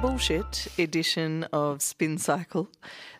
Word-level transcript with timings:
bullshit 0.00 0.66
edition 0.78 1.44
of 1.52 1.82
Spin 1.82 2.16
Cycle, 2.16 2.70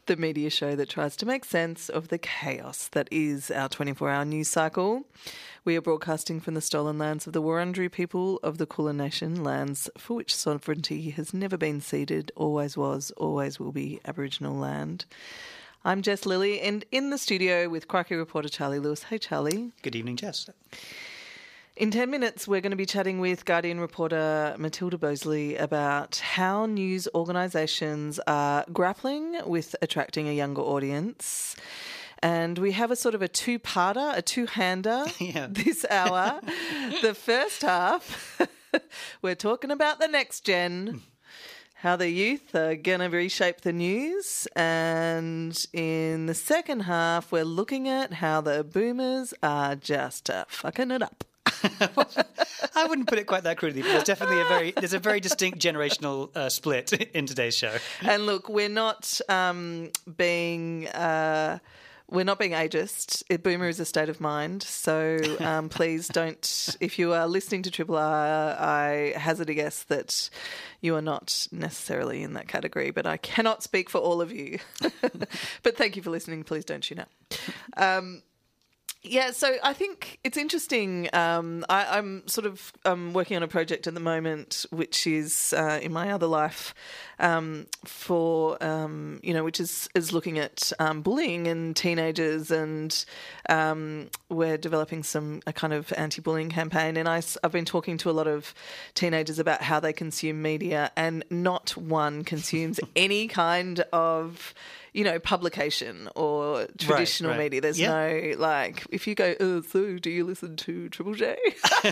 the 0.07 0.17
media 0.17 0.49
show 0.49 0.75
that 0.77 0.89
tries 0.89 1.15
to 1.17 1.27
make 1.27 1.45
sense 1.45 1.91
of 1.91 2.09
the 2.09 2.17
chaos 2.17 2.89
that 2.93 3.07
is 3.11 3.51
our 3.51 3.69
24 3.69 4.09
hour 4.09 4.25
news 4.25 4.49
cycle. 4.49 5.05
We 5.63 5.77
are 5.77 5.83
broadcasting 5.83 6.41
from 6.41 6.55
the 6.55 6.63
stolen 6.63 6.97
lands 6.97 7.27
of 7.27 7.35
the 7.35 7.43
Wurundjeri 7.43 7.93
people 7.93 8.39
of 8.43 8.57
the 8.57 8.65
Kulin 8.65 8.97
Nation, 8.97 9.45
lands 9.45 9.91
for 9.99 10.15
which 10.15 10.35
sovereignty 10.35 11.11
has 11.11 11.35
never 11.35 11.59
been 11.59 11.83
ceded, 11.83 12.33
always 12.35 12.79
was, 12.79 13.11
always 13.19 13.61
will 13.61 13.73
be 13.73 14.01
Aboriginal 14.07 14.55
land. 14.55 15.05
I'm 15.85 16.01
Jess 16.01 16.25
Lilly, 16.25 16.63
and 16.63 16.87
in 16.91 17.11
the 17.11 17.19
studio 17.19 17.69
with 17.69 17.89
Crikey 17.89 18.15
reporter 18.15 18.49
Charlie 18.49 18.79
Lewis. 18.79 19.03
Hey, 19.03 19.19
Charlie. 19.19 19.73
Good 19.83 19.97
evening, 19.97 20.17
Jess. 20.17 20.49
In 21.77 21.91
10 21.91 22.11
minutes, 22.11 22.47
we're 22.47 22.61
going 22.61 22.73
to 22.73 22.77
be 22.77 22.85
chatting 22.85 23.21
with 23.21 23.45
Guardian 23.45 23.81
reporter 23.81 24.55
Matilda 24.59 24.99
Boseley 24.99 25.59
about 25.59 26.17
how 26.17 26.67
news 26.67 27.09
organisations 27.15 28.21
are 28.27 28.65
grappling 28.73 29.39
with 29.47 29.75
attracting 29.81 30.29
a 30.29 30.33
younger 30.33 30.61
audience. 30.61 31.57
And 32.23 32.59
we 32.59 32.73
have 32.73 32.91
a 32.91 32.97
sort 32.97 33.15
of 33.15 33.23
a 33.23 33.29
two 33.29 33.59
parter, 33.59 34.15
a 34.15 34.21
two 34.21 34.45
hander 34.47 35.05
Yeah. 35.19 35.47
this 35.49 35.87
hour. 35.89 36.41
the 37.03 37.15
first 37.15 37.63
half, 37.63 38.43
we're 39.23 39.35
talking 39.35 39.71
about 39.71 40.01
the 40.01 40.09
next 40.09 40.41
gen, 40.45 41.01
how 41.77 41.97
the 41.97 42.11
youth 42.11 42.55
are 42.55 42.75
going 42.75 43.01
to 43.01 43.07
reshape 43.09 43.63
the 43.63 43.73
news. 43.73 44.47
And 44.55 45.57
in 45.73 46.27
the 46.27 46.35
second 46.35 46.81
half, 46.81 47.33
we're 47.33 47.45
looking 47.45 47.89
at 47.89 48.15
how 48.15 48.43
the 48.43 48.65
boomers 48.65 49.33
are 49.43 49.77
just 49.77 50.29
uh, 50.29 50.45
fucking 50.49 50.91
it 50.91 51.01
up. 51.01 51.25
I 52.75 52.87
wouldn't 52.89 53.09
put 53.09 53.19
it 53.19 53.27
quite 53.27 53.45
that 53.45 53.59
crudely, 53.59 53.83
but 53.83 53.89
there's 53.89 54.05
definitely 54.05 54.41
a 54.41 54.45
very 54.45 54.71
there's 54.73 54.93
a 54.93 54.99
very 54.99 55.21
distinct 55.21 55.59
generational 55.59 56.35
uh, 56.37 56.49
split 56.49 56.93
in 57.15 57.27
today's 57.27 57.57
show. 57.57 57.77
and 58.03 58.27
look, 58.27 58.49
we're 58.49 58.69
not 58.69 59.21
um, 59.29 59.91
being. 60.17 60.89
Uh, 60.89 61.59
we're 62.11 62.25
not 62.25 62.41
being 62.41 62.53
ageist. 62.53 63.23
Boomer 63.43 63.69
is 63.69 63.79
a 63.79 63.85
state 63.85 64.09
of 64.09 64.21
mind. 64.21 64.65
So 64.65 65.19
um, 65.39 65.69
please 65.71 66.09
don't, 66.09 66.77
if 66.81 66.99
you 66.99 67.13
are 67.13 67.29
listening 67.29 67.63
to 67.63 67.71
Triple 67.71 67.97
R, 67.97 68.57
I 68.59 69.15
hazard 69.17 69.49
a 69.49 69.55
guess 69.55 69.85
that 69.85 70.29
you 70.81 70.97
are 70.97 71.03
not 71.03 71.47
necessarily 71.53 72.25
in 72.25 72.33
that 72.33 72.49
category, 72.49 72.91
but 72.91 73.07
I 73.07 73.17
cannot 73.17 73.63
speak 73.63 73.89
for 73.89 73.99
all 73.99 74.21
of 74.21 74.33
you. 74.33 74.59
but 75.63 75.77
thank 75.77 75.95
you 75.95 76.03
for 76.03 76.11
listening. 76.11 76.43
Please 76.43 76.65
don't 76.65 76.83
tune 76.83 76.99
out. 76.99 77.09
Um, 77.77 78.23
yeah, 79.03 79.31
so 79.31 79.57
I 79.63 79.73
think 79.73 80.19
it's 80.25 80.37
interesting. 80.37 81.09
Um, 81.15 81.65
I, 81.71 81.97
I'm 81.97 82.29
sort 82.29 82.47
of 82.47 82.71
um, 82.85 83.15
working 83.15 83.35
on 83.35 83.43
a 83.43 83.49
project 83.49 83.87
at 83.87 83.95
the 83.95 84.01
moment, 84.01 84.67
which 84.69 85.07
is 85.07 85.55
uh, 85.57 85.81
in 85.81 85.91
my 85.91 86.13
other 86.13 86.27
life, 86.27 86.75
um, 87.19 87.67
for 87.87 88.63
um, 88.63 89.19
you 89.23 89.33
know, 89.33 89.43
which 89.43 89.59
is 89.59 89.89
is 89.95 90.13
looking 90.13 90.39
at 90.39 90.71
um, 90.79 91.01
bullying 91.01 91.47
in 91.47 91.73
teenagers, 91.73 92.51
and 92.51 93.07
um, 93.49 94.11
we're 94.29 94.59
developing 94.59 95.03
some 95.03 95.41
a 95.47 95.53
kind 95.53 95.73
of 95.73 95.95
anti-bullying 95.97 96.51
campaign. 96.51 96.99
And 96.99 97.09
I, 97.09 97.23
have 97.43 97.53
been 97.53 97.65
talking 97.65 97.97
to 97.99 98.11
a 98.11 98.13
lot 98.13 98.27
of 98.27 98.53
teenagers 98.93 99.39
about 99.39 99.63
how 99.63 99.81
they 99.81 99.95
consume 99.95 100.43
media, 100.43 100.93
and 100.95 101.25
not 101.31 101.75
one 101.75 102.23
consumes 102.23 102.79
any 102.97 103.29
kind 103.29 103.81
of 103.95 104.53
you 104.93 105.05
know, 105.05 105.19
publication 105.19 106.09
or 106.15 106.67
traditional 106.79 107.31
right. 107.33 107.39
media. 107.39 107.61
There's 107.61 107.79
Yeah. 107.79 107.91
no 107.91 108.35
like 108.39 108.87
if 108.91 109.07
you 109.07 109.15
go, 109.15 109.35
oh, 109.41 109.63
so 109.63 109.99
do 109.99 110.11
you 110.11 110.25
listen 110.25 110.57
to 110.57 110.89
Triple 110.89 111.15
J? 111.15 111.37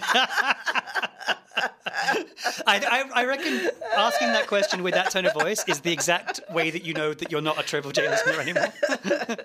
I, 2.67 2.79
I, 3.15 3.23
I 3.23 3.25
reckon 3.25 3.69
asking 3.97 4.29
that 4.29 4.47
question 4.47 4.83
with 4.83 4.95
that 4.95 5.11
tone 5.11 5.27
of 5.27 5.33
voice 5.35 5.65
is 5.67 5.81
the 5.81 5.93
exact 5.93 6.41
way 6.53 6.71
that 6.71 6.85
you 6.85 6.95
know 6.95 7.13
that 7.15 7.33
you're 7.33 7.41
not 7.41 7.59
a 7.59 7.63
Triple 7.63 7.91
J 7.91 8.09
listener 8.09 8.41
anymore. 8.41 8.73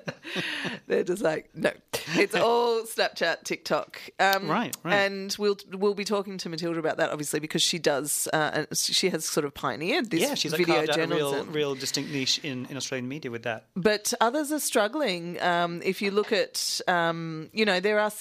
They're 0.88 1.04
just 1.04 1.22
like, 1.22 1.50
no, 1.56 1.72
it's 2.16 2.36
all 2.36 2.84
Snapchat, 2.84 3.44
TikTok, 3.44 4.00
um, 4.20 4.48
Right, 4.48 4.76
right. 4.84 4.94
And 4.94 5.36
we'll 5.40 5.58
we'll 5.72 5.94
be 5.96 6.06
talking 6.06 6.38
to 6.40 6.50
Matilda 6.50 6.80
about 6.80 6.98
that, 6.98 7.10
obviously, 7.12 7.40
because 7.40 7.62
she 7.62 7.80
does. 7.80 8.28
Uh, 8.32 8.66
she 8.74 9.10
has 9.10 9.26
sort 9.26 9.46
of 9.46 9.54
pioneered 9.54 10.10
this 10.12 10.22
Yeah, 10.22 10.36
she's 10.36 10.52
like 10.52 10.60
video 10.60 10.76
carved 10.76 10.90
out 10.92 10.96
a 10.96 11.00
journalism. 11.02 11.46
real, 11.48 11.54
real 11.72 11.76
distinct 11.76 12.12
niche 12.12 12.40
in, 12.44 12.66
in 12.68 12.78
Australian 12.78 13.08
media 13.08 13.32
with 13.32 13.43
that. 13.44 13.68
But 13.76 14.14
others 14.20 14.52
are 14.52 14.60
struggling. 14.60 15.42
Um, 15.42 15.82
if 15.84 16.02
you 16.02 16.12
look 16.12 16.32
at, 16.32 16.82
um, 16.88 17.50
you 17.54 17.66
know, 17.66 17.80
there 17.80 18.00
are 18.00 18.12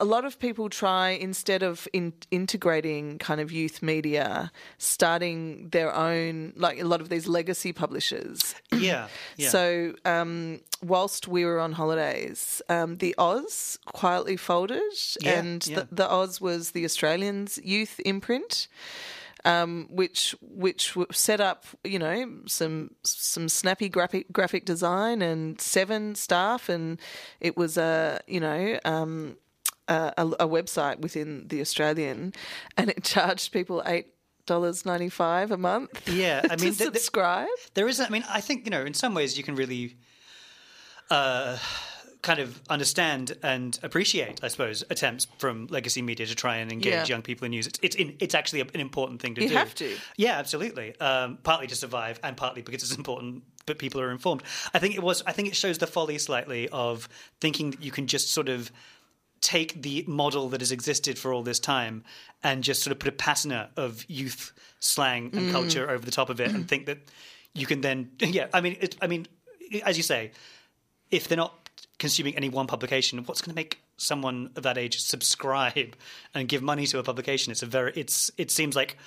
a 0.00 0.04
lot 0.04 0.24
of 0.24 0.38
people 0.38 0.68
try 0.68 1.10
instead 1.10 1.62
of 1.62 1.86
in, 1.92 2.12
integrating 2.30 3.18
kind 3.18 3.40
of 3.40 3.52
youth 3.52 3.82
media, 3.82 4.50
starting 4.78 5.68
their 5.70 5.94
own, 5.94 6.52
like 6.56 6.80
a 6.80 6.84
lot 6.84 7.00
of 7.00 7.08
these 7.08 7.26
legacy 7.26 7.72
publishers. 7.72 8.54
Yeah, 8.72 9.08
yeah. 9.36 9.48
So, 9.52 9.94
um, 10.06 10.60
whilst 10.82 11.28
we 11.28 11.44
were 11.44 11.60
on 11.60 11.72
holidays, 11.72 12.62
um, 12.70 12.96
the 12.98 13.14
Oz 13.18 13.78
quietly 13.84 14.36
folded, 14.36 14.80
Yeah, 15.20 15.38
and 15.38 15.66
yeah. 15.66 15.80
The, 15.80 15.88
the 15.94 16.10
Oz 16.10 16.40
was 16.40 16.70
the 16.70 16.84
Australians' 16.84 17.58
youth 17.62 18.00
imprint. 18.04 18.68
Um, 19.44 19.88
which 19.90 20.36
which 20.40 20.94
set 21.10 21.40
up, 21.40 21.66
you 21.82 21.98
know, 21.98 22.42
some 22.46 22.94
some 23.02 23.48
snappy 23.48 23.88
graphic 23.88 24.32
graphic 24.32 24.64
design 24.64 25.20
and 25.20 25.60
seven 25.60 26.14
staff, 26.14 26.68
and 26.68 27.00
it 27.40 27.56
was 27.56 27.76
a 27.76 28.20
you 28.28 28.38
know 28.38 28.78
um, 28.84 29.36
a, 29.88 30.12
a 30.16 30.46
website 30.48 31.00
within 31.00 31.48
the 31.48 31.60
Australian, 31.60 32.32
and 32.76 32.90
it 32.90 33.02
charged 33.14 33.52
people 33.52 33.82
eight 33.84 34.14
dollars 34.46 34.86
ninety 34.86 35.08
five 35.08 35.50
a 35.50 35.56
month. 35.56 36.08
Yeah, 36.08 36.42
I 36.44 36.48
mean, 36.56 36.58
th- 36.58 36.78
th- 36.78 36.94
subscribe. 36.94 37.48
There 37.74 37.88
is, 37.88 38.00
I 38.00 38.08
mean, 38.08 38.24
I 38.28 38.40
think, 38.40 38.64
you 38.64 38.70
know, 38.70 38.82
in 38.84 38.94
some 38.94 39.14
ways 39.14 39.36
you 39.36 39.44
can 39.44 39.54
really 39.56 39.96
uh, 41.10 41.58
kind 42.22 42.38
of 42.38 42.60
understand 42.70 43.36
and 43.42 43.78
appreciate, 43.82 44.38
I 44.44 44.48
suppose, 44.48 44.84
attempts 44.90 45.26
from 45.38 45.66
legacy 45.70 46.02
media 46.02 46.24
to 46.26 46.34
try 46.36 46.56
and 46.58 46.70
engage 46.70 46.92
Yeah. 46.92 47.04
young 47.06 47.22
people 47.22 47.44
in 47.46 47.50
news. 47.50 47.66
It's, 47.66 47.78
it's, 47.82 47.96
in, 47.96 48.16
it's 48.20 48.34
actually 48.34 48.60
an 48.60 48.68
important 48.80 49.20
thing 49.20 49.34
to 49.34 49.42
You 49.42 49.48
do. 49.48 49.54
have 49.56 49.74
to. 49.76 49.96
Yeah, 50.16 50.38
absolutely. 50.38 50.98
Um, 51.00 51.38
partly 51.42 51.66
to 51.66 51.74
survive 51.74 52.20
and 52.22 52.36
partly 52.36 52.62
because 52.62 52.82
it's 52.84 52.96
important, 52.96 53.42
but 53.66 53.78
people 53.78 54.00
are 54.00 54.10
informed. 54.12 54.44
I 54.72 54.78
think 54.78 54.94
it 54.94 55.02
was, 55.02 55.22
I 55.26 55.32
think 55.32 55.48
it 55.48 55.56
shows 55.56 55.78
the 55.78 55.86
folly 55.88 56.16
slightly 56.18 56.68
of 56.68 57.08
thinking 57.40 57.72
that 57.72 57.82
you 57.82 57.90
can 57.90 58.06
just 58.06 58.30
sort 58.30 58.48
of 58.48 58.70
take 59.40 59.82
the 59.82 60.04
model 60.06 60.48
that 60.50 60.60
has 60.60 60.70
existed 60.70 61.18
for 61.18 61.32
all 61.32 61.42
this 61.42 61.58
time 61.58 62.04
and 62.44 62.62
just 62.62 62.84
sort 62.84 62.92
of 62.92 63.00
put 63.00 63.08
a 63.08 63.12
patina 63.16 63.68
of 63.76 64.04
youth 64.08 64.52
slang 64.78 65.30
and 65.34 65.50
culture 65.50 65.90
over 65.90 66.04
the 66.04 66.12
top 66.12 66.30
of 66.30 66.40
it 66.40 66.52
and 66.52 66.68
think 66.68 66.86
that 66.86 66.98
you 67.52 67.66
can 67.66 67.80
then 67.80 68.12
yeah 68.20 68.46
i 68.54 68.60
mean 68.60 68.76
it, 68.80 68.94
i 69.02 69.08
mean 69.08 69.26
as 69.84 69.96
you 69.96 70.02
say 70.04 70.30
if 71.10 71.26
they're 71.26 71.36
not 71.36 71.61
consuming 72.02 72.36
any 72.36 72.48
one 72.48 72.66
publication 72.66 73.18
what's 73.26 73.40
going 73.40 73.54
to 73.54 73.54
make 73.54 73.80
someone 73.96 74.50
of 74.56 74.64
that 74.64 74.76
age 74.76 75.00
subscribe 75.00 75.94
and 76.34 76.48
give 76.48 76.60
money 76.60 76.84
to 76.84 76.98
a 76.98 77.02
publication 77.02 77.52
it's 77.52 77.62
a 77.62 77.66
very 77.66 77.92
it's 77.94 78.30
it 78.36 78.50
seems 78.50 78.74
like 78.74 78.98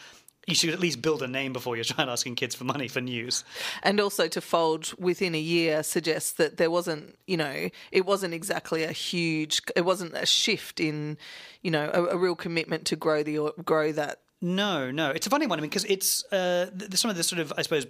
you 0.47 0.55
should 0.55 0.69
at 0.69 0.79
least 0.79 1.01
build 1.01 1.21
a 1.21 1.27
name 1.27 1.51
before 1.51 1.75
you're 1.75 1.83
trying 1.83 2.07
asking 2.07 2.35
kids 2.35 2.55
for 2.55 2.63
money 2.63 2.87
for 2.87 3.01
news 3.01 3.43
and 3.83 3.99
also 3.99 4.27
to 4.29 4.39
fold 4.39 4.93
within 4.97 5.35
a 5.35 5.39
year 5.39 5.83
suggests 5.83 6.31
that 6.33 6.55
there 6.55 6.71
wasn't 6.71 7.17
you 7.27 7.35
know 7.35 7.69
it 7.91 8.05
wasn't 8.05 8.33
exactly 8.33 8.83
a 8.83 8.93
huge 8.93 9.61
it 9.75 9.83
wasn't 9.83 10.13
a 10.15 10.25
shift 10.25 10.79
in 10.79 11.17
you 11.61 11.71
know 11.71 11.91
a, 11.93 12.15
a 12.15 12.17
real 12.17 12.35
commitment 12.35 12.85
to 12.85 12.95
grow 12.95 13.23
the 13.23 13.51
grow 13.63 13.91
that 13.91 14.19
No, 14.41 14.91
no, 14.91 15.09
it's 15.09 15.25
a 15.25 15.29
funny 15.29 15.47
one. 15.47 15.57
I 15.59 15.61
mean, 15.61 15.69
because 15.69 15.85
it's 15.85 16.23
uh, 16.31 16.69
some 16.93 17.09
of 17.09 17.17
the 17.17 17.23
sort 17.23 17.39
of, 17.39 17.53
I 17.57 17.61
suppose, 17.63 17.87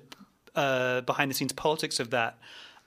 uh, 0.56 1.02
behind 1.02 1.30
the 1.30 1.36
scenes 1.36 1.52
politics 1.54 2.00
of 2.00 2.12
that. 2.12 2.38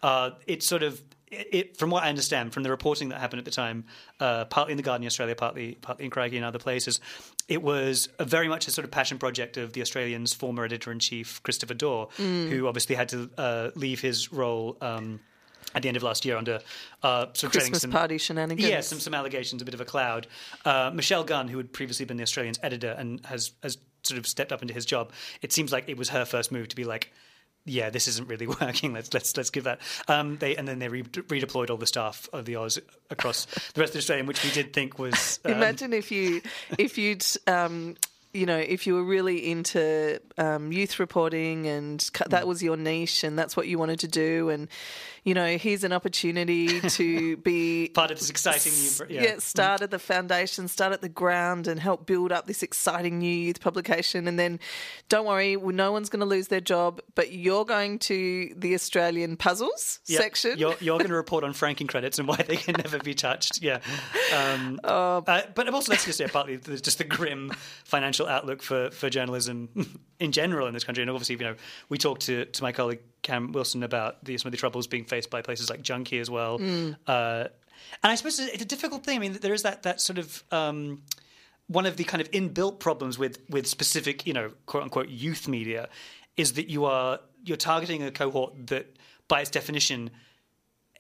Uh, 0.03 0.31
it's 0.47 0.65
sort 0.65 0.83
of, 0.83 1.03
it, 1.31 1.49
it, 1.53 1.77
from 1.77 1.91
what 1.91 2.05
I 2.05 2.09
understand 2.09 2.53
from 2.53 2.63
the 2.63 2.71
reporting 2.71 3.11
that 3.11 3.21
happened 3.21 3.39
at 3.39 3.45
the 3.45 3.51
time, 3.51 3.85
uh, 4.21 4.45
partly 4.47 4.73
in 4.73 4.77
the 4.77 4.83
Guardian 4.83 5.07
Australia, 5.07 5.35
partly 5.35 5.77
partly 5.81 6.05
in 6.05 6.11
Crikey 6.11 6.37
and 6.37 6.45
other 6.45 6.59
places, 6.59 7.01
it 7.49 7.63
was 7.63 8.09
a 8.19 8.25
very 8.25 8.49
much 8.49 8.67
a 8.69 8.71
sort 8.71 8.85
of 8.85 8.91
passion 8.91 9.19
project 9.19 9.57
of 9.57 9.73
the 9.73 9.81
Australian's 9.81 10.33
former 10.33 10.65
editor 10.65 10.93
in 10.93 10.99
chief 10.99 11.43
Christopher 11.43 11.75
Dore, 11.75 12.09
who 12.17 12.67
obviously 12.67 12.95
had 12.95 13.09
to 13.11 13.31
uh, 13.39 13.71
leave 13.75 14.01
his 14.01 14.33
role. 14.33 14.77
Um, 14.81 15.21
at 15.75 15.83
the 15.83 15.89
end 15.89 15.99
of 15.99 16.03
last 16.03 16.25
year, 16.25 16.39
under 16.39 16.61
uh, 17.03 17.27
sort 17.35 17.45
of 17.45 17.53
Christmas 17.53 17.83
some, 17.83 17.91
party 17.91 18.17
shenanigans. 18.17 18.67
yeah, 18.67 18.81
some 18.81 18.99
some 19.01 19.13
allegations, 19.13 19.61
a 19.61 19.67
bit 19.67 19.75
of 19.75 19.83
a 19.83 19.85
cloud. 19.85 20.27
Uh, 20.65 20.91
Michelle 20.95 21.25
Gunn, 21.25 21.47
who 21.47 21.59
had 21.59 21.75
previously 21.75 22.07
been 22.07 22.17
the 22.17 22.23
Australian's 22.23 22.59
editor 22.63 22.95
and 22.99 23.25
has 23.27 23.53
has 23.63 23.77
sort 24.03 24.19
of 24.19 24.27
stepped 24.27 24.51
up 24.51 24.63
into 24.63 24.73
his 24.73 24.87
job, 24.87 25.13
it 25.43 25.53
seems 25.53 25.71
like 25.71 25.87
it 25.87 25.99
was 25.99 26.09
her 26.09 26.25
first 26.25 26.51
move 26.51 26.69
to 26.69 26.77
be 26.77 26.85
like, 26.85 27.13
yeah, 27.69 27.91
this 27.91 28.09
isn't 28.09 28.29
really 28.29 28.47
working. 28.61 28.93
Let's 28.93 29.13
let's 29.13 29.37
let's 29.37 29.51
give 29.51 29.65
that. 29.65 29.81
Um, 30.09 30.37
they 30.39 30.57
and 30.57 30.67
then 30.67 30.79
they 30.79 30.89
re- 30.89 31.03
redeployed 31.03 31.71
all 31.71 31.77
the 31.77 31.87
staff 31.87 32.29
of 32.33 32.45
the 32.45 32.57
Oz 32.57 32.79
across 33.11 33.45
the 33.75 33.81
rest 33.81 33.95
of 33.95 33.99
Australia, 33.99 34.25
which 34.25 34.43
we 34.45 34.51
did 34.51 34.73
think 34.73 34.99
was 34.99 35.41
um, 35.45 35.53
Imagine 35.53 35.93
if 35.93 36.11
you 36.11 36.43
if 36.79 36.99
you'd 36.99 37.25
um, 37.47 37.97
you 38.33 38.47
know 38.47 38.59
if 38.59 38.87
you 38.87 38.95
were 38.95 39.05
really 39.05 39.51
into 39.51 40.21
um, 40.37 40.73
youth 40.73 40.99
reporting 40.99 41.67
and 41.67 42.11
that 42.29 42.47
was 42.47 42.63
your 42.63 42.77
niche 42.77 43.25
and 43.25 43.39
that's 43.39 43.57
what 43.57 43.69
you 43.69 43.79
wanted 43.79 44.01
to 44.01 44.09
do 44.09 44.49
and 44.49 44.69
you 45.29 45.35
know, 45.35 45.59
here's 45.59 45.85
an 45.85 45.93
opportunity 45.93 46.81
to 46.81 47.37
be 47.49 47.91
Part 47.91 48.11
of 48.11 48.19
this 48.19 48.31
exciting 48.31 48.73
new. 48.73 49.21
yeah. 49.23 49.35
start 49.39 49.83
at 49.83 49.91
the 49.91 49.99
foundation, 49.99 50.69
start 50.69 50.93
at 50.95 51.03
the 51.03 51.09
ground, 51.11 51.67
and 51.67 51.79
help 51.79 52.07
build 52.07 52.33
up 52.33 52.47
this 52.47 52.63
exciting 52.63 53.19
new 53.19 53.31
youth 53.31 53.61
publication. 53.61 54.27
And 54.27 54.39
then, 54.39 54.59
don't 55.11 55.27
worry, 55.27 55.57
no 55.57 55.93
one's 55.93 56.09
going 56.09 56.21
to 56.21 56.27
lose 56.27 56.49
their 56.49 56.63
job, 56.63 57.01
but 57.15 57.31
you're 57.33 57.67
going 57.67 57.99
to 58.01 58.55
the 58.57 58.73
Australian 58.75 59.37
puzzles 59.37 60.01
Yep. 60.07 60.23
section. 60.23 60.59
You're, 60.59 60.77
you're 60.81 60.97
going 60.99 61.11
to 61.11 61.15
report 61.15 61.45
on 61.45 61.53
franking 61.53 61.87
credits 61.89 62.19
and 62.19 62.27
why 62.27 62.37
they 62.37 62.57
can 62.57 62.77
never 62.83 62.99
be 62.99 63.13
touched. 63.15 63.63
Yeah. 63.63 63.81
Um, 64.35 64.81
Oh. 64.85 65.23
uh, 65.27 65.43
but 65.55 65.69
also, 65.69 65.93
that's 65.93 66.05
just 66.07 66.21
yeah, 66.21 66.29
partly 66.33 66.57
just 66.57 66.97
the 66.99 67.05
grim 67.05 67.53
financial 67.85 68.27
outlook 68.27 68.63
for, 68.63 68.91
for 68.91 69.11
journalism 69.11 69.69
in 70.19 70.33
general 70.33 70.67
in 70.67 70.73
this 70.75 70.85
country. 70.85 71.03
And 71.03 71.11
obviously, 71.11 71.35
you 71.37 71.43
know, 71.45 71.55
we 71.91 71.99
talked 71.99 72.23
to, 72.23 72.47
to 72.47 72.63
my 72.63 72.73
colleague 72.73 73.01
Cam 73.23 73.53
Wilson 73.53 73.83
about 73.83 74.25
the, 74.25 74.37
some 74.39 74.49
of 74.49 74.53
the 74.53 74.59
troubles 74.59 74.87
being 74.87 75.05
faced 75.05 75.31
by 75.31 75.43
places 75.43 75.71
like 75.71 75.83
Junkee 75.83 76.21
as 76.21 76.31
well. 76.31 76.59
Mm. 76.59 76.97
Uh, 77.07 77.49
and 78.03 78.13
I 78.13 78.15
suppose 78.15 78.39
it's 78.41 78.63
a 78.63 78.67
difficult 78.67 79.05
thing. 79.05 79.17
I 79.17 79.21
mean, 79.21 79.33
there 79.35 79.55
is 79.55 79.63
that, 79.63 79.83
that 79.85 80.01
sort 80.01 80.19
of. 80.19 80.43
Um, 80.51 81.03
one 81.69 81.85
of 81.85 81.99
the 81.99 82.05
kind 82.05 82.23
of 82.23 82.31
inbuilt 82.31 82.79
problems 82.79 83.19
with 83.19 83.41
with 83.51 83.67
specific, 83.67 84.27
you 84.27 84.33
know, 84.33 84.53
quote 84.65 84.85
unquote 84.85 85.11
youth 85.11 85.47
media 85.47 85.91
is 86.39 86.55
that 86.55 86.71
you 86.71 86.87
are 86.87 87.21
you're 87.45 87.59
targeting 87.59 88.03
a 88.03 88.11
cohort 88.11 88.69
that, 88.69 88.87
by 89.29 89.43
its 89.43 89.51
definition, 89.51 90.11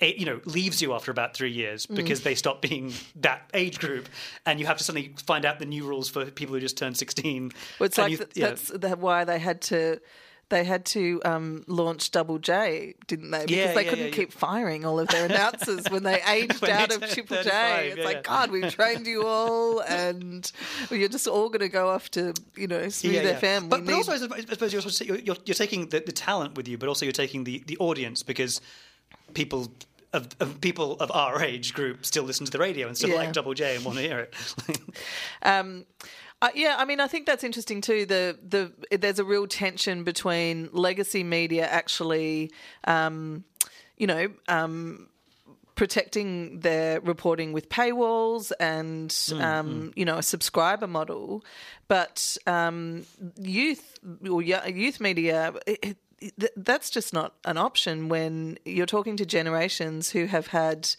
a, 0.03 0.15
you 0.15 0.27
know, 0.27 0.41
leaves 0.45 0.83
you 0.83 0.93
after 0.93 1.11
about 1.11 1.35
three 1.35 1.51
years 1.51 1.87
Mm. 1.87 1.97
because 1.97 2.21
they 2.23 2.35
stop 2.35 2.61
being 2.61 2.93
that 3.17 3.49
age 3.55 3.79
group, 3.79 4.11
and 4.45 4.61
you 4.61 4.67
have 4.67 4.77
to 4.77 4.85
suddenly 4.85 5.15
find 5.27 5.47
out 5.47 5.59
the 5.59 5.65
new 5.65 5.87
rules 5.87 6.11
for 6.11 6.27
people 6.27 6.55
who 6.55 6.61
just 6.61 6.77
turned 6.77 6.99
sixteen. 6.99 7.51
Well, 7.79 7.87
it's 7.87 7.97
like 7.97 8.13
you- 8.13 8.27
that's 8.37 8.69
the, 8.69 8.91
why 8.91 9.25
they 9.25 9.39
had 9.39 9.63
to 9.63 10.01
they 10.51 10.65
had 10.65 10.85
to 10.87 11.21
um, 11.25 11.63
launch 11.67 12.11
Double 12.11 12.39
J, 12.39 12.95
didn't 13.07 13.31
they? 13.31 13.41
Because 13.47 13.57
Yeah, 13.57 13.75
they 13.75 13.85
yeah, 13.85 13.91
couldn't 13.91 14.05
yeah, 14.07 14.11
keep 14.13 14.33
firing 14.33 14.85
all 14.85 14.99
of 14.99 15.09
their 15.09 15.27
announcers 15.31 15.87
when 15.91 16.03
they 16.05 16.21
aged 16.29 16.61
When 16.63 16.71
out 16.71 16.91
of 16.95 17.01
Triple 17.11 17.37
35, 17.37 17.45
J. 17.45 17.89
It's 17.97 18.05
like. 18.05 18.25
God, 18.25 18.51
we've 18.51 18.73
trained 18.73 19.07
you 19.07 19.27
all, 19.27 19.81
and 19.89 20.51
you're 20.91 21.09
just 21.09 21.27
all 21.29 21.49
going 21.49 21.61
to 21.61 21.69
go 21.69 21.89
off 21.91 22.11
to 22.13 22.33
you 22.57 22.67
know 22.67 22.89
smooth. 22.89 23.15
But, 23.41 23.63
We 23.63 23.69
but 23.69 23.85
need- 23.85 23.93
also, 23.93 24.13
I 24.13 24.17
suppose- 24.19 24.73
you're, 24.73 25.07
you're, 25.17 25.25
you're, 25.25 25.37
you're 25.45 25.55
taking 25.55 25.89
the, 25.89 26.01
the 26.01 26.13
talent 26.13 26.55
with 26.57 26.67
you, 26.69 26.79
but 26.79 26.89
also 26.89 27.05
you're 27.05 27.13
taking 27.13 27.45
the, 27.45 27.63
the 27.67 27.77
audience 27.79 28.23
because 28.23 28.61
people 29.35 29.69
of, 30.15 30.29
of 30.41 30.61
people 30.63 30.95
of 31.01 31.11
our 31.13 31.43
age 31.43 31.75
group 31.75 32.07
still 32.07 32.25
listen 32.25 32.47
to 32.47 32.53
the 32.53 32.59
radio 32.59 32.87
and 32.89 32.97
still 32.97 33.15
like 33.15 33.33
Double 33.35 33.53
J 33.53 33.77
and 33.77 33.85
want 33.85 33.99
to 33.99 34.03
hear 34.05 34.21
it. 34.21 34.35
Um, 35.43 35.85
uh, 36.41 36.51
yeah, 36.55 36.77
I 36.79 36.85
mean, 36.85 37.01
I 37.01 37.09
think 37.09 37.27
that's 37.27 37.43
interesting 37.43 37.81
too. 37.81 38.07
The 38.07 38.39
the 38.47 38.97
there's 38.97 39.19
a 39.19 39.25
real 39.25 39.47
tension 39.47 40.05
between 40.05 40.69
legacy 40.73 41.25
media 41.25 41.67
actually, 41.67 42.53
um, 42.85 43.45
you 43.97 44.07
know, 44.07 44.31
um, 44.47 45.09
protecting 45.75 46.61
their 46.61 47.01
reporting 47.01 47.53
with 47.53 47.69
paywalls 47.69 48.53
and 48.61 49.17
um, 49.41 49.93
you 49.97 50.05
know 50.05 50.19
a 50.19 50.23
subscriber 50.23 50.87
model, 50.87 51.45
but 51.89 52.37
um, 52.47 53.05
youth 53.37 53.99
or 54.31 54.41
youth 54.41 55.01
media. 55.01 55.55
It, 55.67 55.79
it, 55.83 55.97
that's 56.57 56.91
just 56.91 57.13
not 57.13 57.35
an 57.45 57.57
option 57.57 58.09
when 58.09 58.59
you're 58.65 58.87
talking 58.87 59.17
to 59.19 59.25
generations 59.25 60.11
who 60.11 60.27
have 60.27 60.49
had 60.49 60.91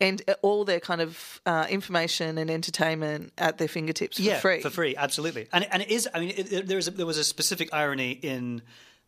and 0.00 0.22
all 0.42 0.64
their 0.64 0.80
kind 0.80 1.00
of 1.00 1.40
uh, 1.46 1.66
information 1.68 2.38
and 2.38 2.50
entertainment 2.50 3.32
at 3.38 3.58
their 3.58 3.68
fingertips 3.68 4.16
for 4.16 4.22
yeah, 4.22 4.38
free. 4.40 4.60
for 4.62 4.70
free, 4.70 4.96
absolutely. 4.96 5.48
And 5.52 5.66
and 5.70 5.82
it 5.82 5.90
is. 5.90 6.08
I 6.14 6.20
mean, 6.20 6.30
it, 6.30 6.52
it- 6.52 6.66
there 6.66 6.76
was 6.76 6.88
a, 6.88 6.90
there 6.92 7.06
was 7.06 7.18
a 7.18 7.24
specific 7.24 7.68
irony 7.72 8.12
in 8.12 8.62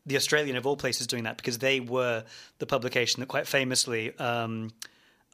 the 0.05 0.17
Australian 0.17 0.57
of 0.57 0.67
all 0.67 0.77
places 0.77 1.07
doing 1.07 1.25
that 1.25 1.37
because 1.37 1.59
they 1.59 1.79
were 1.81 2.25
the 2.59 2.67
publication 2.67 3.21
that 3.21 3.27
quite 3.29 3.47
famously 3.47 4.17
um, 4.19 4.71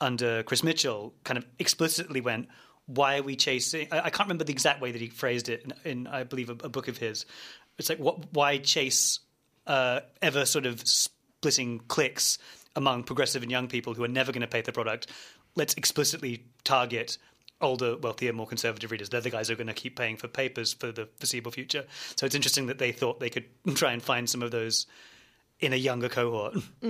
under 0.00 0.42
Chris 0.42 0.62
Mitchell 0.62 1.14
kind 1.24 1.38
of 1.38 1.46
explicitly 1.58 2.20
went. 2.20 2.48
Why 2.86 3.18
are 3.18 3.22
we 3.22 3.36
chasing? 3.36 3.88
I, 3.90 3.98
I 4.00 4.10
can't 4.10 4.28
remember 4.28 4.44
the 4.44 4.52
exact 4.52 4.80
way 4.80 4.92
that 4.92 5.00
he 5.00 5.08
phrased 5.08 5.48
it 5.48 5.72
in, 5.84 5.90
in 5.90 6.06
I 6.06 6.24
believe, 6.24 6.50
a, 6.50 6.52
a 6.52 6.68
book 6.68 6.88
of 6.88 6.98
his. 6.98 7.26
It's 7.78 7.88
like, 7.88 7.98
what? 7.98 8.32
Why 8.32 8.58
chase 8.58 9.20
uh, 9.66 10.00
ever 10.22 10.46
sort 10.46 10.66
of 10.66 10.86
splitting 10.86 11.80
clicks 11.88 12.38
among 12.76 13.04
progressive 13.04 13.42
and 13.42 13.50
young 13.50 13.68
people 13.68 13.94
who 13.94 14.04
are 14.04 14.08
never 14.08 14.32
going 14.32 14.40
to 14.42 14.46
pay 14.48 14.60
the 14.62 14.72
product? 14.72 15.06
Let's 15.58 15.74
explicitly 15.74 16.44
target 16.64 17.18
older, 17.60 17.96
wealthier, 17.96 18.32
more 18.32 18.46
conservative 18.46 18.90
readers. 18.92 19.08
They're 19.08 19.20
the 19.20 19.30
guys 19.30 19.48
who 19.48 19.54
are 19.54 19.56
going 19.56 19.66
to 19.66 19.72
keep 19.74 19.96
paying 19.98 20.16
for 20.16 20.28
papers 20.28 20.72
for 20.72 20.92
the 20.92 21.08
foreseeable 21.18 21.50
future. 21.50 21.84
So 22.16 22.24
it's 22.24 22.34
interesting 22.36 22.66
that 22.66 22.78
they 22.78 22.92
thought 22.92 23.18
they 23.18 23.30
could 23.30 23.46
try 23.74 23.92
and 23.92 24.00
find 24.02 24.30
some 24.30 24.42
of 24.42 24.50
those 24.52 24.86
in 25.60 25.72
a 25.72 25.76
younger 25.76 26.08
cohort. 26.08 26.54
I 26.84 26.88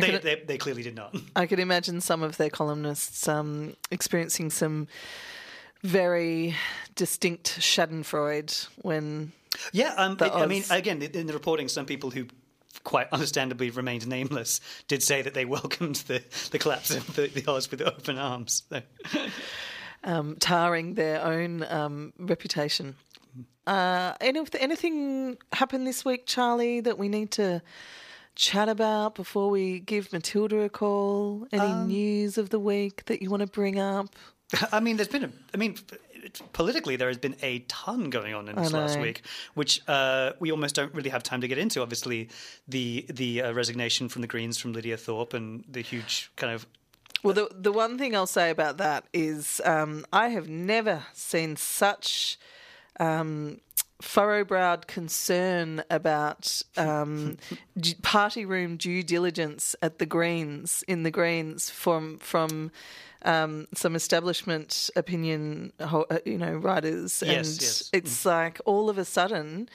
they, 0.00 0.10
can- 0.10 0.22
they, 0.22 0.42
they 0.46 0.56
clearly 0.56 0.82
did 0.82 0.94
not. 0.96 1.14
I 1.36 1.44
could 1.46 1.58
imagine 1.60 2.00
some 2.00 2.22
of 2.22 2.38
their 2.38 2.48
columnists 2.48 3.28
um, 3.28 3.76
experiencing 3.90 4.48
some 4.48 4.88
very 5.82 6.54
distinct 6.94 7.58
Schadenfreude 7.60 8.66
when 8.82 9.32
Yeah, 9.72 9.94
um, 9.96 10.16
it- 10.20 10.32
I 10.32 10.46
mean, 10.46 10.64
again, 10.70 11.02
in 11.02 11.26
the 11.26 11.32
reporting, 11.34 11.68
some 11.68 11.84
people 11.86 12.10
who 12.10 12.26
quite 12.84 13.08
understandably 13.12 13.70
remained 13.70 14.06
nameless 14.06 14.60
did 14.88 15.02
say 15.02 15.22
that 15.22 15.34
they 15.34 15.44
welcomed 15.56 15.96
the, 16.06 16.22
the 16.50 16.58
collapse 16.58 16.90
of 16.90 17.14
the, 17.14 17.26
the 17.28 17.44
Oz 17.50 17.70
with 17.70 17.82
open 17.82 18.18
arms. 18.18 18.62
So, 18.68 18.82
um, 20.04 20.36
tarring 20.40 20.94
their 20.94 21.22
own 21.22 21.62
um, 21.64 22.12
reputation. 22.18 22.96
Uh, 23.66 24.14
any, 24.20 24.40
anything 24.58 25.36
happened 25.52 25.86
this 25.86 26.04
week, 26.04 26.26
Charlie, 26.26 26.80
that 26.80 26.98
we 26.98 27.08
need 27.08 27.30
to 27.32 27.62
chat 28.34 28.68
about 28.68 29.14
before 29.14 29.50
we 29.50 29.80
give 29.80 30.12
Matilda 30.12 30.60
a 30.62 30.68
call? 30.68 31.46
Any 31.52 31.62
Um, 31.62 31.88
news 31.88 32.38
of 32.38 32.48
the 32.48 32.58
week 32.58 33.04
that 33.06 33.22
you 33.22 33.30
want 33.30 33.42
to 33.42 33.46
bring 33.46 33.78
up? 33.78 34.16
I 34.72 34.80
mean, 34.80 34.96
there's 34.96 35.08
been 35.08 35.24
a. 35.24 35.30
I 35.54 35.56
mean, 35.58 35.76
politically, 36.52 36.96
there 36.96 37.08
has 37.08 37.18
been 37.18 37.36
a 37.42 37.60
ton 37.68 38.10
going 38.10 38.34
on 38.34 38.48
in 38.48 38.56
this 38.56 38.72
last 38.72 38.98
week, 38.98 39.22
which 39.54 39.80
uh, 39.88 40.32
we 40.40 40.50
almost 40.50 40.74
don't 40.74 40.94
really 40.94 41.10
have 41.10 41.22
time 41.22 41.40
to 41.40 41.48
get 41.48 41.58
into. 41.58 41.82
Obviously, 41.82 42.28
the 42.68 43.06
the 43.08 43.42
uh, 43.42 43.52
resignation 43.52 44.08
from 44.08 44.22
the 44.22 44.28
Greens 44.28 44.58
from 44.58 44.72
Lydia 44.72 44.96
Thorpe 44.96 45.34
and 45.34 45.64
the 45.68 45.80
huge 45.82 46.30
kind 46.36 46.52
of 46.52 46.66
Well, 47.22 47.34
the 47.34 47.48
the 47.52 47.72
one 47.72 47.98
thing 47.98 48.14
I'll 48.14 48.26
say 48.26 48.50
about 48.50 48.76
that 48.78 49.04
is 49.12 49.60
um, 49.64 50.06
I 50.12 50.28
have 50.28 50.48
never 50.48 51.04
seen 51.12 51.56
such 51.56 52.38
um, 52.98 53.60
furrow-browed 54.00 54.86
concern 54.86 55.82
about 55.90 56.62
um, 56.76 57.36
d- 57.78 57.96
party 58.02 58.44
room 58.44 58.76
due 58.76 59.02
diligence 59.02 59.76
at 59.82 59.98
the 59.98 60.06
Greens 60.06 60.82
in 60.88 61.02
the 61.02 61.10
Greens 61.10 61.70
from 61.70 62.18
from. 62.18 62.70
Um, 63.22 63.66
some 63.74 63.94
establishment 63.96 64.88
opinion, 64.96 65.74
uh, 65.78 66.04
you 66.24 66.38
know, 66.38 66.54
writers, 66.54 67.22
and 67.22 67.32
Yes, 67.32 67.60
yes. 67.60 67.90
it's 67.92 68.24
like 68.24 68.58
all 68.64 68.88
of 68.88 68.96
a 68.96 69.04
sudden, 69.04 69.68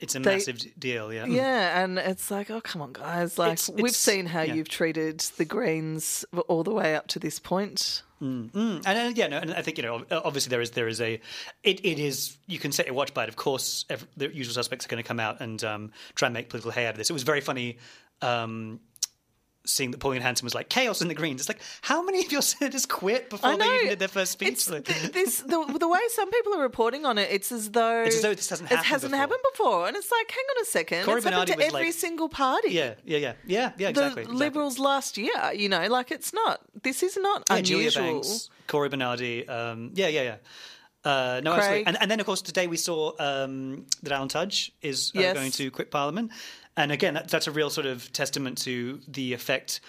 it's 0.00 0.14
a 0.14 0.20
They- 0.20 0.34
massive 0.36 0.58
deal. 0.78 1.12
Yeah, 1.12 1.26
yeah, 1.26 1.82
and 1.82 1.98
it's 1.98 2.30
like, 2.30 2.50
oh, 2.50 2.60
come 2.60 2.82
on, 2.82 2.92
guys! 2.92 3.38
Like 3.38 3.52
It's- 3.54 3.68
we've 3.68 3.78
it's- 3.86 3.96
seen 3.96 4.26
how 4.26 4.42
yeah. 4.42 4.54
you've 4.54 4.68
treated 4.68 5.20
the 5.36 5.44
Greens 5.44 6.24
all 6.48 6.62
the 6.64 6.72
way 6.72 6.94
up 6.96 7.06
to 7.08 7.18
this 7.18 7.38
point. 7.38 8.02
Mm, 8.22 8.50
and 8.54 8.86
uh, 8.86 9.12
yeah, 9.14 9.26
no, 9.26 9.38
and 9.38 9.52
I 9.52 9.60
think 9.60 9.76
you 9.76 9.82
know, 9.82 10.04
obviously 10.10 10.48
there 10.50 10.60
is 10.62 10.70
there 10.70 10.88
is 10.88 11.00
a, 11.00 11.20
it, 11.62 11.84
it 11.84 11.98
is 11.98 12.36
you 12.46 12.58
can 12.58 12.72
set 12.72 12.86
your 12.86 12.94
watch 12.94 13.12
by 13.12 13.24
it. 13.24 13.28
Of 13.28 13.36
course, 13.36 13.84
ev 13.90 14.06
the 14.16 14.34
usual 14.34 14.54
suspects 14.54 14.86
are 14.86 14.88
going 14.88 15.02
to 15.02 15.06
come 15.06 15.20
out 15.20 15.40
and 15.40 15.62
um, 15.64 15.92
try 16.14 16.26
and 16.28 16.32
make 16.34 16.48
political 16.48 16.70
hay 16.70 16.86
out 16.86 16.92
of 16.94 16.96
this. 16.98 17.10
It 17.10 17.12
was 17.12 17.24
very 17.24 17.40
funny. 17.42 17.78
Um, 18.22 18.80
Seeing 19.66 19.92
that 19.92 19.98
Pauline 19.98 20.20
Hanson 20.20 20.44
was 20.44 20.54
like 20.54 20.68
chaos 20.68 21.00
in 21.00 21.08
the 21.08 21.14
Greens, 21.14 21.40
it's 21.40 21.48
like 21.48 21.60
how 21.80 22.02
many 22.02 22.22
of 22.24 22.30
your 22.30 22.42
senators 22.42 22.84
quit 22.84 23.30
before 23.30 23.56
they 23.56 23.64
even 23.76 23.88
did 23.88 23.98
their 23.98 24.08
first 24.08 24.32
speech? 24.32 24.66
Th- 24.66 24.84
this 25.12 25.40
the, 25.40 25.76
the 25.80 25.88
way 25.88 26.00
some 26.10 26.30
people 26.30 26.54
are 26.54 26.60
reporting 26.60 27.06
on 27.06 27.16
it, 27.16 27.28
it's 27.30 27.50
as 27.50 27.70
though 27.70 28.02
It's 28.02 28.16
as 28.16 28.22
though 28.22 28.34
this 28.34 28.50
hasn't 28.50 28.70
it 28.70 28.78
hasn't 28.78 29.12
before. 29.12 29.20
happened 29.20 29.40
before, 29.52 29.88
and 29.88 29.96
it's 29.96 30.10
like, 30.10 30.30
hang 30.30 30.44
on 30.56 30.62
a 30.62 30.64
second, 30.66 31.04
Cory 31.04 31.16
it's 31.16 31.24
happened 31.24 31.46
Bernardi 31.48 31.62
to 31.62 31.66
every 31.74 31.86
like- 31.86 31.94
single 31.94 32.28
party. 32.28 32.72
yeah, 32.72 32.94
yeah, 33.06 33.16
yeah, 33.18 33.32
yeah, 33.46 33.56
yeah, 33.56 33.70
the 33.78 33.88
exactly. 33.88 34.22
exactly. 34.24 34.36
Liberals 34.36 34.78
last 34.78 35.16
year, 35.16 35.32
you 35.54 35.70
know, 35.70 35.86
like 35.88 36.10
it's 36.10 36.34
not. 36.34 36.60
This 36.82 37.02
is 37.02 37.16
not 37.16 37.44
yeah, 37.48 37.56
unusual. 37.56 37.90
Julia 37.90 38.12
Banks, 38.20 38.50
Cory 38.66 38.90
Bernardi, 38.90 39.48
um, 39.48 39.92
yeah, 39.94 40.08
yeah, 40.08 40.22
yeah. 40.22 40.36
Uh, 41.04 41.40
no, 41.44 41.52
Craig. 41.54 41.60
absolutely. 41.62 41.86
And, 41.86 41.96
and 42.02 42.10
then, 42.10 42.20
of 42.20 42.26
course, 42.26 42.40
today 42.42 42.66
we 42.66 42.76
saw 42.76 43.12
um, 43.18 43.86
that 44.02 44.12
Alan 44.12 44.28
Tudge 44.28 44.72
is 44.82 45.12
uh, 45.14 45.20
Yes. 45.20 45.34
going 45.34 45.50
to 45.52 45.70
quit 45.70 45.90
Parliament. 45.90 46.30
And 46.76 46.90
again, 46.92 47.14
that, 47.14 47.28
that's 47.28 47.46
a 47.46 47.52
real 47.52 47.70
sort 47.70 47.86
of 47.86 48.10
testament 48.12 48.58
to 48.58 49.00
the 49.08 49.32
effect. 49.34 49.80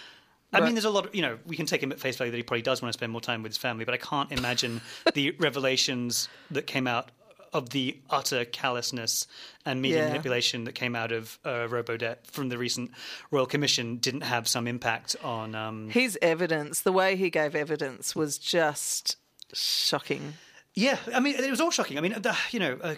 I 0.53 0.60
Right. 0.60 0.65
mean, 0.65 0.75
there's 0.75 0.86
a 0.86 0.89
lot 0.89 1.05
of, 1.07 1.15
you 1.15 1.22
know, 1.22 1.38
we 1.45 1.55
can 1.55 1.65
take 1.65 1.81
him 1.81 1.91
at 1.91 2.00
face 2.00 2.15
value 2.17 2.31
that 2.31 2.38
he 2.38 2.43
probably 2.43 2.62
does 2.62 2.81
want 2.81 2.91
to 2.93 2.98
spend 2.98 3.12
more 3.12 3.22
time 3.22 3.43
with 3.43 3.51
his 3.51 3.57
family, 3.57 3.86
but 3.86 3.93
I 3.93 3.98
can't 3.98 4.31
imagine 4.31 4.81
the 5.13 5.31
revelations 5.31 6.27
that 6.51 6.67
came 6.67 6.86
out 6.88 7.12
of 7.53 7.69
the 7.69 7.98
utter 8.10 8.43
callousness 8.43 9.27
and 9.65 9.81
media 9.81 10.00
Yeah. 10.00 10.07
manipulation 10.10 10.65
that 10.65 10.74
came 10.74 10.95
out 10.95 11.13
of 11.13 11.39
uh, 11.45 11.67
Robodebt 11.69 12.27
from 12.27 12.50
the 12.50 12.57
recent 12.57 12.91
Royal 13.31 13.45
Commission 13.45 13.95
didn't 13.98 14.22
have 14.22 14.48
some 14.50 14.67
impact 14.67 15.15
on. 15.24 15.55
Um, 15.55 15.89
His 15.89 16.19
evidence, 16.22 16.81
the 16.81 16.91
way 16.91 17.15
he 17.15 17.29
gave 17.29 17.55
evidence, 17.55 18.13
was 18.15 18.38
just 18.38 19.15
shocking. 19.53 20.34
Yeah, 20.75 20.98
I 21.13 21.22
mean, 21.22 21.36
it 21.36 21.50
was 21.50 21.62
all 21.62 21.72
shocking. 21.72 21.98
I 21.98 22.01
mean, 22.01 22.13
the, 22.22 22.36
you 22.51 22.60
know, 22.60 22.77
uh, 22.84 22.96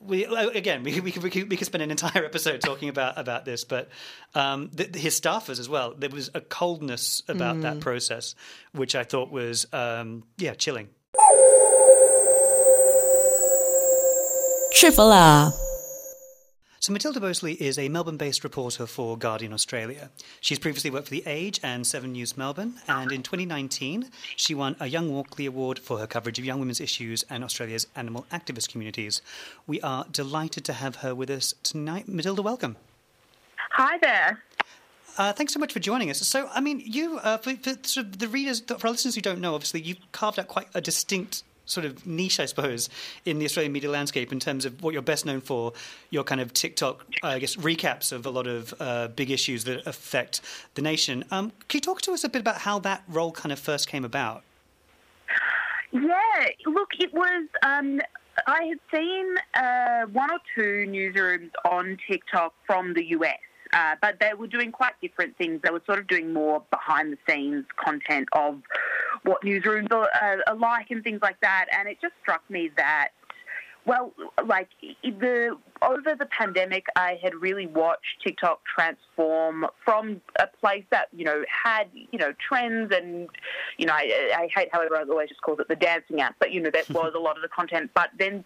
we 0.00 0.24
again 0.24 0.82
we, 0.82 1.00
we, 1.00 1.12
could, 1.12 1.22
we, 1.22 1.30
could, 1.30 1.48
we 1.48 1.56
could 1.56 1.66
spend 1.66 1.82
an 1.82 1.90
entire 1.90 2.24
episode 2.24 2.60
talking 2.60 2.88
about 2.88 3.18
about 3.18 3.44
this, 3.44 3.64
but 3.64 3.88
um, 4.34 4.70
the, 4.72 4.98
his 4.98 5.18
staffers 5.20 5.60
as 5.60 5.68
well. 5.68 5.94
There 5.96 6.10
was 6.10 6.30
a 6.34 6.40
coldness 6.40 7.22
about 7.28 7.56
mm. 7.56 7.62
that 7.62 7.80
process, 7.80 8.34
which 8.72 8.96
I 8.96 9.04
thought 9.04 9.30
was 9.30 9.66
um, 9.72 10.24
yeah 10.38 10.54
chilling. 10.54 10.88
Triple 14.74 15.12
R. 15.12 15.52
So, 16.82 16.92
Matilda 16.92 17.20
Boseley 17.20 17.54
is 17.60 17.78
a 17.78 17.88
Melbourne 17.88 18.16
based 18.16 18.42
reporter 18.42 18.88
for 18.88 19.16
Guardian 19.16 19.52
Australia. 19.52 20.10
She's 20.40 20.58
previously 20.58 20.90
worked 20.90 21.06
for 21.06 21.14
The 21.14 21.22
Age 21.26 21.60
and 21.62 21.86
Seven 21.86 22.10
News 22.10 22.36
Melbourne, 22.36 22.74
and 22.88 23.12
in 23.12 23.22
2019, 23.22 24.10
she 24.34 24.52
won 24.52 24.74
a 24.80 24.88
Young 24.88 25.12
Walkley 25.12 25.46
Award 25.46 25.78
for 25.78 25.98
her 25.98 26.08
coverage 26.08 26.40
of 26.40 26.44
young 26.44 26.58
women's 26.58 26.80
issues 26.80 27.24
and 27.30 27.44
Australia's 27.44 27.86
animal 27.94 28.26
activist 28.32 28.68
communities. 28.68 29.22
We 29.64 29.80
are 29.82 30.06
delighted 30.10 30.64
to 30.64 30.72
have 30.72 30.96
her 30.96 31.14
with 31.14 31.30
us 31.30 31.54
tonight. 31.62 32.08
Matilda, 32.08 32.42
welcome. 32.42 32.76
Hi 33.70 33.98
there. 33.98 34.42
Uh, 35.16 35.32
thanks 35.32 35.54
so 35.54 35.60
much 35.60 35.72
for 35.72 35.78
joining 35.78 36.10
us. 36.10 36.18
So, 36.26 36.48
I 36.52 36.60
mean, 36.60 36.82
you, 36.84 37.18
uh, 37.18 37.36
for, 37.36 37.54
for 37.54 38.02
the 38.02 38.26
readers, 38.26 38.58
for 38.58 38.88
our 38.88 38.90
listeners 38.90 39.14
who 39.14 39.20
don't 39.20 39.40
know, 39.40 39.54
obviously, 39.54 39.82
you've 39.82 39.98
carved 40.10 40.40
out 40.40 40.48
quite 40.48 40.66
a 40.74 40.80
distinct 40.80 41.44
sort 41.64 41.86
of 41.86 42.06
niche, 42.06 42.40
I 42.40 42.46
suppose, 42.46 42.88
in 43.24 43.38
the 43.38 43.44
Australian 43.44 43.72
media 43.72 43.90
landscape 43.90 44.32
in 44.32 44.40
terms 44.40 44.64
of 44.64 44.82
what 44.82 44.92
you're 44.92 45.02
best 45.02 45.26
known 45.26 45.40
for, 45.40 45.72
your 46.10 46.24
kind 46.24 46.40
of 46.40 46.52
TikTok, 46.52 47.04
uh, 47.22 47.28
I 47.28 47.38
guess, 47.38 47.56
recaps 47.56 48.12
of 48.12 48.26
a 48.26 48.30
lot 48.30 48.46
of 48.46 48.74
uh, 48.80 49.08
big 49.08 49.30
issues 49.30 49.64
that 49.64 49.86
affect 49.86 50.40
the 50.74 50.82
nation. 50.82 51.24
Um, 51.30 51.52
can 51.68 51.78
you 51.78 51.80
talk 51.80 52.02
to 52.02 52.12
us 52.12 52.24
a 52.24 52.28
bit 52.28 52.40
about 52.40 52.58
how 52.58 52.78
that 52.80 53.04
role 53.08 53.32
kind 53.32 53.52
of 53.52 53.58
first 53.58 53.88
came 53.88 54.04
about? 54.04 54.42
Yeah, 55.92 56.46
look, 56.66 56.88
it 56.98 57.12
was. 57.12 57.46
Um, 57.62 58.00
I 58.46 58.64
had 58.64 58.78
seen 58.92 59.34
uh, 59.54 60.06
one 60.12 60.30
or 60.30 60.38
two 60.54 60.86
newsrooms 60.88 61.50
on 61.70 61.98
TikTok 62.08 62.54
from 62.66 62.94
the 62.94 63.04
US 63.10 63.38
uh, 63.72 63.96
but 64.00 64.16
they 64.20 64.34
were 64.34 64.46
doing 64.46 64.70
quite 64.70 64.92
different 65.00 65.36
things. 65.38 65.60
They 65.62 65.70
were 65.70 65.82
sort 65.86 65.98
of 65.98 66.06
doing 66.06 66.32
more 66.32 66.62
behind 66.70 67.12
the 67.12 67.18
scenes 67.26 67.64
content 67.82 68.28
of 68.32 68.60
what 69.24 69.42
newsrooms 69.42 69.92
are, 69.92 70.08
uh, 70.20 70.38
are 70.46 70.56
like 70.56 70.90
and 70.90 71.02
things 71.02 71.20
like 71.22 71.40
that. 71.40 71.66
And 71.72 71.88
it 71.88 71.98
just 72.00 72.14
struck 72.22 72.42
me 72.50 72.70
that 72.76 73.10
well, 73.84 74.12
like 74.46 74.68
the 75.02 75.56
over 75.80 76.14
the 76.14 76.26
pandemic, 76.26 76.86
I 76.94 77.18
had 77.20 77.34
really 77.34 77.66
watched 77.66 78.22
TikTok 78.22 78.60
transform 78.64 79.66
from 79.84 80.20
a 80.38 80.46
place 80.46 80.84
that 80.90 81.08
you 81.12 81.24
know 81.24 81.44
had 81.48 81.88
you 81.92 82.18
know 82.18 82.32
trends 82.48 82.92
and 82.94 83.28
you 83.78 83.86
know 83.86 83.92
I, 83.92 84.32
I 84.36 84.48
hate 84.54 84.68
how 84.72 84.82
everyone 84.82 85.10
always 85.10 85.28
just 85.28 85.42
calls 85.42 85.58
it 85.58 85.66
the 85.66 85.76
dancing 85.76 86.20
app, 86.20 86.36
but 86.38 86.52
you 86.52 86.60
know 86.60 86.70
that 86.70 86.88
was 86.90 87.12
a 87.16 87.18
lot 87.18 87.36
of 87.36 87.42
the 87.42 87.48
content. 87.48 87.90
But 87.94 88.10
then 88.16 88.44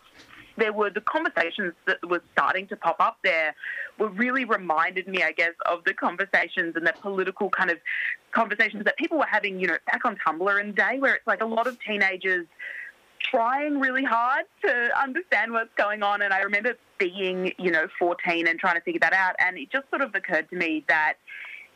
there 0.57 0.73
were 0.73 0.91
the 0.91 1.01
conversations 1.01 1.75
that 1.87 1.99
were 2.09 2.23
starting 2.33 2.67
to 2.69 2.77
pop 2.77 2.97
up 3.01 3.19
there 3.23 3.55
were 3.99 4.09
really 4.09 4.45
reminded 4.45 5.07
me, 5.09 5.23
I 5.23 5.33
guess, 5.33 5.53
of 5.67 5.85
the 5.85 5.95
conversations 5.95 6.77
and 6.77 6.87
the 6.87 6.95
political 7.01 7.51
kind 7.51 7.71
of 7.71 7.79
conversations 8.33 8.85
that 8.85 8.97
people 8.97 9.19
were 9.19 9.27
having, 9.27 9.61
you 9.61 9.67
know, 9.67 9.77
back 9.87 10.05
on 10.05 10.17
Tumblr 10.27 10.67
the 10.67 10.73
day, 10.73 10.99
where 10.99 11.15
it's 11.15 11.27
like 11.27 11.43
a 11.43 11.47
lot 11.47 11.67
of 11.67 11.79
teenagers 11.81 12.47
trying 13.19 13.81
really 13.81 14.05
hard 14.05 14.45
to 14.63 14.91
understand 15.01 15.53
what's 15.53 15.75
going 15.77 16.03
on. 16.03 16.23
And 16.23 16.33
I 16.33 16.41
remember 16.41 16.75
being, 16.99 17.53
you 17.59 17.71
know, 17.71 17.87
14 17.99 18.47
and 18.47 18.59
trying 18.59 18.77
to 18.77 18.81
figure 18.83 19.01
that 19.01 19.13
out. 19.13 19.37
And 19.39 19.59
it 19.59 19.71
just 19.71 19.89
sort 19.91 20.03
of 20.03 20.15
occurred 20.15 20.49
to 20.51 20.57
me 20.57 20.85
that 20.89 21.15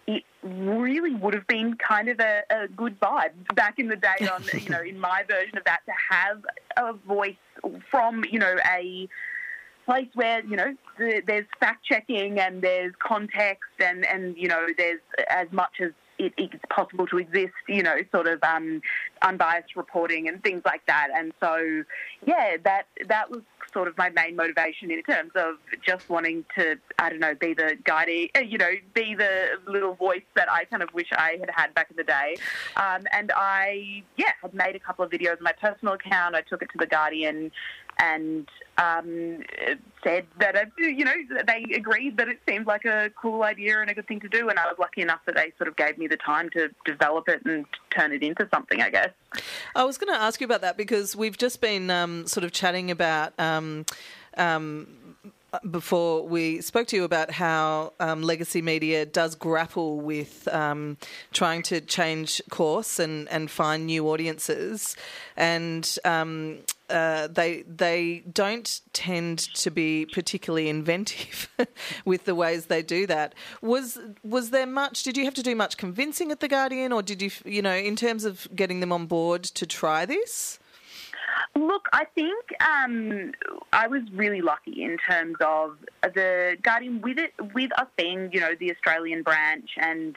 it 0.06 0.24
really 0.42 1.14
would 1.14 1.34
have 1.34 1.46
been 1.46 1.74
kind 1.76 2.08
of 2.08 2.20
a, 2.20 2.42
a 2.50 2.68
good 2.68 2.98
vibe 3.00 3.32
back 3.54 3.78
in 3.78 3.88
the 3.88 3.96
day 3.96 4.28
on, 4.32 4.42
you 4.54 4.68
know, 4.68 4.80
in 4.80 4.98
my 4.98 5.24
version 5.28 5.56
of 5.56 5.64
that 5.64 5.80
to 5.86 5.92
have 6.10 6.44
a 6.76 6.92
voice 6.92 7.36
from, 7.90 8.24
you 8.30 8.38
know, 8.38 8.54
a 8.74 9.08
place 9.86 10.08
where, 10.14 10.44
you 10.44 10.56
know, 10.56 10.74
there's 10.98 11.46
fact 11.58 11.84
checking 11.84 12.38
and 12.38 12.62
there's 12.62 12.92
context 12.98 13.70
and, 13.80 14.06
and, 14.06 14.36
you 14.36 14.48
know, 14.48 14.66
there's 14.76 15.00
as 15.28 15.48
much 15.52 15.80
as 15.80 15.92
it, 16.18 16.34
it's 16.36 16.54
possible 16.68 17.06
to 17.06 17.18
exist, 17.18 17.54
you 17.68 17.82
know, 17.82 17.96
sort 18.12 18.26
of 18.26 18.42
um, 18.42 18.82
unbiased 19.22 19.74
reporting 19.74 20.28
and 20.28 20.42
things 20.42 20.62
like 20.64 20.84
that. 20.86 21.08
And 21.14 21.32
so, 21.40 21.82
yeah, 22.26 22.56
that 22.64 22.84
that 23.08 23.30
was 23.30 23.40
sort 23.72 23.88
of 23.88 23.96
my 23.96 24.10
main 24.10 24.36
motivation 24.36 24.90
in 24.90 25.02
terms 25.02 25.32
of 25.34 25.56
just 25.84 26.08
wanting 26.08 26.44
to, 26.56 26.76
I 26.98 27.10
don't 27.10 27.20
know, 27.20 27.34
be 27.34 27.54
the 27.54 27.76
guiding, 27.84 28.28
uh, 28.36 28.40
you 28.40 28.58
know, 28.58 28.70
be 28.94 29.14
the 29.14 29.58
little 29.66 29.94
voice 29.94 30.22
that 30.36 30.50
I 30.50 30.64
kind 30.64 30.82
of 30.82 30.92
wish 30.94 31.08
I 31.12 31.36
had 31.40 31.50
had 31.54 31.74
back 31.74 31.90
in 31.90 31.96
the 31.96 32.04
day. 32.04 32.36
Um, 32.76 33.06
and 33.12 33.32
I, 33.34 34.02
yeah, 34.16 34.32
had 34.42 34.54
made 34.54 34.76
a 34.76 34.80
couple 34.80 35.04
of 35.04 35.10
videos 35.10 35.38
on 35.38 35.42
my 35.42 35.52
personal 35.52 35.94
account. 35.94 36.34
I 36.34 36.42
took 36.42 36.62
it 36.62 36.70
to 36.72 36.78
the 36.78 36.86
Guardian 36.86 37.50
and 38.00 38.48
um, 38.78 39.42
said 40.02 40.26
that 40.38 40.56
uh, 40.56 40.64
you 40.78 41.04
know 41.04 41.14
they 41.46 41.64
agreed 41.74 42.16
that 42.16 42.28
it 42.28 42.40
seemed 42.48 42.66
like 42.66 42.84
a 42.84 43.10
cool 43.20 43.42
idea 43.42 43.80
and 43.80 43.90
a 43.90 43.94
good 43.94 44.08
thing 44.08 44.20
to 44.20 44.28
do, 44.28 44.48
and 44.48 44.58
I 44.58 44.66
was 44.66 44.76
lucky 44.78 45.02
enough 45.02 45.20
that 45.26 45.36
they 45.36 45.52
sort 45.58 45.68
of 45.68 45.76
gave 45.76 45.98
me 45.98 46.06
the 46.06 46.16
time 46.16 46.48
to 46.50 46.70
develop 46.84 47.28
it 47.28 47.44
and 47.44 47.66
turn 47.90 48.12
it 48.12 48.22
into 48.22 48.48
something. 48.52 48.80
I 48.80 48.90
guess. 48.90 49.10
I 49.76 49.84
was 49.84 49.98
going 49.98 50.12
to 50.12 50.20
ask 50.20 50.40
you 50.40 50.46
about 50.46 50.62
that 50.62 50.76
because 50.76 51.14
we've 51.14 51.38
just 51.38 51.60
been 51.60 51.90
um, 51.90 52.26
sort 52.26 52.44
of 52.44 52.52
chatting 52.52 52.90
about. 52.90 53.38
Um, 53.38 53.84
um 54.36 54.86
before 55.68 56.26
we 56.26 56.60
spoke 56.60 56.86
to 56.88 56.96
you 56.96 57.04
about 57.04 57.30
how 57.30 57.92
um, 57.98 58.22
legacy 58.22 58.62
media 58.62 59.04
does 59.04 59.34
grapple 59.34 60.00
with 60.00 60.46
um, 60.48 60.96
trying 61.32 61.62
to 61.62 61.80
change 61.80 62.40
course 62.50 62.98
and, 62.98 63.28
and 63.28 63.50
find 63.50 63.86
new 63.86 64.08
audiences, 64.08 64.96
and 65.36 65.98
um, 66.04 66.58
uh, 66.90 67.28
they 67.28 67.62
they 67.62 68.24
don't 68.32 68.80
tend 68.92 69.38
to 69.54 69.70
be 69.70 70.06
particularly 70.12 70.68
inventive 70.68 71.48
with 72.04 72.24
the 72.24 72.34
ways 72.34 72.66
they 72.66 72.82
do 72.82 73.06
that. 73.06 73.34
Was 73.62 73.98
was 74.22 74.50
there 74.50 74.66
much? 74.66 75.02
Did 75.02 75.16
you 75.16 75.24
have 75.24 75.34
to 75.34 75.42
do 75.42 75.54
much 75.54 75.76
convincing 75.76 76.30
at 76.30 76.40
the 76.40 76.48
Guardian, 76.48 76.92
or 76.92 77.02
did 77.02 77.22
you 77.22 77.30
you 77.44 77.62
know 77.62 77.74
in 77.74 77.96
terms 77.96 78.24
of 78.24 78.48
getting 78.54 78.80
them 78.80 78.92
on 78.92 79.06
board 79.06 79.42
to 79.44 79.66
try 79.66 80.04
this? 80.04 80.58
Look, 81.56 81.88
I 81.92 82.04
think 82.14 82.44
um, 82.60 83.32
I 83.72 83.86
was 83.86 84.02
really 84.12 84.40
lucky 84.40 84.82
in 84.84 84.98
terms 84.98 85.36
of 85.40 85.78
the 86.02 86.56
Guardian 86.62 87.00
with 87.00 87.18
it, 87.18 87.32
with 87.54 87.70
us 87.78 87.86
being, 87.96 88.30
you 88.32 88.40
know, 88.40 88.54
the 88.58 88.70
Australian 88.72 89.22
branch, 89.22 89.70
and 89.78 90.16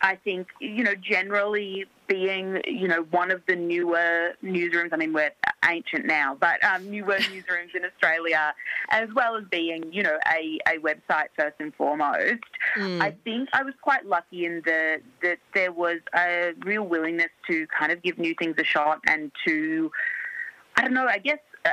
I 0.00 0.16
think, 0.16 0.48
you 0.60 0.84
know, 0.84 0.94
generally 0.94 1.86
being, 2.06 2.60
you 2.66 2.88
know, 2.88 3.02
one 3.10 3.30
of 3.30 3.42
the 3.46 3.56
newer 3.56 4.34
newsrooms. 4.42 4.90
I 4.92 4.96
mean, 4.96 5.12
we're 5.12 5.32
ancient 5.64 6.06
now, 6.06 6.36
but 6.38 6.62
um, 6.64 6.90
newer 6.90 7.16
newsrooms 7.18 7.74
in 7.74 7.84
Australia, 7.84 8.54
as 8.90 9.08
well 9.14 9.36
as 9.36 9.44
being, 9.50 9.92
you 9.92 10.02
know, 10.02 10.18
a, 10.26 10.58
a 10.68 10.78
website 10.78 11.28
first 11.36 11.56
and 11.58 11.74
foremost. 11.74 12.42
Mm. 12.76 13.02
I 13.02 13.14
think 13.24 13.48
I 13.52 13.62
was 13.62 13.74
quite 13.82 14.06
lucky 14.06 14.46
in 14.46 14.62
the 14.64 15.00
that 15.22 15.38
there 15.54 15.72
was 15.72 15.98
a 16.14 16.52
real 16.64 16.84
willingness 16.84 17.30
to 17.48 17.66
kind 17.66 17.92
of 17.92 18.02
give 18.02 18.18
new 18.18 18.34
things 18.38 18.54
a 18.58 18.64
shot 18.64 19.00
and 19.06 19.30
to 19.46 19.90
I 20.76 20.82
don't 20.82 20.94
know, 20.94 21.06
I 21.06 21.18
guess 21.18 21.40
uh, 21.68 21.70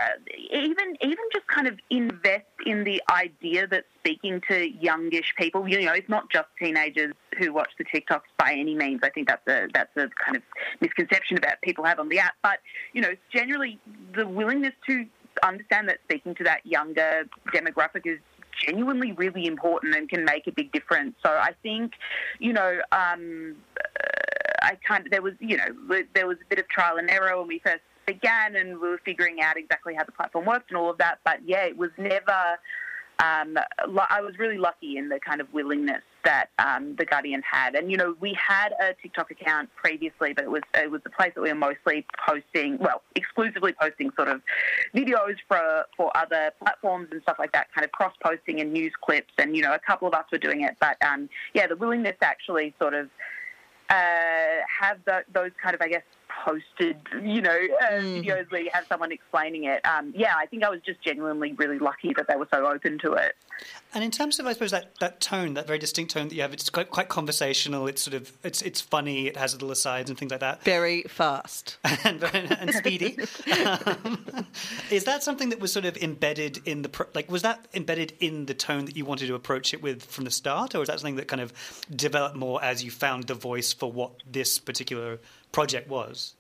even 0.51 0.97
even 1.01 1.25
just 1.33 1.47
kind 1.47 1.67
of 1.67 1.79
invest 1.89 2.45
in 2.65 2.83
the 2.83 3.01
idea 3.09 3.67
that 3.67 3.85
speaking 3.99 4.41
to 4.49 4.69
youngish 4.69 5.33
people, 5.37 5.67
you 5.67 5.85
know, 5.85 5.93
it's 5.93 6.09
not 6.09 6.29
just 6.31 6.47
teenagers 6.59 7.13
who 7.37 7.53
watch 7.53 7.69
the 7.77 7.85
TikToks 7.85 8.29
by 8.37 8.53
any 8.53 8.75
means. 8.75 9.01
I 9.03 9.09
think 9.09 9.27
that's 9.27 9.47
a 9.47 9.67
that's 9.73 9.95
a 9.95 10.09
kind 10.23 10.35
of 10.35 10.43
misconception 10.81 11.37
about 11.37 11.61
people 11.61 11.83
have 11.85 11.99
on 11.99 12.09
the 12.09 12.19
app. 12.19 12.33
But 12.43 12.59
you 12.93 13.01
know, 13.01 13.13
generally 13.33 13.79
the 14.15 14.27
willingness 14.27 14.73
to 14.87 15.05
understand 15.43 15.89
that 15.89 15.99
speaking 16.05 16.35
to 16.35 16.43
that 16.43 16.65
younger 16.65 17.23
demographic 17.53 18.05
is 18.05 18.19
genuinely 18.65 19.11
really 19.13 19.45
important 19.45 19.95
and 19.95 20.09
can 20.09 20.25
make 20.25 20.47
a 20.47 20.51
big 20.51 20.71
difference. 20.71 21.15
So 21.23 21.29
I 21.29 21.51
think, 21.61 21.93
you 22.39 22.53
know, 22.53 22.79
um, 22.91 23.55
I 24.61 24.77
kind 24.87 25.05
of 25.05 25.11
there 25.11 25.21
was 25.21 25.33
you 25.39 25.57
know 25.57 26.03
there 26.13 26.27
was 26.27 26.37
a 26.41 26.45
bit 26.49 26.59
of 26.59 26.67
trial 26.67 26.97
and 26.97 27.09
error 27.09 27.37
when 27.37 27.47
we 27.47 27.59
first 27.59 27.81
began 28.05 28.55
and 28.55 28.79
we 28.79 28.89
were 28.89 29.01
figuring 29.03 29.41
out 29.41 29.57
exactly 29.57 29.93
how 29.95 30.03
the 30.03 30.11
platform 30.11 30.45
worked 30.45 30.69
and 30.69 30.77
all 30.77 30.89
of 30.89 30.97
that. 30.97 31.19
But 31.23 31.39
yeah, 31.45 31.65
it 31.65 31.77
was 31.77 31.91
never. 31.97 32.57
Um, 33.17 33.57
I 33.79 34.19
was 34.19 34.37
really 34.37 34.57
lucky 34.57 34.97
in 34.97 35.07
the 35.07 35.21
kind 35.21 35.39
of 35.39 35.53
willingness 35.53 36.01
that 36.25 36.49
um, 36.59 36.95
the 36.97 37.05
Guardian 37.05 37.41
had, 37.49 37.75
and 37.75 37.89
you 37.89 37.95
know 37.95 38.15
we 38.19 38.33
had 38.33 38.73
a 38.81 38.93
TikTok 39.01 39.31
account 39.31 39.69
previously, 39.75 40.33
but 40.33 40.43
it 40.43 40.51
was 40.51 40.63
it 40.73 40.91
was 40.91 41.01
the 41.03 41.09
place 41.09 41.31
that 41.35 41.41
we 41.41 41.47
were 41.47 41.55
mostly 41.55 42.05
posting, 42.27 42.77
well, 42.79 43.03
exclusively 43.15 43.73
posting 43.79 44.11
sort 44.17 44.27
of 44.27 44.41
videos 44.93 45.35
for 45.47 45.85
for 45.95 46.15
other 46.17 46.51
platforms 46.61 47.07
and 47.11 47.21
stuff 47.21 47.37
like 47.39 47.53
that, 47.53 47.67
kind 47.73 47.85
of 47.85 47.91
cross 47.93 48.13
posting 48.21 48.59
and 48.59 48.73
news 48.73 48.91
clips, 48.99 49.33
and 49.37 49.55
you 49.55 49.61
know 49.61 49.73
a 49.73 49.79
couple 49.79 50.07
of 50.09 50.13
us 50.13 50.25
were 50.29 50.37
doing 50.37 50.61
it, 50.61 50.75
but 50.81 50.97
um, 51.01 51.29
yeah, 51.53 51.67
the 51.67 51.75
willingness 51.77 52.15
to 52.19 52.27
actually 52.27 52.73
sort 52.79 52.93
of 52.93 53.09
uh, 53.89 54.65
have 54.67 54.97
the, 55.05 55.23
those 55.31 55.51
kind 55.61 55.75
of 55.75 55.81
I 55.81 55.87
guess 55.87 56.03
posted, 56.43 56.97
you 57.21 57.41
know, 57.41 57.57
uh, 57.81 58.01
videos 58.01 58.49
where 58.51 58.61
you 58.61 58.69
have 58.73 58.85
someone 58.87 59.11
explaining 59.11 59.65
it. 59.65 59.85
Um, 59.85 60.13
yeah, 60.15 60.33
I 60.37 60.45
think 60.45 60.63
I 60.63 60.69
was 60.69 60.81
just 60.85 61.01
genuinely 61.01 61.53
really 61.53 61.79
lucky 61.79 62.13
that 62.15 62.27
they 62.27 62.35
were 62.35 62.47
so 62.53 62.67
open 62.67 62.99
to 62.99 63.13
it. 63.13 63.35
And 63.93 64.03
in 64.03 64.11
terms 64.11 64.39
of, 64.39 64.45
I 64.45 64.53
suppose 64.53 64.71
that, 64.71 64.99
that 64.99 65.21
tone, 65.21 65.53
that 65.53 65.67
very 65.67 65.79
distinct 65.79 66.11
tone 66.13 66.27
that 66.27 66.35
you 66.35 66.41
have, 66.41 66.53
it's 66.53 66.69
quite 66.69 66.91
quite 66.91 67.07
conversational. 67.07 67.87
It's 67.87 68.01
sort 68.01 68.13
of 68.13 68.37
it's 68.43 68.61
it's 68.61 68.81
funny. 68.81 69.27
It 69.27 69.37
has 69.37 69.53
little 69.53 69.71
asides 69.71 70.09
and 70.09 70.19
things 70.19 70.31
like 70.31 70.41
that, 70.41 70.63
Very 70.63 71.03
fast. 71.03 71.77
and, 72.03 72.21
and 72.23 72.73
speedy. 72.73 73.17
Um, 73.51 74.45
is 74.91 75.05
that 75.05 75.23
something 75.23 75.49
that 75.49 75.59
was 75.59 75.71
sort 75.71 75.85
of 75.85 75.95
embedded 75.97 76.59
in 76.67 76.81
the 76.81 77.07
like? 77.13 77.31
Was 77.31 77.43
that 77.43 77.67
embedded 77.73 78.13
in 78.19 78.47
the 78.47 78.53
tone 78.53 78.85
that 78.85 78.97
you 78.97 79.05
wanted 79.05 79.27
to 79.27 79.35
approach 79.35 79.73
it 79.73 79.81
with 79.81 80.03
from 80.03 80.25
the 80.25 80.31
start, 80.31 80.75
or 80.75 80.79
was 80.79 80.89
that 80.89 80.99
something 80.99 81.15
that 81.15 81.29
kind 81.29 81.41
of 81.41 81.53
developed 81.95 82.35
more 82.35 82.61
as 82.61 82.83
you 82.83 82.91
found 82.91 83.27
the 83.27 83.33
voice 83.33 83.71
for 83.71 83.89
what 83.89 84.11
this 84.29 84.59
particular 84.59 85.19
project 85.55 85.89
was? 85.89 86.35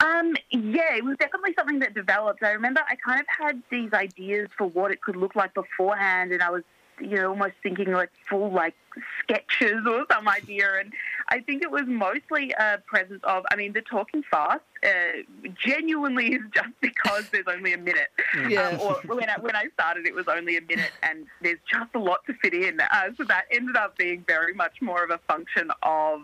Um, 0.00 0.34
yeah, 0.50 0.96
it 0.96 1.04
was 1.04 1.16
definitely 1.18 1.54
something 1.56 1.78
that 1.80 1.94
developed. 1.94 2.42
I 2.42 2.52
remember 2.52 2.80
I 2.88 2.96
kind 2.96 3.20
of 3.20 3.26
had 3.28 3.62
these 3.70 3.92
ideas 3.92 4.48
for 4.56 4.66
what 4.66 4.90
it 4.90 5.02
could 5.02 5.14
look 5.14 5.36
like 5.36 5.52
beforehand, 5.52 6.32
and 6.32 6.42
I 6.42 6.50
was, 6.50 6.62
you 6.98 7.16
know, 7.16 7.28
almost 7.28 7.52
thinking 7.62 7.92
like 7.92 8.10
full 8.28 8.50
like 8.50 8.74
sketches 9.20 9.86
or 9.86 10.06
some 10.10 10.26
idea. 10.26 10.68
And 10.80 10.92
I 11.28 11.40
think 11.40 11.62
it 11.62 11.70
was 11.70 11.84
mostly 11.86 12.52
a 12.58 12.78
presence 12.86 13.22
of, 13.24 13.44
I 13.52 13.56
mean, 13.56 13.74
the 13.74 13.82
talking 13.82 14.22
fast 14.28 14.62
uh, 14.82 15.22
genuinely 15.54 16.28
is 16.34 16.42
just 16.52 16.74
because 16.80 17.28
there's 17.30 17.46
only 17.46 17.74
a 17.74 17.78
minute. 17.78 18.10
Yeah. 18.48 18.68
Um, 18.68 18.80
or 18.80 19.16
when 19.16 19.28
I, 19.28 19.38
when 19.38 19.54
I 19.54 19.66
started, 19.74 20.06
it 20.06 20.14
was 20.14 20.26
only 20.28 20.56
a 20.56 20.62
minute, 20.62 20.92
and 21.02 21.26
there's 21.42 21.60
just 21.70 21.90
a 21.94 21.98
lot 21.98 22.20
to 22.26 22.32
fit 22.42 22.54
in. 22.54 22.80
Uh, 22.80 23.10
so 23.16 23.24
that 23.24 23.44
ended 23.50 23.76
up 23.76 23.98
being 23.98 24.24
very 24.26 24.54
much 24.54 24.80
more 24.80 25.04
of 25.04 25.10
a 25.10 25.20
function 25.28 25.70
of 25.82 26.22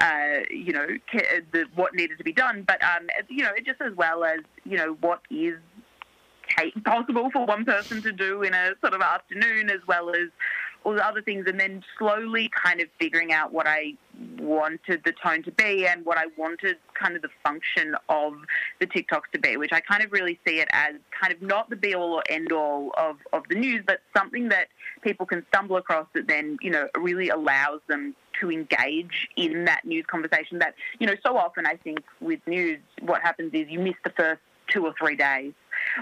uh, 0.00 0.40
you 0.50 0.72
know, 0.72 0.86
the, 1.52 1.64
what 1.74 1.94
needed 1.94 2.18
to 2.18 2.24
be 2.24 2.32
done, 2.32 2.64
but 2.66 2.82
um, 2.82 3.08
you 3.28 3.42
know, 3.42 3.50
just 3.64 3.80
as 3.80 3.94
well 3.94 4.24
as 4.24 4.40
you 4.64 4.76
know 4.76 4.96
what 5.00 5.20
is 5.30 5.58
possible 6.84 7.30
for 7.30 7.46
one 7.46 7.64
person 7.64 8.02
to 8.02 8.12
do 8.12 8.42
in 8.42 8.54
a 8.54 8.72
sort 8.80 8.94
of 8.94 9.02
afternoon, 9.02 9.70
as 9.70 9.80
well 9.86 10.10
as 10.10 10.28
all 10.84 10.94
the 10.94 11.06
other 11.06 11.22
things, 11.22 11.46
and 11.46 11.60
then 11.60 11.82
slowly 11.98 12.50
kind 12.54 12.80
of 12.80 12.88
figuring 12.98 13.32
out 13.32 13.52
what 13.52 13.66
I 13.66 13.94
wanted 14.38 15.02
the 15.04 15.12
tone 15.12 15.42
to 15.44 15.52
be 15.52 15.86
and 15.86 16.04
what 16.04 16.18
I 16.18 16.24
wanted 16.36 16.76
kind 16.94 17.16
of 17.16 17.22
the 17.22 17.28
function 17.44 17.94
of 18.08 18.34
the 18.80 18.86
TikToks 18.86 19.30
to 19.32 19.38
be, 19.38 19.56
which 19.56 19.72
I 19.72 19.80
kind 19.80 20.02
of 20.02 20.12
really 20.12 20.38
see 20.46 20.60
it 20.60 20.68
as 20.72 20.94
kind 21.20 21.32
of 21.32 21.42
not 21.42 21.70
the 21.70 21.76
be 21.76 21.94
all 21.94 22.14
or 22.14 22.22
end 22.28 22.52
all 22.52 22.92
of, 22.96 23.16
of 23.32 23.42
the 23.48 23.54
news, 23.54 23.84
but 23.86 24.00
something 24.16 24.48
that 24.48 24.68
people 25.02 25.26
can 25.26 25.44
stumble 25.48 25.76
across 25.76 26.06
that 26.14 26.28
then, 26.28 26.58
you 26.60 26.70
know, 26.70 26.88
really 26.98 27.28
allows 27.28 27.80
them 27.88 28.14
to 28.40 28.50
engage 28.50 29.28
in 29.36 29.66
that 29.66 29.84
news 29.84 30.04
conversation 30.06 30.58
that, 30.60 30.74
you 30.98 31.06
know, 31.06 31.14
so 31.24 31.36
often 31.36 31.66
I 31.66 31.76
think 31.76 32.00
with 32.20 32.40
news, 32.46 32.78
what 33.02 33.20
happens 33.22 33.52
is 33.52 33.68
you 33.68 33.80
miss 33.80 33.94
the 34.02 34.10
first 34.10 34.40
two 34.68 34.86
or 34.86 34.94
three 34.98 35.16
days 35.16 35.52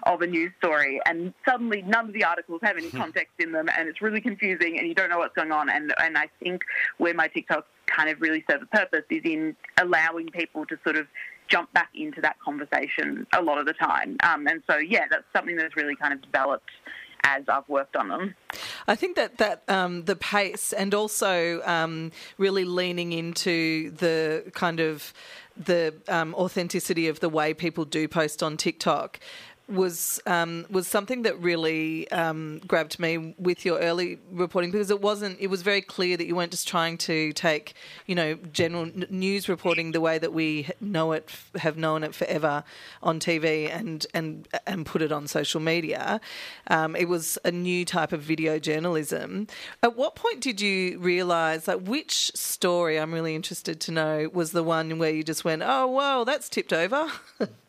of 0.04 0.22
a 0.22 0.26
news 0.26 0.52
story 0.58 1.00
and 1.06 1.32
suddenly 1.46 1.82
none 1.82 2.06
of 2.06 2.12
the 2.12 2.24
articles 2.24 2.60
have 2.62 2.76
any 2.76 2.90
context 2.90 3.34
in 3.38 3.52
them 3.52 3.68
and 3.76 3.88
it's 3.88 4.02
really 4.02 4.20
confusing 4.20 4.78
and 4.78 4.88
you 4.88 4.94
don't 4.94 5.10
know 5.10 5.18
what's 5.18 5.34
going 5.34 5.52
on. 5.52 5.68
And 5.68 5.92
and 5.98 6.16
I 6.16 6.28
think 6.42 6.62
where 6.98 7.14
my 7.14 7.28
TikToks 7.28 7.64
kind 7.86 8.08
of 8.08 8.20
really 8.20 8.44
serve 8.50 8.62
a 8.62 8.66
purpose 8.66 9.04
is 9.10 9.22
in 9.24 9.56
allowing 9.80 10.28
people 10.28 10.66
to 10.66 10.78
sort 10.84 10.96
of 10.96 11.06
jump 11.48 11.72
back 11.72 11.88
into 11.94 12.20
that 12.20 12.38
conversation 12.40 13.26
a 13.34 13.42
lot 13.42 13.58
of 13.58 13.66
the 13.66 13.72
time. 13.72 14.16
Um, 14.22 14.46
and 14.46 14.62
so 14.68 14.76
yeah 14.78 15.04
that's 15.10 15.24
something 15.34 15.56
that's 15.56 15.76
really 15.76 15.96
kind 15.96 16.12
of 16.12 16.22
developed 16.22 16.70
as 17.24 17.42
I've 17.48 17.68
worked 17.68 17.96
on 17.96 18.08
them. 18.08 18.34
I 18.86 18.94
think 18.94 19.16
that 19.16 19.38
that 19.38 19.62
um, 19.68 20.04
the 20.04 20.16
pace 20.16 20.72
and 20.72 20.94
also 20.94 21.60
um, 21.64 22.12
really 22.38 22.64
leaning 22.64 23.12
into 23.12 23.90
the 23.90 24.50
kind 24.54 24.80
of 24.80 25.12
the 25.56 25.94
um, 26.08 26.34
authenticity 26.34 27.08
of 27.08 27.20
the 27.20 27.28
way 27.28 27.52
people 27.52 27.84
do 27.84 28.06
post 28.06 28.42
on 28.42 28.56
TikTok 28.56 29.18
was 29.68 30.20
um, 30.26 30.64
was 30.70 30.88
something 30.88 31.22
that 31.22 31.38
really 31.40 32.10
um, 32.10 32.60
grabbed 32.66 32.98
me 32.98 33.34
with 33.38 33.64
your 33.66 33.78
early 33.80 34.18
reporting 34.32 34.70
because 34.70 34.90
it 34.90 35.02
wasn't 35.02 35.38
it 35.40 35.48
was 35.48 35.62
very 35.62 35.82
clear 35.82 36.16
that 36.16 36.26
you 36.26 36.34
weren't 36.34 36.50
just 36.50 36.66
trying 36.66 36.96
to 36.96 37.32
take 37.34 37.74
you 38.06 38.14
know 38.14 38.34
general 38.52 38.84
n- 38.84 39.06
news 39.10 39.48
reporting 39.48 39.92
the 39.92 40.00
way 40.00 40.18
that 40.18 40.32
we 40.32 40.68
know 40.80 41.12
it 41.12 41.30
have 41.56 41.76
known 41.76 42.02
it 42.02 42.14
forever 42.14 42.64
on 43.02 43.20
TV 43.20 43.70
and 43.70 44.06
and 44.14 44.48
and 44.66 44.86
put 44.86 45.02
it 45.02 45.12
on 45.12 45.26
social 45.26 45.60
media. 45.60 46.20
Um, 46.68 46.96
it 46.96 47.08
was 47.08 47.38
a 47.44 47.50
new 47.50 47.84
type 47.84 48.12
of 48.12 48.22
video 48.22 48.58
journalism. 48.58 49.48
At 49.82 49.96
what 49.96 50.14
point 50.14 50.40
did 50.40 50.60
you 50.60 50.98
realise 50.98 51.68
like 51.68 51.86
which 51.86 52.32
story 52.34 52.98
I'm 52.98 53.12
really 53.12 53.34
interested 53.34 53.80
to 53.80 53.92
know 53.92 54.30
was 54.32 54.52
the 54.52 54.62
one 54.62 54.98
where 54.98 55.10
you 55.10 55.22
just 55.22 55.44
went 55.44 55.62
oh 55.64 55.86
whoa 55.86 56.24
that's 56.24 56.48
tipped 56.48 56.72
over. 56.72 57.08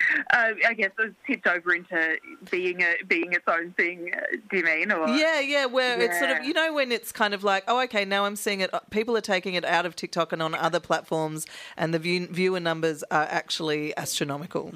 Uh, 0.32 0.52
I 0.66 0.74
guess 0.74 0.90
it 0.98 1.02
was 1.02 1.12
tipped 1.26 1.46
over 1.46 1.74
into 1.74 2.16
being 2.50 2.82
a 2.82 2.94
being 3.06 3.32
its 3.32 3.44
own 3.48 3.72
thing. 3.72 4.12
uh, 4.14 4.20
Do 4.50 4.58
you 4.58 4.64
mean? 4.64 4.92
Or 4.92 5.08
Yeah, 5.08 5.40
yeah, 5.40 5.66
where 5.66 6.00
it's 6.00 6.18
sort 6.18 6.30
of, 6.30 6.44
you 6.44 6.52
know, 6.52 6.72
when 6.72 6.92
it's 6.92 7.12
kind 7.12 7.34
of 7.34 7.42
like, 7.44 7.64
oh, 7.66 7.80
okay, 7.84 8.04
now 8.04 8.24
I'm 8.24 8.36
seeing 8.36 8.60
it, 8.60 8.70
people 8.90 9.16
are 9.16 9.20
taking 9.22 9.54
it 9.54 9.64
out 9.64 9.86
of 9.86 9.96
TikTok 9.96 10.32
and 10.32 10.42
on 10.42 10.54
other 10.54 10.80
platforms, 10.80 11.46
and 11.76 11.92
the 11.94 11.98
view, 11.98 12.26
viewer 12.26 12.60
numbers 12.60 13.02
are 13.10 13.26
actually 13.30 13.96
astronomical. 13.96 14.74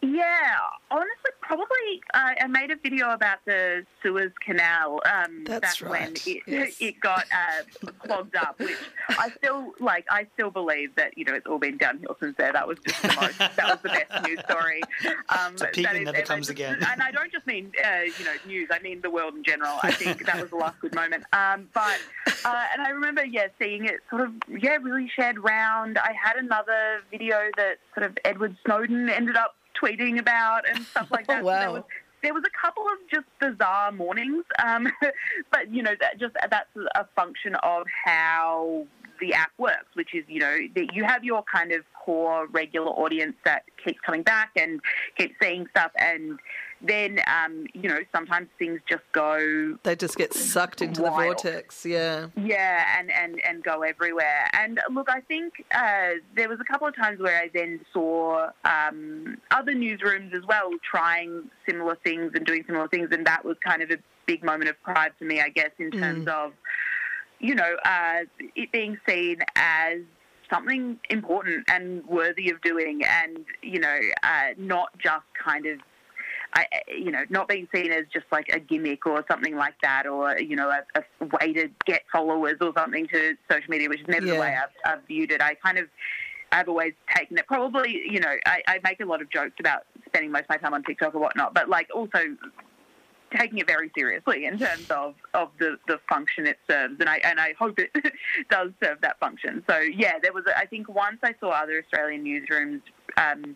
Yeah, 0.00 0.56
honestly, 0.92 1.30
probably 1.40 2.00
uh, 2.14 2.34
I 2.40 2.46
made 2.46 2.70
a 2.70 2.76
video 2.76 3.10
about 3.10 3.38
the 3.46 3.84
Suez 4.00 4.30
Canal 4.44 5.00
um, 5.04 5.42
That's 5.44 5.80
back 5.80 5.90
when 5.90 6.12
it, 6.24 6.42
yes. 6.46 6.76
it 6.80 7.00
got 7.00 7.24
uh, 7.32 7.90
clogged 7.98 8.36
up, 8.36 8.60
which 8.60 8.76
I 9.08 9.30
still 9.38 9.72
like. 9.80 10.06
I 10.08 10.26
still 10.34 10.50
believe 10.50 10.94
that 10.94 11.18
you 11.18 11.24
know 11.24 11.34
it's 11.34 11.46
all 11.48 11.58
been 11.58 11.78
downhill 11.78 12.16
since 12.20 12.36
there. 12.38 12.52
That 12.52 12.68
was 12.68 12.78
just 12.86 13.02
the 13.02 13.08
most. 13.20 13.38
that 13.38 13.56
was 13.58 13.78
the 13.82 13.88
best 13.88 14.24
news 14.28 14.38
story. 14.48 14.82
Um, 15.30 15.58
So 15.58 15.66
peak 15.72 15.84
that 15.86 15.96
never 15.96 16.16
ever- 16.16 16.26
comes 16.26 16.48
again. 16.48 16.78
And 16.88 17.02
I 17.02 17.10
don't 17.10 17.32
just 17.32 17.46
mean 17.48 17.72
uh, 17.84 18.02
you 18.18 18.24
know 18.24 18.34
news. 18.46 18.68
I 18.70 18.78
mean 18.78 19.00
the 19.00 19.10
world 19.10 19.34
in 19.34 19.42
general. 19.42 19.78
I 19.82 19.90
think 19.90 20.24
that 20.26 20.40
was 20.40 20.50
the 20.50 20.56
last 20.56 20.78
good 20.80 20.94
moment. 20.94 21.24
Um, 21.32 21.68
but 21.74 21.98
uh, 22.44 22.64
and 22.72 22.82
I 22.82 22.90
remember 22.90 23.24
yeah 23.24 23.48
seeing 23.58 23.84
it 23.86 23.96
sort 24.10 24.22
of 24.22 24.32
yeah 24.60 24.76
really 24.76 25.10
shared 25.16 25.42
round. 25.42 25.98
I 25.98 26.12
had 26.12 26.36
another 26.36 27.00
video 27.10 27.36
that 27.56 27.78
sort 27.96 28.06
of 28.08 28.16
Edward 28.24 28.56
Snowden 28.64 29.08
ended 29.08 29.34
up 29.36 29.56
tweeting 29.80 30.18
about 30.18 30.68
and 30.68 30.84
stuff 30.86 31.08
like 31.10 31.26
that. 31.28 31.40
So 31.40 31.46
Wow. 31.46 31.60
there 31.60 31.70
was 31.72 31.82
there 32.22 32.34
was 32.34 32.42
a 32.44 32.66
couple 32.66 32.82
of 32.84 32.98
just 33.10 33.26
bizarre 33.40 33.92
mornings, 33.92 34.44
um, 34.64 34.88
but 35.52 35.72
you 35.72 35.82
know 35.82 35.94
that 36.00 36.18
just 36.18 36.34
that's 36.50 36.68
a 36.94 37.06
function 37.14 37.54
of 37.62 37.86
how 38.04 38.86
the 39.20 39.34
app 39.34 39.50
works, 39.58 39.86
which 39.94 40.14
is 40.14 40.24
you 40.28 40.40
know 40.40 40.58
that 40.74 40.94
you 40.94 41.04
have 41.04 41.22
your 41.24 41.42
kind 41.44 41.72
of 41.72 41.82
core 41.94 42.46
regular 42.48 42.88
audience 42.88 43.36
that 43.44 43.64
keeps 43.84 44.00
coming 44.00 44.22
back 44.22 44.50
and 44.56 44.80
keeps 45.16 45.34
seeing 45.40 45.66
stuff, 45.70 45.92
and 45.96 46.38
then 46.80 47.20
um, 47.26 47.66
you 47.74 47.88
know 47.88 47.98
sometimes 48.12 48.48
things 48.58 48.80
just 48.88 49.02
go 49.12 49.76
They 49.82 49.96
just 49.96 50.16
get 50.16 50.32
sucked 50.32 50.82
into 50.82 51.02
the 51.02 51.10
vortex, 51.10 51.84
yeah. 51.84 52.28
yeah, 52.36 52.98
and, 52.98 53.10
and, 53.10 53.40
and 53.46 53.62
go 53.62 53.82
everywhere. 53.82 54.48
And 54.52 54.80
look, 54.92 55.08
I 55.10 55.20
think 55.22 55.64
uh, 55.74 56.20
there 56.36 56.48
was 56.48 56.60
a 56.60 56.64
couple 56.64 56.86
of 56.86 56.94
times 56.94 57.20
where 57.20 57.36
I 57.36 57.50
then 57.52 57.80
saw 57.92 58.50
um, 58.64 59.38
other 59.50 59.72
newsrooms 59.72 60.34
as 60.34 60.44
well 60.46 60.70
trying 60.88 61.50
similar 61.68 61.96
things 62.04 62.32
and 62.34 62.46
doing 62.46 62.64
similar 62.66 62.88
things, 62.88 63.08
and 63.12 63.26
that 63.26 63.44
was 63.44 63.56
kind 63.64 63.82
of 63.82 63.90
a 63.90 63.98
big 64.26 64.44
moment 64.44 64.68
of 64.70 64.80
pride 64.82 65.12
for 65.18 65.24
me, 65.24 65.40
I 65.40 65.48
guess, 65.48 65.70
in 65.78 65.90
terms 65.90 66.28
of, 66.28 66.52
you 67.40 67.54
know, 67.54 67.76
uh, 67.84 68.20
it 68.54 68.70
being 68.72 68.98
seen 69.08 69.38
as 69.56 70.00
something 70.50 70.98
important 71.10 71.64
and 71.70 72.06
worthy 72.06 72.50
of 72.50 72.60
doing, 72.62 73.02
and 73.04 73.44
you 73.62 73.80
know, 73.80 73.98
uh, 74.22 74.48
not 74.56 74.96
just 74.98 75.24
kind 75.42 75.66
of 75.66 75.78
I, 76.54 76.66
you 76.88 77.10
know, 77.10 77.24
not 77.28 77.46
being 77.48 77.68
seen 77.74 77.92
as 77.92 78.06
just 78.12 78.26
like 78.32 78.48
a 78.52 78.58
gimmick 78.58 79.06
or 79.06 79.24
something 79.30 79.54
like 79.56 79.74
that, 79.82 80.06
or 80.06 80.38
you 80.38 80.56
know, 80.56 80.70
a, 80.70 80.82
a 81.20 81.24
way 81.40 81.52
to 81.52 81.68
get 81.84 82.02
followers 82.10 82.56
or 82.60 82.72
something 82.76 83.06
to 83.08 83.34
social 83.50 83.68
media, 83.70 83.88
which 83.88 84.00
is 84.00 84.08
never 84.08 84.26
Yeah. 84.26 84.34
the 84.34 84.40
way 84.40 84.56
I've, 84.56 84.92
I've 84.92 85.06
viewed 85.06 85.30
it. 85.30 85.42
I 85.42 85.54
kind 85.54 85.78
of, 85.78 85.88
I've 86.50 86.68
always 86.68 86.94
taken 87.14 87.36
it. 87.36 87.46
Probably, 87.46 88.00
you 88.10 88.20
know, 88.20 88.34
I, 88.46 88.62
I 88.66 88.80
make 88.82 89.00
a 89.00 89.04
lot 89.04 89.20
of 89.20 89.28
jokes 89.30 89.56
about 89.60 89.82
spending 90.06 90.32
most 90.32 90.44
of 90.44 90.48
my 90.48 90.56
time 90.56 90.72
on 90.72 90.82
TikTok 90.84 91.14
or 91.14 91.18
whatnot, 91.20 91.52
but 91.52 91.68
like 91.68 91.88
also 91.94 92.18
taking 93.36 93.58
it 93.58 93.66
very 93.66 93.90
seriously 93.94 94.46
in 94.46 94.58
terms 94.58 94.86
of, 94.88 95.14
of 95.34 95.50
the, 95.58 95.76
the 95.86 96.00
function 96.08 96.46
it 96.46 96.58
serves, 96.68 96.94
and 96.98 97.10
I 97.10 97.18
and 97.18 97.38
I 97.38 97.52
hope 97.58 97.78
it 97.78 97.90
does 98.50 98.70
serve 98.82 99.02
that 99.02 99.20
function. 99.20 99.62
So 99.68 99.78
yeah, 99.80 100.14
there 100.22 100.32
was. 100.32 100.44
a- 100.46 100.56
I 100.56 100.64
think 100.64 100.88
once 100.88 101.18
I 101.22 101.34
saw 101.40 101.50
other 101.50 101.82
Australian 101.84 102.24
newsrooms. 102.24 102.80
Um, 103.18 103.54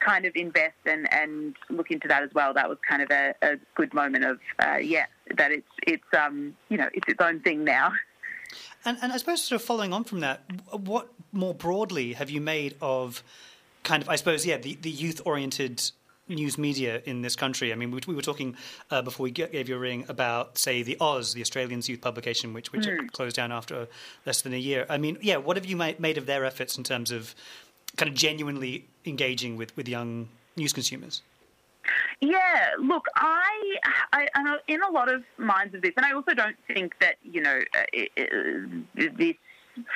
kind 0.00 0.24
of 0.24 0.32
invest 0.34 0.76
and, 0.86 1.12
and 1.12 1.56
look 1.70 1.90
into 1.90 2.08
that 2.08 2.22
as 2.22 2.30
well. 2.34 2.54
That 2.54 2.68
was 2.68 2.78
kind 2.88 3.02
of 3.02 3.10
a, 3.10 3.34
a 3.42 3.56
good 3.74 3.92
moment 3.94 4.24
of 4.24 4.38
uh, 4.62 4.76
yeah 4.76 5.06
that 5.36 5.52
it's 5.52 5.68
it's 5.86 6.04
um 6.16 6.56
you 6.68 6.76
know 6.76 6.88
it's 6.92 7.08
its 7.08 7.20
own 7.20 7.40
thing 7.40 7.64
now. 7.64 7.92
And, 8.84 8.96
and 9.02 9.12
I 9.12 9.16
suppose, 9.18 9.42
sort 9.42 9.60
of 9.60 9.66
following 9.66 9.92
on 9.92 10.04
from 10.04 10.20
that, 10.20 10.42
what 10.70 11.08
more 11.32 11.54
broadly 11.54 12.14
have 12.14 12.30
you 12.30 12.40
made 12.40 12.76
of 12.80 13.22
kind 13.82 14.02
of, 14.02 14.08
I 14.08 14.16
suppose, 14.16 14.46
yeah, 14.46 14.56
the, 14.56 14.76
the 14.80 14.90
youth 14.90 15.20
oriented 15.24 15.82
news 16.28 16.56
media 16.56 17.02
in 17.04 17.20
this 17.20 17.36
country? 17.36 17.72
I 17.72 17.76
mean, 17.76 17.90
we, 17.90 18.00
we 18.06 18.14
were 18.14 18.22
talking 18.22 18.56
uh, 18.90 19.02
before 19.02 19.24
we 19.24 19.30
gave 19.30 19.68
you 19.68 19.76
a 19.76 19.78
ring 19.78 20.06
about, 20.08 20.56
say, 20.56 20.82
the 20.82 20.96
Oz, 21.00 21.34
the 21.34 21.42
Australians 21.42 21.88
youth 21.88 22.00
publication, 22.00 22.54
which, 22.54 22.72
which 22.72 22.88
closed 23.12 23.36
down 23.36 23.52
after 23.52 23.88
less 24.24 24.40
than 24.42 24.54
a 24.54 24.58
year. 24.58 24.86
I 24.88 24.96
mean, 24.96 25.18
yeah, 25.20 25.36
what 25.36 25.56
have 25.56 25.66
you 25.66 25.76
made 25.76 26.16
of 26.16 26.26
their 26.26 26.44
efforts 26.44 26.78
in 26.78 26.84
terms 26.84 27.10
of 27.10 27.34
kind 27.96 28.08
of 28.08 28.14
genuinely 28.14 28.86
engaging 29.04 29.56
with, 29.56 29.76
with 29.76 29.88
young 29.88 30.28
news 30.56 30.72
consumers? 30.72 31.22
Yeah, 32.20 32.70
look, 32.80 33.06
I, 33.16 33.76
I, 34.12 34.28
I'm 34.34 34.58
in 34.66 34.82
a 34.82 34.90
lot 34.90 35.12
of 35.12 35.22
minds 35.38 35.74
of 35.74 35.82
this, 35.82 35.92
and 35.96 36.04
I 36.04 36.12
also 36.12 36.34
don't 36.34 36.56
think 36.66 36.94
that 37.00 37.14
you 37.22 37.40
know 37.40 37.60
uh, 37.74 37.84
it, 37.92 38.10
it, 38.16 39.16
this 39.16 39.34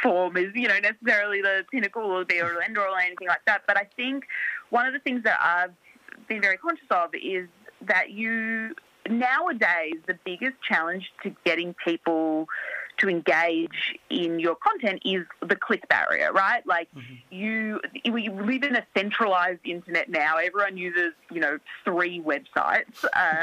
form 0.02 0.36
is 0.36 0.52
you 0.54 0.68
know 0.68 0.78
necessarily 0.78 1.42
the 1.42 1.64
pinnacle 1.70 2.02
or 2.02 2.24
the 2.24 2.38
end 2.64 2.78
or 2.78 2.98
anything 2.98 3.28
like 3.28 3.44
that. 3.46 3.62
But 3.66 3.76
I 3.76 3.88
think 3.96 4.24
one 4.70 4.86
of 4.86 4.92
the 4.92 5.00
things 5.00 5.24
that 5.24 5.38
I've 5.42 5.72
been 6.28 6.40
very 6.40 6.56
conscious 6.56 6.86
of 6.90 7.10
is 7.14 7.48
that 7.82 8.10
you 8.10 8.74
nowadays 9.10 9.96
the 10.06 10.16
biggest 10.24 10.54
challenge 10.66 11.10
to 11.24 11.34
getting 11.44 11.74
people 11.84 12.48
to 12.98 13.08
engage 13.08 13.98
in 14.10 14.38
your 14.38 14.54
content 14.54 15.02
is 15.04 15.24
the 15.40 15.56
click 15.56 15.88
barrier, 15.88 16.32
right? 16.32 16.64
Like 16.66 16.88
mm-hmm. 16.94 17.14
you, 17.30 17.80
we 18.10 18.28
live 18.28 18.62
in 18.62 18.76
a 18.76 18.86
centralized 18.96 19.60
internet 19.64 20.08
now. 20.08 20.36
Everyone 20.36 20.76
uses, 20.76 21.12
you 21.30 21.40
know, 21.40 21.58
three 21.84 22.20
websites, 22.20 23.04
uh, 23.04 23.42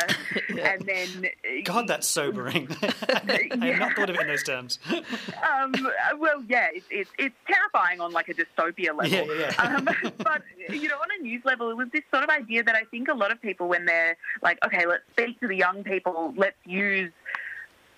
yeah. 0.53 0.73
and 0.73 0.81
then 0.85 1.63
God, 1.63 1.87
that's 1.87 2.07
sobering. 2.07 2.69
I 2.81 3.49
yeah. 3.55 3.65
have 3.65 3.79
not 3.79 3.93
thought 3.95 4.09
of 4.09 4.15
it 4.15 4.21
in 4.21 4.27
those 4.27 4.43
terms. 4.43 4.79
um, 4.89 5.73
well, 6.17 6.43
yeah, 6.47 6.67
it's, 6.73 6.85
it's, 6.89 7.11
it's 7.17 7.35
terrifying 7.47 8.01
on 8.01 8.11
like 8.11 8.29
a 8.29 8.33
dystopia 8.33 8.95
level. 8.95 9.35
Yeah. 9.35 9.53
Um, 9.57 9.89
but 10.17 10.43
you 10.69 10.87
know, 10.87 10.95
on 10.95 11.07
a 11.19 11.23
news 11.23 11.43
level, 11.45 11.69
it 11.69 11.77
was 11.77 11.89
this 11.91 12.03
sort 12.11 12.23
of 12.23 12.29
idea 12.29 12.63
that 12.63 12.75
I 12.75 12.83
think 12.85 13.07
a 13.07 13.13
lot 13.13 13.31
of 13.31 13.41
people, 13.41 13.67
when 13.67 13.85
they're 13.85 14.17
like, 14.41 14.59
okay, 14.65 14.85
let's 14.85 15.03
speak 15.11 15.39
to 15.41 15.47
the 15.47 15.55
young 15.55 15.83
people, 15.83 16.33
let's 16.37 16.57
use 16.65 17.11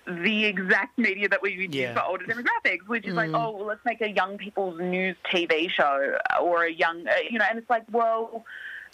the 0.06 0.44
exact 0.44 0.98
media 0.98 1.28
that 1.28 1.42
we 1.42 1.56
would 1.58 1.74
yeah. 1.74 1.88
use 1.88 1.98
for 1.98 2.04
older 2.04 2.24
demographics, 2.24 2.86
which 2.86 3.06
is 3.06 3.12
mm. 3.12 3.16
like, 3.16 3.30
oh, 3.30 3.56
well, 3.56 3.66
let's 3.66 3.84
make 3.84 4.00
a 4.00 4.10
young 4.10 4.36
people's 4.38 4.78
news 4.80 5.16
TV 5.32 5.70
show 5.70 6.16
or 6.40 6.64
a 6.64 6.72
young, 6.72 7.06
uh, 7.06 7.12
you 7.30 7.38
know, 7.38 7.44
and 7.48 7.58
it's 7.58 7.70
like, 7.70 7.84
well, 7.90 8.44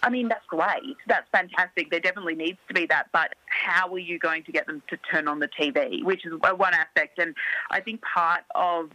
I 0.02 0.10
mean, 0.10 0.28
that's 0.28 0.46
great. 0.46 0.96
That's 1.06 1.28
fantastic. 1.32 1.90
There 1.90 2.00
definitely 2.00 2.34
needs 2.34 2.58
to 2.68 2.74
be 2.74 2.86
that. 2.86 3.08
But 3.12 3.34
how 3.46 3.92
are 3.92 3.98
you 3.98 4.18
going 4.18 4.44
to 4.44 4.52
get 4.52 4.66
them 4.66 4.82
to 4.88 4.96
turn 5.10 5.26
on 5.26 5.40
the 5.40 5.48
TV, 5.48 6.04
which 6.04 6.24
is 6.24 6.32
one 6.34 6.74
aspect. 6.74 7.18
And 7.18 7.34
I 7.70 7.80
think 7.80 8.02
part 8.02 8.44
of 8.54 8.90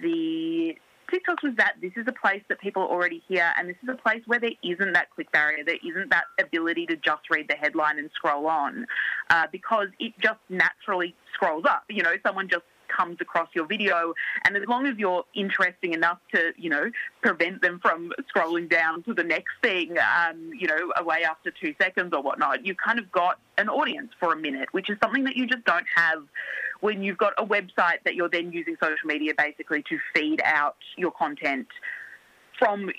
the 0.00 0.76
TikTok 1.10 1.42
was 1.42 1.54
that 1.56 1.74
this 1.80 1.92
is 1.96 2.06
a 2.06 2.12
place 2.12 2.42
that 2.48 2.60
people 2.60 2.82
are 2.82 2.88
already 2.88 3.22
here, 3.28 3.50
and 3.58 3.68
this 3.68 3.76
is 3.82 3.88
a 3.88 3.94
place 3.94 4.22
where 4.26 4.40
there 4.40 4.52
isn't 4.62 4.92
that 4.92 5.10
click 5.10 5.30
barrier, 5.32 5.64
there 5.64 5.78
isn't 5.86 6.10
that 6.10 6.24
ability 6.40 6.86
to 6.86 6.96
just 6.96 7.22
read 7.30 7.48
the 7.48 7.56
headline 7.56 7.98
and 7.98 8.10
scroll 8.14 8.46
on, 8.46 8.86
uh, 9.30 9.46
because 9.50 9.88
it 9.98 10.12
just 10.18 10.40
naturally 10.48 11.14
scrolls 11.34 11.64
up. 11.68 11.84
You 11.88 12.02
know, 12.02 12.14
someone 12.24 12.48
just 12.48 12.64
comes 12.88 13.18
across 13.20 13.48
your 13.54 13.66
video. 13.66 14.14
And 14.44 14.56
as 14.56 14.64
long 14.66 14.86
as 14.86 14.96
you're 14.96 15.24
interesting 15.34 15.92
enough 15.92 16.18
to, 16.34 16.52
you 16.56 16.70
know, 16.70 16.90
prevent 17.22 17.62
them 17.62 17.78
from 17.80 18.12
scrolling 18.34 18.68
down 18.68 19.02
to 19.04 19.14
the 19.14 19.24
next 19.24 19.52
thing, 19.62 19.96
um, 19.98 20.50
you 20.58 20.66
know, 20.66 20.92
away 20.96 21.22
after 21.22 21.50
two 21.50 21.74
seconds 21.80 22.12
or 22.12 22.22
whatnot, 22.22 22.66
you've 22.66 22.78
kind 22.78 22.98
of 22.98 23.10
got 23.12 23.38
an 23.56 23.68
audience 23.68 24.12
for 24.18 24.32
a 24.32 24.36
minute, 24.36 24.68
which 24.72 24.88
is 24.90 24.96
something 25.02 25.24
that 25.24 25.36
you 25.36 25.46
just 25.46 25.64
don't 25.64 25.86
have 25.94 26.22
when 26.80 27.02
you've 27.02 27.18
got 27.18 27.32
a 27.38 27.44
website 27.44 28.02
that 28.04 28.14
you're 28.14 28.28
then 28.28 28.52
using 28.52 28.76
social 28.80 29.06
media 29.06 29.32
basically 29.36 29.82
to 29.88 29.98
feed 30.14 30.40
out 30.44 30.76
your 30.96 31.10
content 31.10 31.66
from 32.58 32.90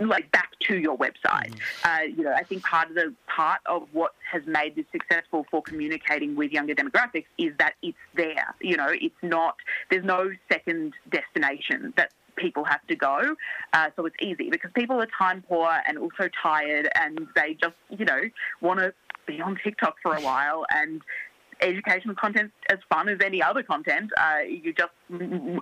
like 0.00 0.30
back 0.32 0.50
to 0.60 0.76
your 0.76 0.96
website. 0.98 1.52
Mm-hmm. 1.52 1.88
Uh, 1.88 2.16
you 2.16 2.24
know, 2.24 2.32
I 2.32 2.42
think 2.42 2.64
part 2.64 2.88
of 2.88 2.94
the 2.94 3.14
part 3.26 3.60
of 3.66 3.86
what 3.92 4.12
has 4.30 4.42
made 4.46 4.74
this 4.76 4.86
successful 4.90 5.46
for 5.50 5.62
communicating 5.62 6.34
with 6.34 6.50
younger 6.50 6.74
demographics 6.74 7.26
is 7.38 7.52
that 7.58 7.74
it's 7.82 7.96
there. 8.14 8.54
You 8.60 8.76
know, 8.76 8.88
it's 8.88 9.14
not 9.22 9.56
there's 9.90 10.04
no 10.04 10.30
second 10.50 10.94
destination 11.10 11.94
that 11.96 12.12
people 12.36 12.64
have 12.64 12.84
to 12.88 12.96
go. 12.96 13.36
Uh, 13.72 13.90
so 13.96 14.06
it's 14.06 14.16
easy 14.20 14.50
because 14.50 14.70
people 14.74 15.00
are 15.00 15.08
time 15.18 15.44
poor 15.48 15.70
and 15.86 15.98
also 15.98 16.28
tired 16.42 16.88
and 16.94 17.26
they 17.36 17.56
just, 17.60 17.74
you 17.90 18.04
know, 18.04 18.20
want 18.60 18.80
to 18.80 18.92
be 19.26 19.40
on 19.40 19.58
TikTok 19.62 19.96
for 20.02 20.14
a 20.14 20.20
while 20.20 20.64
and 20.70 21.02
educational 21.62 22.14
content 22.14 22.52
as 22.70 22.78
fun 22.88 23.08
as 23.08 23.18
any 23.24 23.42
other 23.42 23.62
content. 23.62 24.10
Uh, 24.16 24.40
you 24.46 24.72
just 24.72 24.92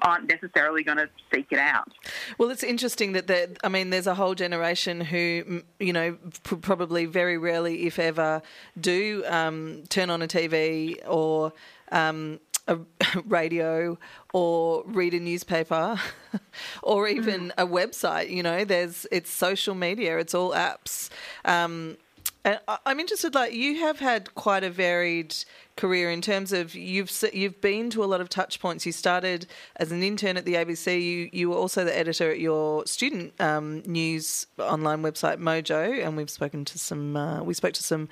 aren't 0.03 0.29
necessarily 0.29 0.83
going 0.83 0.99
to 0.99 1.09
seek 1.33 1.47
it 1.51 1.59
out. 1.59 1.93
Well, 2.39 2.51
it's 2.51 2.63
interesting 2.63 3.13
that 3.13 3.27
there, 3.27 3.49
I 3.63 3.69
mean, 3.69 3.91
there's 3.91 4.07
a 4.07 4.15
whole 4.15 4.35
generation 4.35 5.01
who, 5.01 5.63
you 5.79 5.93
know, 5.93 6.17
probably 6.43 7.07
very 7.07 7.39
rarely, 7.39 7.87
if 7.87 7.99
ever, 7.99 8.43
do 8.81 9.25
um, 9.27 9.85
turn 9.89 10.11
on 10.11 10.23
a 10.23 10.29
TV 10.29 10.97
or. 11.07 11.53
Um, 11.93 12.39
a 12.69 12.79
radio 13.27 13.99
or 14.33 14.85
read 14.87 15.13
a 15.15 15.19
newspaper 15.19 15.99
or 16.83 17.09
even 17.09 17.49
mm. 17.49 17.53
a 17.59 17.67
website 17.67 18.31
you 18.31 18.43
know 18.43 18.65
there's 18.65 19.07
it's 19.11 19.31
social 19.31 19.75
media 19.75 20.19
it's 20.19 20.35
all 20.35 20.53
apps 20.53 21.09
um, 21.45 21.97
and 22.45 22.59
I'm 22.87 23.01
interested. 23.01 23.35
Like 23.35 23.53
you 23.53 23.81
have 23.81 23.99
had 23.99 24.35
quite 24.35 24.65
a 24.65 24.71
varied 24.71 25.35
career 25.77 26.11
in 26.11 26.21
terms 26.23 26.53
of 26.53 26.75
you've 26.75 27.13
you've 27.33 27.61
been 27.61 27.91
to 27.91 28.03
a 28.03 28.07
lot 28.07 28.21
of 28.21 28.29
touch 28.29 28.61
points. 28.61 28.87
You 28.87 28.93
started 28.93 29.47
as 29.77 29.93
an 29.93 30.03
intern 30.03 30.37
at 30.37 30.45
the 30.45 30.55
ABC. 30.55 31.03
You 31.03 31.29
you 31.33 31.51
were 31.51 31.57
also 31.57 31.85
the 31.85 31.97
editor 31.97 32.31
at 32.31 32.41
your 32.41 32.87
student 32.87 33.39
um, 33.41 33.83
news 33.87 34.47
online 34.59 35.03
website 35.03 35.39
Mojo, 35.39 36.05
and 36.05 36.17
we've 36.17 36.31
spoken 36.31 36.65
to 36.65 36.79
some. 36.79 37.17
Uh, 37.17 37.43
we 37.43 37.55
spoke 37.55 37.75
to 37.75 37.83
some. 37.83 38.09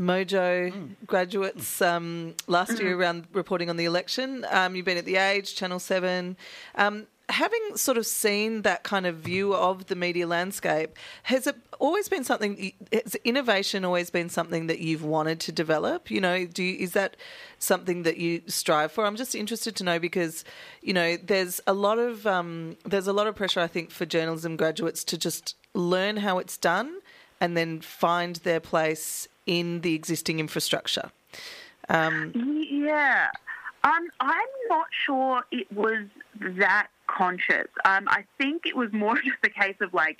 Mojo 0.00 0.72
mm. 0.72 0.90
graduates 1.08 1.82
um, 1.82 2.34
last 2.46 2.78
year 2.80 2.96
around 3.00 3.26
reporting 3.32 3.68
on 3.68 3.76
the 3.76 3.84
election. 3.84 4.46
Um, 4.48 4.76
you've 4.76 4.84
been 4.84 4.96
at 4.96 5.06
the 5.06 5.16
Age, 5.16 5.56
Channel 5.56 5.80
Seven. 5.80 6.36
Having 7.30 7.76
sort 7.76 7.98
of 7.98 8.06
seen 8.06 8.62
that 8.62 8.84
kind 8.84 9.06
of 9.06 9.16
view 9.16 9.54
of 9.54 9.86
the 9.86 9.94
media 9.94 10.26
landscape, 10.26 10.96
has 11.24 11.46
it 11.46 11.56
always 11.78 12.08
been 12.08 12.24
something? 12.24 12.72
Has 12.92 13.16
innovation 13.16 13.84
always 13.84 14.08
been 14.10 14.28
something 14.28 14.66
that 14.66 14.78
you've 14.78 15.04
wanted 15.04 15.38
to 15.40 15.52
develop? 15.52 16.10
You 16.10 16.20
know, 16.20 16.46
do 16.46 16.64
you, 16.64 16.78
is 16.78 16.92
that 16.92 17.16
something 17.58 18.02
that 18.04 18.16
you 18.16 18.42
strive 18.46 18.92
for? 18.92 19.04
I'm 19.04 19.16
just 19.16 19.34
interested 19.34 19.76
to 19.76 19.84
know 19.84 19.98
because 19.98 20.44
you 20.80 20.94
know 20.94 21.16
there's 21.16 21.60
a 21.66 21.74
lot 21.74 21.98
of 21.98 22.26
um, 22.26 22.76
there's 22.84 23.06
a 23.06 23.12
lot 23.12 23.26
of 23.26 23.36
pressure 23.36 23.60
I 23.60 23.66
think 23.66 23.90
for 23.90 24.06
journalism 24.06 24.56
graduates 24.56 25.04
to 25.04 25.18
just 25.18 25.54
learn 25.74 26.18
how 26.18 26.38
it's 26.38 26.56
done 26.56 27.00
and 27.40 27.56
then 27.56 27.80
find 27.80 28.36
their 28.36 28.60
place 28.60 29.28
in 29.46 29.82
the 29.82 29.94
existing 29.94 30.40
infrastructure. 30.40 31.10
Um, 31.88 32.32
yeah. 32.70 33.28
Um, 33.84 34.08
I'm 34.20 34.48
not 34.68 34.86
sure 35.06 35.44
it 35.50 35.70
was 35.72 36.04
that 36.58 36.88
conscious. 37.08 37.66
Um, 37.84 38.04
I 38.08 38.24
think 38.38 38.66
it 38.66 38.76
was 38.76 38.92
more 38.92 39.16
just 39.24 39.38
a 39.42 39.50
case 39.50 39.76
of 39.80 39.92
like 39.92 40.18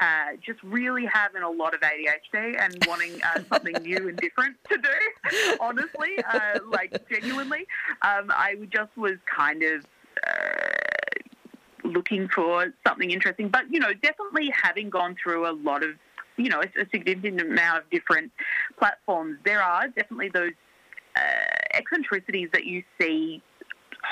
uh, 0.00 0.36
just 0.44 0.60
really 0.64 1.06
having 1.06 1.42
a 1.42 1.50
lot 1.50 1.72
of 1.72 1.80
ADHD 1.80 2.58
and 2.58 2.76
wanting 2.88 3.22
uh, 3.22 3.40
something 3.52 3.74
new 3.82 4.08
and 4.08 4.18
different 4.18 4.56
to 4.68 4.76
do. 4.76 5.56
Honestly, 5.60 6.18
uh, 6.32 6.58
like 6.68 7.08
genuinely, 7.08 7.66
um, 8.02 8.30
I 8.30 8.56
just 8.72 8.96
was 8.96 9.14
kind 9.24 9.62
of 9.62 9.86
uh, 10.26 11.88
looking 11.88 12.28
for 12.28 12.72
something 12.86 13.10
interesting. 13.10 13.48
But 13.48 13.70
you 13.70 13.78
know, 13.78 13.92
definitely 13.94 14.50
having 14.50 14.90
gone 14.90 15.14
through 15.22 15.48
a 15.48 15.52
lot 15.52 15.84
of 15.84 15.90
you 16.36 16.48
know 16.48 16.60
a, 16.60 16.80
a 16.80 16.86
significant 16.90 17.40
amount 17.40 17.78
of 17.78 17.90
different 17.90 18.32
platforms, 18.78 19.38
there 19.44 19.62
are 19.62 19.86
definitely 19.86 20.30
those 20.30 20.52
uh, 21.16 21.20
eccentricities 21.74 22.48
that 22.52 22.64
you 22.64 22.82
see 23.00 23.42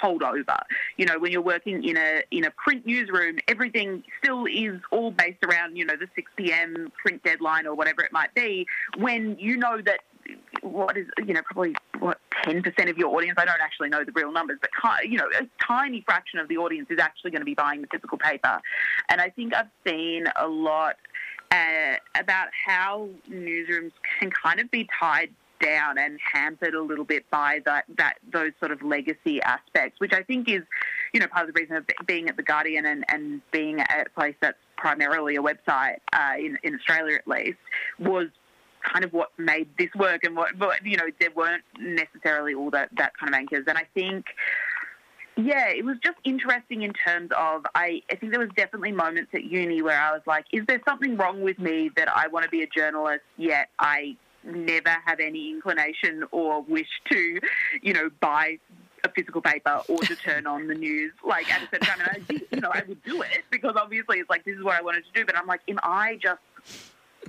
hold 0.00 0.22
over. 0.22 0.58
You 0.96 1.06
know, 1.06 1.18
when 1.18 1.32
you're 1.32 1.42
working 1.42 1.84
in 1.84 1.96
a 1.96 2.22
in 2.30 2.44
a 2.44 2.50
print 2.50 2.86
newsroom, 2.86 3.38
everything 3.48 4.02
still 4.22 4.46
is 4.46 4.80
all 4.90 5.10
based 5.10 5.42
around 5.44 5.76
you 5.76 5.84
know 5.84 5.96
the 5.96 6.08
6 6.14 6.32
p.m. 6.36 6.92
print 7.00 7.22
deadline 7.22 7.66
or 7.66 7.74
whatever 7.74 8.02
it 8.02 8.12
might 8.12 8.34
be. 8.34 8.66
When 8.98 9.36
you 9.38 9.56
know 9.56 9.80
that 9.82 10.00
what 10.62 10.96
is 10.96 11.06
you 11.26 11.34
know 11.34 11.42
probably 11.42 11.74
what 11.98 12.18
10% 12.44 12.88
of 12.88 12.96
your 12.96 13.14
audience 13.14 13.36
I 13.38 13.44
don't 13.44 13.60
actually 13.60 13.88
know 13.88 14.04
the 14.04 14.12
real 14.12 14.30
numbers 14.30 14.58
but 14.60 14.70
you 15.04 15.18
know 15.18 15.26
a 15.38 15.46
tiny 15.60 16.02
fraction 16.02 16.38
of 16.38 16.48
the 16.48 16.58
audience 16.58 16.88
is 16.90 17.00
actually 17.00 17.32
going 17.32 17.40
to 17.40 17.46
be 17.46 17.54
buying 17.54 17.80
the 17.82 17.88
physical 17.88 18.18
paper 18.18 18.60
and 19.08 19.20
I 19.20 19.30
think 19.30 19.54
I've 19.54 19.66
seen 19.86 20.26
a 20.36 20.46
lot 20.46 20.96
uh, 21.50 21.96
about 22.18 22.48
how 22.66 23.08
newsrooms 23.30 23.92
can 24.18 24.30
kind 24.30 24.60
of 24.60 24.70
be 24.70 24.88
tied 24.98 25.30
down 25.62 25.98
and 25.98 26.18
hampered 26.20 26.74
a 26.74 26.82
little 26.82 27.04
bit 27.04 27.24
by 27.30 27.60
that, 27.64 27.84
that 27.96 28.14
those 28.32 28.52
sort 28.58 28.72
of 28.72 28.82
legacy 28.82 29.40
aspects, 29.42 30.00
which 30.00 30.12
I 30.12 30.22
think 30.22 30.48
is, 30.48 30.62
you 31.12 31.20
know, 31.20 31.26
part 31.28 31.48
of 31.48 31.54
the 31.54 31.60
reason 31.60 31.76
of 31.76 31.84
being 32.06 32.28
at 32.28 32.36
the 32.36 32.42
Guardian 32.42 32.84
and, 32.86 33.04
and 33.08 33.40
being 33.52 33.80
at 33.80 34.06
a 34.06 34.10
place 34.10 34.34
that's 34.40 34.58
primarily 34.76 35.36
a 35.36 35.42
website 35.42 35.98
uh, 36.12 36.34
in, 36.38 36.58
in 36.62 36.74
Australia 36.74 37.16
at 37.16 37.28
least 37.28 37.58
was 37.98 38.28
kind 38.82 39.04
of 39.04 39.12
what 39.12 39.30
made 39.38 39.68
this 39.78 39.90
work 39.94 40.24
and 40.24 40.36
what, 40.36 40.56
what 40.58 40.84
you 40.84 40.96
know 40.96 41.04
there 41.20 41.30
weren't 41.36 41.62
necessarily 41.78 42.52
all 42.52 42.70
that 42.70 42.88
that 42.96 43.16
kind 43.16 43.32
of 43.32 43.38
anchors. 43.38 43.64
And 43.68 43.78
I 43.78 43.86
think 43.94 44.26
yeah, 45.36 45.68
it 45.68 45.84
was 45.84 45.96
just 46.04 46.18
interesting 46.24 46.82
in 46.82 46.92
terms 46.92 47.30
of 47.36 47.64
I, 47.74 48.02
I 48.10 48.16
think 48.16 48.32
there 48.32 48.40
was 48.40 48.50
definitely 48.54 48.92
moments 48.92 49.30
at 49.34 49.44
uni 49.44 49.80
where 49.80 49.98
I 49.98 50.12
was 50.12 50.22
like, 50.26 50.44
is 50.52 50.64
there 50.66 50.80
something 50.86 51.16
wrong 51.16 51.42
with 51.42 51.58
me 51.58 51.90
that 51.96 52.08
I 52.14 52.28
want 52.28 52.44
to 52.44 52.50
be 52.50 52.62
a 52.62 52.66
journalist 52.66 53.22
yet 53.38 53.68
I 53.78 54.16
never 54.44 54.90
have 55.04 55.20
any 55.20 55.50
inclination 55.50 56.24
or 56.30 56.62
wish 56.62 56.88
to, 57.10 57.40
you 57.82 57.92
know, 57.92 58.10
buy 58.20 58.58
a 59.04 59.08
physical 59.10 59.40
paper 59.40 59.80
or 59.88 59.98
to 59.98 60.14
turn 60.16 60.46
on 60.46 60.68
the 60.68 60.74
news 60.74 61.12
like 61.26 61.52
at 61.52 61.62
a 61.62 61.64
certain 61.66 61.80
time. 61.86 62.00
And 62.00 62.24
I, 62.40 62.54
you 62.54 62.60
know, 62.60 62.70
I 62.72 62.82
would 62.86 63.02
do 63.02 63.22
it 63.22 63.44
because 63.50 63.74
obviously 63.76 64.18
it's 64.18 64.30
like 64.30 64.44
this 64.44 64.56
is 64.56 64.62
what 64.62 64.74
I 64.76 64.82
wanted 64.82 65.04
to 65.04 65.12
do. 65.20 65.26
But 65.26 65.36
I'm 65.36 65.46
like, 65.46 65.60
am 65.68 65.78
I 65.82 66.18
just 66.22 66.40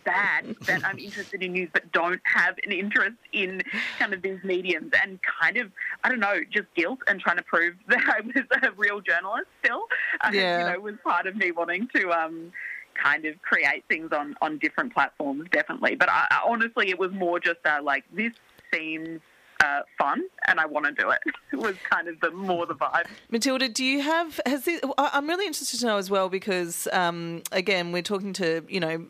bad 0.05 0.55
that 0.65 0.83
I'm 0.83 0.97
interested 0.97 1.43
in 1.43 1.53
news 1.53 1.69
but 1.71 1.91
don't 1.91 2.19
have 2.23 2.55
an 2.65 2.71
interest 2.71 3.15
in 3.31 3.61
kind 3.99 4.11
of 4.13 4.21
these 4.23 4.39
mediums 4.43 4.91
and 5.01 5.19
kind 5.39 5.55
of 5.57 5.71
I 6.03 6.09
don't 6.09 6.19
know 6.19 6.39
just 6.51 6.65
guilt 6.75 6.99
and 7.07 7.19
trying 7.21 7.37
to 7.37 7.43
prove 7.43 7.75
that 7.87 8.01
I 8.07 8.21
was 8.21 8.43
a 8.63 8.71
real 8.75 9.01
journalist 9.01 9.45
still 9.63 9.85
uh, 10.21 10.31
Yeah. 10.33 10.59
you 10.67 10.73
know 10.73 10.79
was 10.79 10.95
part 11.03 11.27
of 11.27 11.35
me 11.35 11.51
wanting 11.51 11.87
to 11.95 12.11
um 12.11 12.51
kind 12.95 13.25
of 13.25 13.41
create 13.41 13.83
things 13.87 14.11
on 14.11 14.35
on 14.41 14.57
different 14.57 14.93
platforms 14.93 15.47
definitely. 15.51 15.95
But 15.95 16.09
I, 16.09 16.27
I, 16.29 16.41
honestly 16.45 16.89
it 16.89 16.99
was 16.99 17.11
more 17.11 17.39
just 17.39 17.59
uh, 17.65 17.79
like 17.81 18.03
this 18.13 18.33
seems 18.73 19.21
uh, 19.63 19.81
fun 19.97 20.23
and 20.47 20.59
I 20.59 20.65
want 20.65 20.85
to 20.85 20.91
do 20.91 21.11
it 21.53 21.57
was 21.57 21.75
kind 21.89 22.07
of 22.07 22.19
the 22.19 22.31
more 22.31 22.65
the 22.65 22.75
vibe 22.75 23.05
Matilda, 23.29 23.69
do 23.69 23.83
you 23.83 24.01
have? 24.01 24.39
Has 24.45 24.65
this, 24.65 24.81
I'm 24.97 25.27
really 25.27 25.47
interested 25.47 25.79
to 25.79 25.85
know 25.85 25.97
as 25.97 26.09
well 26.09 26.29
because 26.29 26.87
um, 26.91 27.41
again, 27.51 27.91
we're 27.91 28.03
talking 28.03 28.33
to 28.33 28.63
you 28.67 28.79
know, 28.79 29.05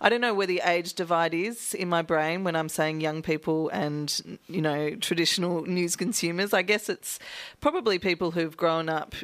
I 0.00 0.08
don't 0.08 0.20
know 0.20 0.34
where 0.34 0.46
the 0.46 0.62
age 0.64 0.94
divide 0.94 1.34
is 1.34 1.74
in 1.74 1.88
my 1.88 2.02
brain 2.02 2.44
when 2.44 2.56
I'm 2.56 2.68
saying 2.68 3.00
young 3.00 3.22
people 3.22 3.68
and 3.70 4.38
you 4.48 4.62
know 4.62 4.94
traditional 4.96 5.64
news 5.66 5.96
consumers. 5.96 6.52
I 6.52 6.62
guess 6.62 6.88
it's 6.88 7.18
probably 7.60 7.98
people 7.98 8.30
who've 8.30 8.56
grown 8.56 8.88
up, 8.88 9.14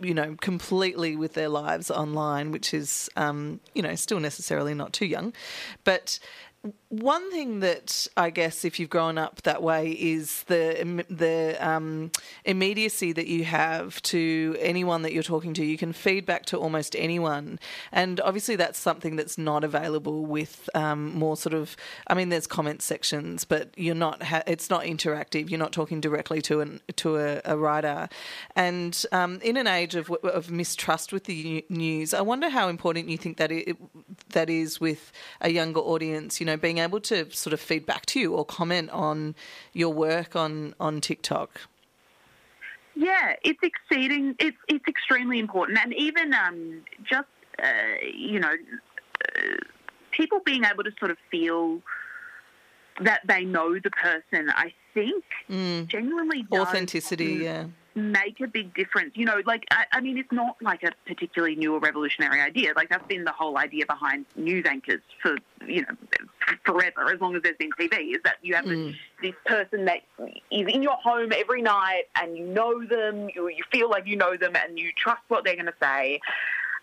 you 0.00 0.14
know, 0.14 0.36
completely 0.40 1.16
with 1.16 1.34
their 1.34 1.48
lives 1.48 1.90
online, 1.90 2.52
which 2.52 2.74
is 2.74 3.08
um, 3.16 3.60
you 3.74 3.82
know 3.82 3.94
still 3.94 4.20
necessarily 4.20 4.74
not 4.74 4.92
too 4.92 5.06
young, 5.06 5.32
but 5.84 6.18
one 6.90 7.30
thing 7.30 7.60
that 7.60 8.06
I 8.16 8.30
guess 8.30 8.64
if 8.64 8.78
you've 8.78 8.90
grown 8.90 9.16
up 9.16 9.42
that 9.42 9.62
way 9.62 9.92
is 9.92 10.42
the 10.44 11.04
the 11.08 11.56
um, 11.66 12.10
immediacy 12.44 13.12
that 13.12 13.28
you 13.28 13.44
have 13.44 14.02
to 14.02 14.56
anyone 14.58 15.02
that 15.02 15.12
you're 15.12 15.22
talking 15.22 15.54
to. 15.54 15.64
You 15.64 15.78
can 15.78 15.92
feed 15.92 16.26
back 16.26 16.44
to 16.46 16.58
almost 16.58 16.94
anyone, 16.98 17.58
and 17.92 18.20
obviously 18.20 18.56
that's 18.56 18.78
something 18.78 19.16
that's 19.16 19.38
not 19.38 19.64
available 19.64 20.26
with 20.26 20.68
um, 20.74 21.14
more 21.14 21.36
sort 21.36 21.54
of. 21.54 21.76
I 22.08 22.14
mean, 22.14 22.28
there's 22.28 22.46
comment 22.46 22.82
sections, 22.82 23.44
but 23.44 23.70
you're 23.76 23.94
not. 23.94 24.22
Ha- 24.22 24.42
it's 24.46 24.68
not 24.68 24.82
interactive. 24.82 25.48
You're 25.48 25.58
not 25.58 25.72
talking 25.72 26.00
directly 26.00 26.42
to 26.42 26.60
an 26.60 26.80
to 26.96 27.16
a, 27.16 27.40
a 27.44 27.56
writer, 27.56 28.08
and 28.54 29.02
um, 29.12 29.40
in 29.42 29.56
an 29.56 29.68
age 29.68 29.94
of 29.94 30.10
of 30.10 30.50
mistrust 30.50 31.12
with 31.12 31.24
the 31.24 31.64
news, 31.70 32.12
I 32.12 32.20
wonder 32.20 32.50
how 32.50 32.68
important 32.68 33.08
you 33.08 33.16
think 33.16 33.38
that 33.38 33.50
it, 33.52 33.76
that 34.30 34.50
is 34.50 34.80
with 34.80 35.12
a 35.40 35.50
younger 35.50 35.80
audience. 35.80 36.40
You 36.40 36.46
know, 36.46 36.49
being 36.56 36.78
able 36.78 37.00
to 37.00 37.30
sort 37.30 37.52
of 37.52 37.60
feed 37.60 37.86
back 37.86 38.06
to 38.06 38.20
you 38.20 38.34
or 38.34 38.44
comment 38.44 38.90
on 38.90 39.34
your 39.72 39.92
work 39.92 40.36
on 40.36 40.74
on 40.80 41.00
TikTok. 41.00 41.60
Yeah, 42.94 43.34
it's 43.44 43.60
exceeding. 43.62 44.34
It's 44.38 44.56
it's 44.68 44.84
extremely 44.88 45.38
important, 45.38 45.78
and 45.82 45.94
even 45.94 46.34
um, 46.34 46.82
just 47.08 47.28
uh, 47.62 47.66
you 48.14 48.40
know, 48.40 48.52
uh, 48.52 49.40
people 50.10 50.40
being 50.44 50.64
able 50.64 50.84
to 50.84 50.92
sort 50.98 51.10
of 51.10 51.18
feel 51.30 51.80
that 53.00 53.22
they 53.26 53.44
know 53.44 53.78
the 53.78 53.90
person. 53.90 54.50
I 54.50 54.72
think 54.94 55.24
genuinely 55.48 56.44
does 56.50 56.68
Authenticity, 56.68 57.40
yeah. 57.42 57.64
Make 57.94 58.40
a 58.40 58.46
big 58.46 58.74
difference. 58.74 59.12
You 59.14 59.24
know, 59.24 59.40
like 59.46 59.64
I, 59.70 59.84
I 59.92 60.00
mean, 60.00 60.18
it's 60.18 60.32
not 60.32 60.56
like 60.60 60.82
a 60.82 60.92
particularly 61.06 61.56
new 61.56 61.74
or 61.74 61.80
revolutionary 61.80 62.40
idea. 62.40 62.72
Like 62.76 62.88
that's 62.88 63.06
been 63.06 63.24
the 63.24 63.32
whole 63.32 63.58
idea 63.58 63.86
behind 63.86 64.26
news 64.36 64.64
anchors 64.66 65.00
for 65.22 65.36
you 65.66 65.82
know 65.82 66.18
forever, 66.64 67.12
as 67.12 67.20
long 67.20 67.36
as 67.36 67.42
there's 67.42 67.56
been 67.56 67.70
TV. 67.72 68.14
Is 68.14 68.22
that 68.24 68.36
you 68.42 68.54
have 68.54 68.66
this, 68.66 68.94
this 69.22 69.34
person 69.44 69.84
that 69.86 70.00
is 70.50 70.68
in 70.68 70.82
your 70.82 70.96
home 70.96 71.32
every 71.34 71.62
night, 71.62 72.04
and 72.14 72.36
you 72.36 72.46
know 72.46 72.84
them, 72.84 73.28
you, 73.34 73.48
you 73.48 73.64
feel 73.72 73.90
like 73.90 74.06
you 74.06 74.16
know 74.16 74.36
them, 74.36 74.54
and 74.56 74.78
you 74.78 74.90
trust 74.96 75.22
what 75.28 75.44
they're 75.44 75.56
going 75.56 75.66
to 75.66 75.74
say. 75.80 76.20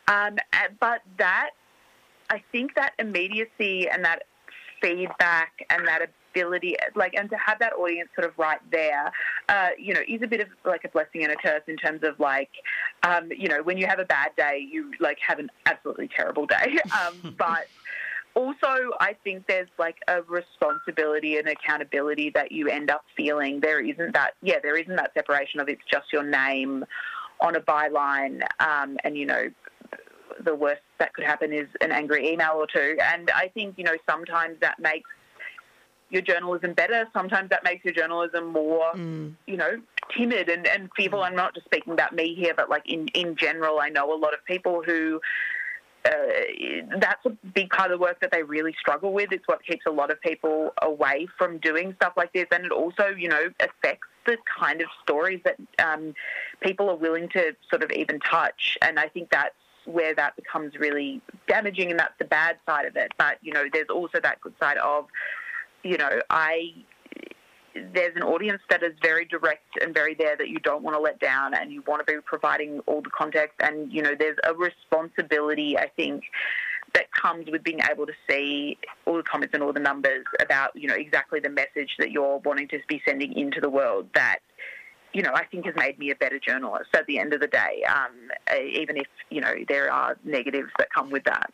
Um, 0.08 0.38
but 0.80 1.02
that, 1.18 1.52
I 2.30 2.42
think 2.52 2.76
that 2.76 2.94
immediacy 2.98 3.90
and 3.90 4.06
that 4.06 4.24
feedback 4.82 5.66
and 5.70 5.88
that 5.88 6.02
ability, 6.38 6.76
like, 6.96 7.14
and 7.16 7.30
to 7.30 7.38
have 7.38 7.60
that 7.60 7.74
audience 7.74 8.10
sort 8.16 8.28
of 8.28 8.38
right 8.38 8.60
there, 8.72 9.12
uh, 9.50 9.70
you 9.78 9.94
know, 9.94 10.02
is 10.08 10.22
a 10.22 10.28
bit 10.28 10.42
of 10.42 10.48
like 10.66 10.84
a 10.84 10.90
blessing 10.90 11.24
and 11.24 11.32
a 11.32 11.36
curse 11.36 11.64
in 11.68 11.78
terms 11.78 12.02
of 12.04 12.20
like, 12.20 12.50
um, 13.04 13.30
you 13.36 13.48
know, 13.48 13.64
when 13.64 13.78
you 13.78 13.88
have 13.88 14.00
a 14.00 14.06
bad 14.06 14.32
day, 14.38 14.66
you 14.70 14.92
like 15.00 15.18
have 15.26 15.40
an 15.40 15.50
absolutely 15.66 16.10
terrible 16.16 16.46
day. 16.46 16.78
Um, 16.98 17.36
but 17.38 17.68
also, 18.34 18.92
I 19.00 19.16
think 19.24 19.46
there's 19.48 19.68
like 19.78 19.98
a 20.08 20.22
responsibility 20.24 21.38
and 21.38 21.48
accountability 21.48 22.32
that 22.32 22.52
you 22.52 22.70
end 22.70 22.90
up 22.90 23.04
feeling. 23.16 23.60
There 23.60 23.80
isn't 23.80 24.14
that, 24.14 24.32
yeah, 24.42 24.58
there 24.64 24.78
isn't 24.78 24.96
that 24.96 25.12
separation 25.14 25.60
of 25.60 25.70
it's 25.70 25.82
just 25.92 26.12
your 26.12 26.24
name 26.24 26.86
on 27.40 27.56
a 27.56 27.60
byline, 27.60 28.42
um, 28.60 28.98
and 29.04 29.16
you 29.16 29.26
know, 29.26 29.50
the 30.44 30.56
worst 30.56 30.82
that 31.00 31.14
could 31.14 31.26
happen 31.26 31.54
is 31.54 31.68
an 31.82 31.92
angry 31.92 32.30
email 32.32 32.54
or 32.56 32.68
two. 32.68 32.98
And 33.02 33.30
I 33.30 33.50
think, 33.54 33.76
you 33.78 33.84
know, 33.84 33.96
sometimes 34.10 34.58
that 34.62 34.80
makes 34.80 35.10
your 36.10 36.22
journalism 36.22 36.74
better. 36.74 37.08
Sometimes 37.14 37.50
that 37.50 37.64
makes 37.64 37.84
your 37.84 37.94
journalism 37.94 38.48
more, 38.48 38.92
you 39.46 39.58
know, 39.58 39.82
timid 40.16 40.50
and, 40.50 40.68
and 40.68 40.90
fearful. 40.96 41.22
I'm 41.22 41.36
not 41.36 41.54
just 41.54 41.66
speaking 41.66 41.94
about 41.94 42.14
me 42.14 42.34
here, 42.34 42.54
but 42.56 42.70
like 42.70 42.84
in, 42.86 43.08
in 43.10 43.36
general, 43.36 43.80
I 43.80 43.90
know 43.90 44.14
a 44.14 44.18
lot 44.18 44.34
of 44.34 44.44
people 44.46 44.82
who 44.86 45.20
uh, 46.06 46.12
that's 47.00 47.26
a 47.26 47.30
big 47.54 47.70
part 47.70 47.92
of 47.92 48.00
the 48.00 48.02
work 48.02 48.20
that 48.22 48.32
they 48.32 48.44
really 48.44 48.74
struggle 48.80 49.12
with. 49.12 49.32
It's 49.32 49.48
what 49.48 49.66
keeps 49.66 49.86
a 49.86 49.92
lot 49.92 50.12
of 50.12 50.22
people 50.22 50.74
away 50.82 51.28
from 51.38 51.58
doing 51.58 51.94
stuff 51.96 52.14
like 52.16 52.32
this. 52.32 52.46
And 52.52 52.66
it 52.66 52.72
also, 52.72 53.08
you 53.08 53.28
know, 53.28 53.50
affects 53.60 54.08
the 54.26 54.38
kind 54.60 54.82
of 54.82 54.88
stories 55.04 55.42
that 55.44 55.58
um, 55.84 56.14
people 56.62 56.90
are 56.90 56.96
willing 56.96 57.28
to 57.30 57.56
sort 57.70 57.84
of 57.84 57.92
even 57.92 58.20
touch. 58.20 58.78
And 58.82 59.00
I 59.00 59.10
think 59.10 59.30
that's 59.32 59.56
where 59.86 60.14
that 60.16 60.36
becomes 60.36 60.78
really 60.78 61.22
damaging 61.48 61.92
and 61.92 62.00
that's 62.00 62.18
the 62.20 62.26
bad 62.26 62.58
side 62.66 62.86
of 62.86 62.96
it. 62.96 63.12
But, 63.18 63.38
you 63.42 63.54
know, 63.54 63.66
there's 63.72 63.90
also 63.90 64.20
that 64.22 64.40
good 64.42 64.54
side 64.60 64.78
of, 64.78 65.08
you 65.84 65.98
know, 65.98 66.22
I 66.30 66.74
there's 67.94 68.16
an 68.16 68.24
audience 68.24 68.62
that 68.70 68.82
is 68.82 68.94
very 69.02 69.26
direct 69.26 69.78
and 69.82 69.94
very 69.94 70.16
there 70.16 70.36
that 70.36 70.50
you 70.50 70.60
don't 70.60 70.84
want 70.84 70.96
to 70.96 71.00
let 71.00 71.20
down 71.20 71.54
and 71.54 71.72
you 71.72 71.84
want 71.86 72.06
to 72.06 72.12
be 72.12 72.20
providing 72.26 72.80
all 72.88 73.02
the 73.02 73.10
context 73.10 73.56
and 73.60 73.94
you 73.94 74.02
know 74.02 74.16
there's 74.18 74.38
a 74.46 74.54
responsibility 74.56 75.78
I 75.78 75.88
think 75.96 76.24
that 76.94 77.12
comes 77.12 77.52
with 77.52 77.64
being 77.64 77.80
able 77.92 78.08
to 78.08 78.14
see 78.28 78.78
all 79.06 79.18
the 79.18 79.24
comments 79.24 79.54
and 79.54 79.62
all 79.62 79.74
the 79.74 79.80
numbers 79.80 80.26
about 80.40 80.76
you 80.76 80.88
know 80.88 80.96
exactly 80.96 81.40
the 81.40 81.50
message 81.50 81.92
that 82.00 82.12
you're 82.12 82.40
wanting 82.40 82.68
to 82.70 82.80
be 82.88 83.02
sending 83.06 83.38
into 83.38 83.62
the 83.62 83.70
world 83.70 84.08
that 84.16 84.40
you 85.14 85.22
know, 85.22 85.32
I 85.34 85.46
think 85.46 85.66
has 85.66 85.76
made 85.76 85.98
me 85.98 86.12
a 86.12 86.16
better 86.16 86.40
journalist 86.40 86.90
at 86.94 87.06
the 87.08 87.20
end 87.20 87.34
of 87.34 87.40
the 87.40 87.48
day, 87.48 87.84
um, 87.90 88.12
even 88.56 88.98
if, 88.98 89.08
you 89.30 89.42
know, 89.42 89.54
there 89.68 89.92
are 89.92 90.18
negatives 90.24 90.70
that 90.78 90.90
come 90.94 91.10
with 91.10 91.24
that. 91.24 91.52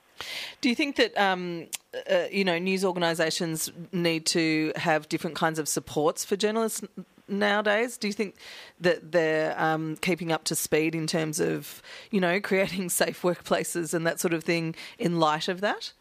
Do 0.61 0.69
you 0.69 0.75
think 0.75 0.95
that 0.97 1.17
um, 1.17 1.67
uh, 2.09 2.25
you 2.31 2.43
know 2.43 2.57
news 2.57 2.85
organisations 2.85 3.71
need 3.91 4.25
to 4.27 4.71
have 4.75 5.09
different 5.09 5.35
kinds 5.35 5.59
of 5.59 5.67
supports 5.67 6.23
for 6.23 6.35
journalists 6.35 6.81
nowadays? 7.27 7.97
Do 7.97 8.07
you 8.07 8.13
think 8.13 8.35
that 8.79 9.11
they're 9.11 9.59
um, 9.59 9.97
keeping 10.01 10.31
up 10.31 10.43
to 10.45 10.55
speed 10.55 10.95
in 10.95 11.07
terms 11.07 11.39
of 11.39 11.81
you 12.11 12.19
know 12.19 12.39
creating 12.41 12.89
safe 12.89 13.21
workplaces 13.21 13.93
and 13.93 14.05
that 14.05 14.19
sort 14.19 14.33
of 14.33 14.43
thing 14.43 14.75
in 14.97 15.19
light 15.19 15.47
of 15.47 15.61
that? 15.61 15.93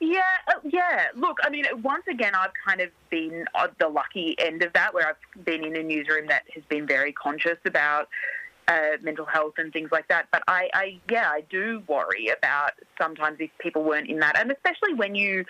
Yeah, 0.00 0.20
uh, 0.48 0.60
yeah. 0.64 1.06
Look, 1.14 1.38
I 1.42 1.50
mean, 1.50 1.64
once 1.82 2.04
again, 2.10 2.34
I've 2.34 2.52
kind 2.66 2.80
of 2.80 2.90
been 3.10 3.46
on 3.54 3.70
the 3.80 3.88
lucky 3.88 4.36
end 4.38 4.62
of 4.62 4.72
that, 4.74 4.92
where 4.92 5.08
I've 5.08 5.44
been 5.44 5.64
in 5.64 5.76
a 5.76 5.82
newsroom 5.82 6.26
that 6.28 6.42
has 6.54 6.64
been 6.68 6.86
very 6.86 7.12
conscious 7.12 7.58
about 7.64 8.08
uh, 8.68 8.98
mental 9.02 9.24
health 9.24 9.54
and 9.58 9.72
things 9.72 9.90
like 9.92 10.08
that. 10.08 10.26
But 10.32 10.42
I, 10.48 10.68
I, 10.74 11.00
yeah, 11.10 11.28
I 11.30 11.42
do 11.48 11.82
worry 11.88 12.28
about 12.28 12.72
sometimes 13.00 13.38
if 13.40 13.50
people 13.58 13.84
weren't 13.84 14.10
in 14.10 14.20
that, 14.20 14.38
and 14.38 14.50
especially 14.50 14.94
when 14.94 15.14
you 15.14 15.44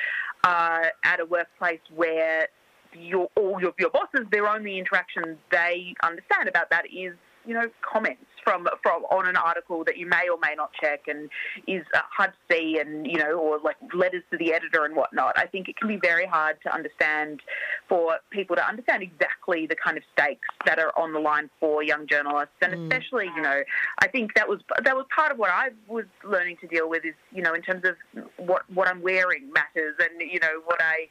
are 0.45 0.93
at 1.03 1.21
a 1.21 1.25
workplace 1.25 1.81
where 1.95 2.49
your 2.93 3.29
all 3.37 3.61
your, 3.61 3.73
your 3.79 3.91
bosses, 3.91 4.27
their 4.31 4.47
only 4.47 4.79
interaction 4.79 5.39
they 5.51 5.95
understand 6.03 6.49
about 6.49 6.71
that 6.71 6.87
is 6.87 7.15
you 7.45 7.55
know 7.55 7.69
comments 7.81 8.25
from 8.47 8.69
from 8.81 9.03
on 9.11 9.27
an 9.27 9.37
article 9.37 9.83
that 9.85 9.97
you 9.97 10.07
may 10.07 10.29
or 10.31 10.39
may 10.41 10.55
not 10.57 10.71
check 10.81 11.09
and 11.09 11.29
is 11.67 11.85
uh, 11.95 12.01
hard 12.17 12.31
to 12.31 12.55
see 12.55 12.79
and 12.79 13.05
you 13.05 13.19
know 13.19 13.37
or 13.37 13.59
like 13.59 13.77
letters 13.93 14.23
to 14.31 14.39
the 14.39 14.55
editor 14.55 14.85
and 14.85 14.95
whatnot. 14.95 15.37
I 15.37 15.47
think 15.47 15.69
it 15.69 15.77
can 15.77 15.89
be 15.89 15.97
very 15.97 16.27
hard 16.27 16.57
to 16.63 16.73
understand 16.73 17.41
for 17.89 18.19
people 18.31 18.55
to 18.55 18.65
understand 18.65 19.03
exactly 19.03 19.67
the 19.67 19.75
kind 19.75 19.97
of 19.97 20.05
stakes 20.13 20.47
that 20.65 20.79
are 20.79 20.97
on 20.97 21.13
the 21.13 21.19
line 21.19 21.51
for 21.59 21.83
young 21.83 22.07
journalists 22.07 22.55
and 22.63 22.73
especially 22.75 23.27
you 23.35 23.43
know 23.43 23.63
I 23.99 24.07
think 24.07 24.35
that 24.35 24.49
was 24.49 24.61
that 24.85 24.95
was 24.95 25.07
part 25.15 25.33
of 25.33 25.39
what 25.39 25.51
I 25.51 25.71
was 25.89 26.05
learning 26.25 26.59
to 26.61 26.69
deal 26.69 26.89
with 26.89 27.05
is 27.05 27.15
you 27.33 27.43
know 27.43 27.55
in 27.55 27.63
terms 27.63 27.83
of 27.85 27.97
what 28.37 28.63
what 28.73 28.87
I'm 28.87 29.03
wearing 29.03 29.51
matters 29.53 29.97
and 29.99 30.21
you 30.21 30.39
know 30.39 30.61
what 30.67 30.81
I 30.81 31.09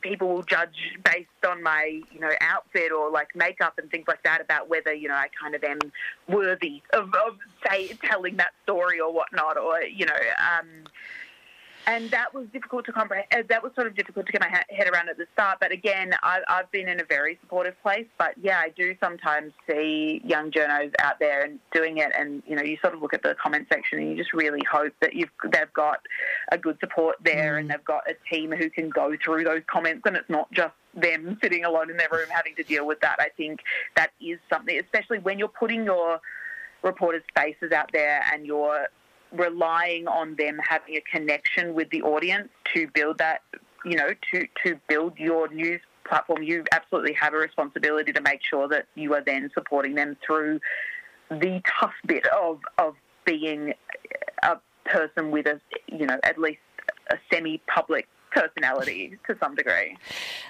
people 0.00 0.28
will 0.28 0.42
judge 0.42 0.96
based 1.04 1.28
on 1.46 1.62
my 1.62 2.00
you 2.10 2.20
know 2.20 2.30
outfit 2.40 2.92
or 2.92 3.10
like 3.10 3.28
makeup 3.34 3.74
and 3.76 3.90
things 3.90 4.06
like 4.08 4.22
that 4.22 4.40
about 4.40 4.70
whether 4.70 4.94
you 4.94 5.08
know 5.08 5.14
I 5.14 5.26
kind 5.38 5.54
of 5.54 5.62
am 5.62 5.78
worthy 6.28 6.77
of, 6.92 7.12
of 7.26 7.36
say 7.68 7.88
telling 8.04 8.36
that 8.36 8.52
story 8.64 9.00
or 9.00 9.12
whatnot 9.12 9.56
or 9.56 9.82
you 9.82 10.06
know 10.06 10.12
um 10.52 10.84
and 11.86 12.10
that 12.10 12.34
was 12.34 12.46
difficult 12.52 12.84
to 12.84 12.92
comprehend. 12.92 13.26
uh, 13.32 13.42
That 13.48 13.62
was 13.62 13.72
sort 13.74 13.86
of 13.86 13.94
difficult 13.96 14.26
to 14.26 14.32
get 14.32 14.42
my 14.42 14.48
ha- 14.48 14.64
head 14.68 14.88
around 14.92 15.08
at 15.08 15.16
the 15.16 15.26
start. 15.32 15.58
But 15.58 15.72
again, 15.72 16.12
I, 16.22 16.40
I've 16.46 16.70
been 16.70 16.86
in 16.86 17.00
a 17.00 17.04
very 17.04 17.38
supportive 17.40 17.80
place. 17.82 18.04
But 18.18 18.34
yeah, 18.36 18.58
I 18.58 18.68
do 18.68 18.94
sometimes 19.00 19.54
see 19.66 20.20
young 20.22 20.50
journos 20.50 20.92
out 20.98 21.18
there 21.18 21.44
and 21.44 21.58
doing 21.72 21.96
it, 21.96 22.12
and 22.14 22.42
you 22.46 22.56
know, 22.56 22.62
you 22.62 22.76
sort 22.82 22.92
of 22.92 23.00
look 23.00 23.14
at 23.14 23.22
the 23.22 23.34
comment 23.42 23.68
section 23.72 24.00
and 24.00 24.10
you 24.10 24.16
just 24.18 24.34
really 24.34 24.60
hope 24.70 24.92
that 25.00 25.14
you've 25.14 25.30
they've 25.50 25.72
got 25.72 26.00
a 26.52 26.58
good 26.58 26.78
support 26.78 27.16
there, 27.24 27.56
and 27.56 27.70
they've 27.70 27.84
got 27.84 28.02
a 28.06 28.14
team 28.30 28.52
who 28.52 28.68
can 28.68 28.90
go 28.90 29.16
through 29.24 29.44
those 29.44 29.62
comments, 29.66 30.02
and 30.04 30.14
it's 30.14 30.28
not 30.28 30.52
just 30.52 30.74
them 30.94 31.38
sitting 31.42 31.64
alone 31.64 31.90
in 31.90 31.96
their 31.96 32.08
room 32.12 32.28
having 32.28 32.54
to 32.56 32.64
deal 32.64 32.86
with 32.86 33.00
that. 33.00 33.16
I 33.18 33.30
think 33.34 33.60
that 33.96 34.10
is 34.20 34.38
something, 34.50 34.78
especially 34.78 35.20
when 35.20 35.38
you're 35.38 35.48
putting 35.48 35.84
your 35.84 36.20
reporters' 36.82 37.22
faces 37.36 37.72
out 37.72 37.90
there 37.92 38.22
and 38.32 38.46
you're 38.46 38.88
relying 39.32 40.06
on 40.08 40.34
them 40.36 40.58
having 40.66 40.96
a 40.96 41.00
connection 41.00 41.74
with 41.74 41.90
the 41.90 42.02
audience 42.02 42.48
to 42.74 42.88
build 42.88 43.18
that, 43.18 43.42
you 43.84 43.96
know, 43.96 44.08
to, 44.32 44.46
to 44.64 44.78
build 44.88 45.18
your 45.18 45.48
news 45.48 45.80
platform, 46.08 46.42
you 46.42 46.64
absolutely 46.72 47.12
have 47.12 47.34
a 47.34 47.36
responsibility 47.36 48.12
to 48.12 48.20
make 48.22 48.40
sure 48.42 48.68
that 48.68 48.86
you 48.94 49.14
are 49.14 49.22
then 49.24 49.50
supporting 49.52 49.94
them 49.94 50.16
through 50.26 50.58
the 51.30 51.60
tough 51.78 51.92
bit 52.06 52.26
of, 52.28 52.60
of 52.78 52.94
being 53.24 53.74
a 54.42 54.56
person 54.86 55.30
with 55.30 55.46
a, 55.46 55.60
you 55.86 56.06
know, 56.06 56.18
at 56.22 56.38
least 56.38 56.60
a 57.10 57.16
semi-public 57.30 58.08
personality 58.30 59.18
to 59.26 59.36
some 59.38 59.54
degree. 59.54 59.96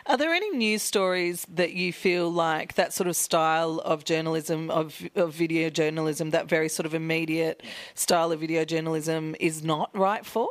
Are 0.07 0.17
there 0.17 0.33
any 0.33 0.51
news 0.51 0.83
stories 0.83 1.47
that 1.49 1.73
you 1.73 1.93
feel 1.93 2.31
like 2.31 2.75
that 2.75 2.93
sort 2.93 3.09
of 3.09 3.17
style 3.17 3.81
of 3.85 4.05
journalism, 4.05 4.71
of, 4.71 5.03
of 5.15 5.35
video 5.35 5.71
journalism, 5.71 6.31
that 6.31 6.49
very 6.49 6.69
sort 6.69 6.87
of 6.87 6.95
immediate 6.95 7.63
style 7.95 8.33
of 8.33 8.41
video 8.41 8.65
journalism 8.65 9.35
is 9.41 9.63
not 9.63 9.91
right 9.97 10.25
for? 10.25 10.51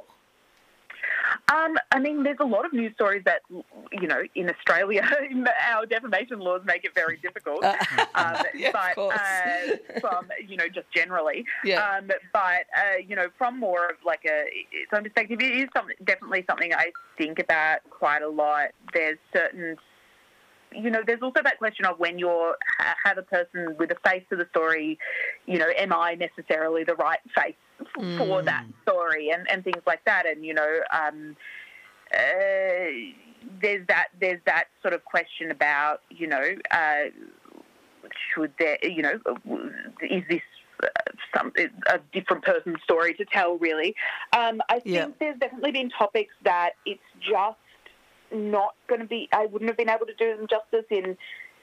Um, 1.53 1.77
I 1.91 1.99
mean, 1.99 2.23
there's 2.23 2.37
a 2.39 2.45
lot 2.45 2.65
of 2.65 2.73
news 2.73 2.93
stories 2.95 3.23
that, 3.25 3.41
you 3.49 4.07
know, 4.07 4.21
in 4.35 4.49
Australia, 4.49 5.01
our 5.71 5.85
defamation 5.85 6.39
laws 6.39 6.61
make 6.65 6.83
it 6.83 6.93
very 6.93 7.17
difficult. 7.17 7.63
Uh, 7.63 7.75
um, 8.15 8.35
yeah, 8.55 8.67
of 8.67 8.73
but 8.73 8.95
course. 8.95 9.17
uh, 9.17 9.99
from, 9.99 10.27
you 10.45 10.57
know, 10.57 10.67
just 10.67 10.91
generally. 10.93 11.45
Yeah. 11.63 11.83
Um, 11.83 12.07
but, 12.33 12.41
uh, 12.75 12.97
you 13.05 13.15
know, 13.15 13.27
from 13.37 13.59
more 13.59 13.85
of 13.87 13.95
like 14.05 14.21
a 14.25 14.45
its 14.71 14.91
own 14.93 15.03
perspective, 15.03 15.39
it 15.41 15.51
is 15.51 15.67
something, 15.75 15.95
definitely 16.03 16.43
something 16.49 16.73
I 16.73 16.91
think 17.17 17.39
about 17.39 17.79
quite 17.89 18.21
a 18.21 18.29
lot. 18.29 18.69
There's 18.93 19.17
certain 19.33 19.77
you 20.73 20.89
know, 20.89 21.01
there's 21.05 21.21
also 21.21 21.41
that 21.43 21.57
question 21.57 21.85
of 21.85 21.97
when 21.97 22.19
you're 22.19 22.57
ha- 22.77 22.95
have 23.05 23.17
a 23.17 23.23
person 23.23 23.75
with 23.79 23.89
a 23.91 23.95
face 24.05 24.23
to 24.29 24.35
the 24.35 24.45
story, 24.51 24.99
you 25.45 25.57
know, 25.57 25.67
am 25.77 25.93
I 25.93 26.15
necessarily 26.15 26.83
the 26.83 26.95
right 26.95 27.19
face 27.33 27.55
f- 27.81 28.17
for 28.17 28.41
that 28.43 28.65
story 28.83 29.29
and, 29.29 29.49
and 29.49 29.63
things 29.63 29.81
like 29.85 30.03
that. 30.05 30.25
And, 30.25 30.45
you 30.45 30.53
know, 30.53 30.79
um, 30.91 31.35
uh, 32.13 32.17
there's 33.61 33.85
that 33.87 34.07
there's 34.19 34.41
that 34.45 34.65
sort 34.81 34.93
of 34.93 35.03
question 35.05 35.51
about, 35.51 36.01
you 36.09 36.27
know, 36.27 36.55
uh, 36.71 37.05
should 38.33 38.53
there, 38.59 38.77
you 38.81 39.01
know, 39.01 39.19
is 40.01 40.23
this 40.29 40.41
uh, 40.83 40.87
some 41.35 41.51
a 41.89 41.99
different 42.13 42.43
person's 42.43 42.81
story 42.83 43.13
to 43.15 43.25
tell? 43.25 43.57
Really, 43.57 43.95
um, 44.37 44.61
I 44.69 44.79
think 44.79 44.95
Yeah. 44.95 45.07
there's 45.19 45.39
definitely 45.39 45.71
been 45.71 45.89
topics 45.89 46.33
that 46.43 46.71
it's 46.85 47.01
just 47.19 47.57
not 48.31 48.75
going 48.87 49.01
to 49.01 49.07
be. 49.07 49.29
I 49.31 49.45
wouldn't 49.45 49.69
have 49.69 49.77
been 49.77 49.89
able 49.89 50.05
to 50.05 50.13
do 50.13 50.35
them 50.35 50.47
justice 50.47 50.85
in, 50.89 51.17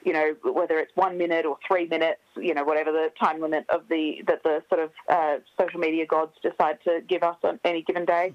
you 0.04 0.12
know, 0.12 0.34
whether 0.44 0.78
it's 0.78 0.92
one 0.94 1.16
minute 1.16 1.46
or 1.46 1.56
three 1.66 1.86
minutes, 1.86 2.20
you 2.36 2.52
know, 2.54 2.62
whatever 2.62 2.92
the 2.92 3.10
time 3.22 3.40
limit 3.40 3.64
of 3.70 3.82
the 3.88 4.22
that 4.26 4.42
the 4.42 4.62
sort 4.68 4.82
of 4.82 4.90
uh, 5.08 5.36
social 5.58 5.80
media 5.80 6.06
gods 6.06 6.32
decide 6.42 6.78
to 6.84 7.00
give 7.08 7.22
us 7.22 7.36
on 7.42 7.58
any 7.64 7.82
given 7.82 8.04
day. 8.04 8.32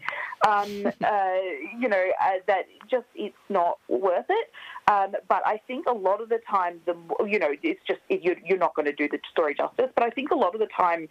Um, 0.48 0.88
uh, 1.04 1.34
you 1.80 1.88
know, 1.88 2.06
uh, 2.22 2.32
that 2.48 2.66
just 2.90 3.06
it's 3.16 3.36
not 3.50 3.78
worth 3.88 4.26
it. 4.30 4.50
Um, 4.92 5.14
but 5.28 5.46
I 5.46 5.62
think 5.68 5.86
a 5.88 5.94
lot 5.94 6.22
of 6.22 6.30
the 6.30 6.40
time, 6.50 6.82
the 6.86 6.96
you 7.28 7.38
know, 7.38 7.52
it's 7.62 7.82
just 7.88 8.00
you're, 8.10 8.38
you're 8.44 8.58
not 8.58 8.74
going 8.76 8.88
to 8.88 8.94
do 8.94 9.08
the 9.08 9.20
story 9.32 9.54
justice. 9.54 9.92
But 9.96 10.04
I 10.04 10.10
think 10.10 10.32
a 10.32 10.36
lot 10.36 10.56
of 10.56 10.60
the 10.60 10.70
time 10.76 11.08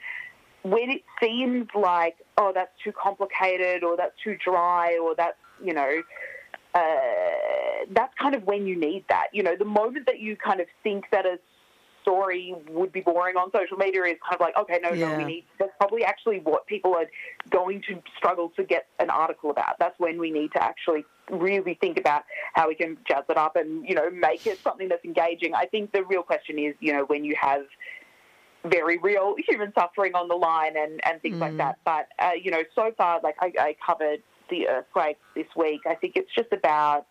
when 0.63 0.91
it 0.91 1.03
seems 1.23 1.69
like, 1.75 2.17
oh, 2.37 2.53
that's 2.55 2.73
too 2.83 2.93
complicated 2.93 3.85
or 3.85 3.97
that's 3.97 4.15
too 4.23 4.37
dry 4.45 4.99
or 4.99 5.15
that's, 5.15 5.37
you 5.63 5.73
know, 5.73 6.03
uh, 6.75 7.48
that's 7.91 8.15
kind 8.21 8.35
of 8.35 8.45
when 8.45 8.67
you 8.67 8.77
need 8.79 9.05
that. 9.09 9.29
You 9.33 9.43
know, 9.43 9.57
the 9.57 9.65
moment 9.65 10.07
that 10.07 10.21
you 10.21 10.37
kind 10.37 10.61
of 10.61 10.67
think 10.83 11.07
that 11.13 11.27
a 11.27 11.39
story 12.03 12.55
would 12.71 12.93
be 12.93 13.01
boring 13.01 13.37
on 13.37 13.51
social 13.53 13.77
media 13.77 14.03
is 14.05 14.17
kind 14.23 14.35
of 14.35 14.41
like, 14.41 14.57
okay, 14.57 14.79
no, 14.83 14.91
no, 14.91 15.17
we 15.17 15.25
need, 15.25 15.45
that's 15.59 15.73
probably 15.79 16.05
actually 16.05 16.39
what 16.39 16.67
people 16.67 16.95
are 16.95 17.07
going 17.51 17.83
to 17.83 18.01
struggle 18.17 18.51
to 18.57 18.65
get 18.65 18.87
an 18.99 19.11
article 19.11 19.51
about. 19.51 19.79
That's 19.79 19.99
when 19.99 20.19
we 20.19 20.31
need 20.31 20.53
to 20.53 20.63
actually 20.63 21.05
really 21.31 21.75
think 21.75 21.99
about 21.99 22.25
how 22.55 22.69
we 22.69 22.75
can 22.75 22.97
jazz 23.07 23.25
it 23.29 23.37
up 23.37 23.57
and, 23.57 23.87
you 23.87 23.95
know, 23.95 24.11
make 24.11 24.47
it 24.47 24.59
something 24.63 24.89
that's 24.89 25.05
engaging. 25.05 25.55
I 25.55 25.67
think 25.67 25.93
the 25.93 26.03
real 26.05 26.23
question 26.23 26.59
is, 26.59 26.75
you 26.81 26.93
know, 26.93 27.05
when 27.05 27.25
you 27.25 27.37
have 27.41 27.63
very 28.65 28.99
real 28.99 29.35
human 29.49 29.73
suffering 29.79 30.15
on 30.15 30.29
the 30.29 30.35
line 30.35 30.77
and, 30.77 31.01
and 31.05 31.21
things 31.21 31.39
like 31.39 31.57
that. 31.59 31.79
But, 31.85 32.09
uh, 32.19 32.31
you 32.41 32.51
know, 32.51 32.63
so 32.75 32.91
far, 32.97 33.21
like 33.23 33.37
I, 33.41 33.53
I 33.59 33.77
covered 33.85 34.23
the 34.51 34.67
earthquake 34.67 35.19
this 35.35 35.47
week, 35.57 35.83
I 35.87 35.95
think 35.95 36.17
it's 36.17 36.31
just 36.35 36.53
about 36.53 37.07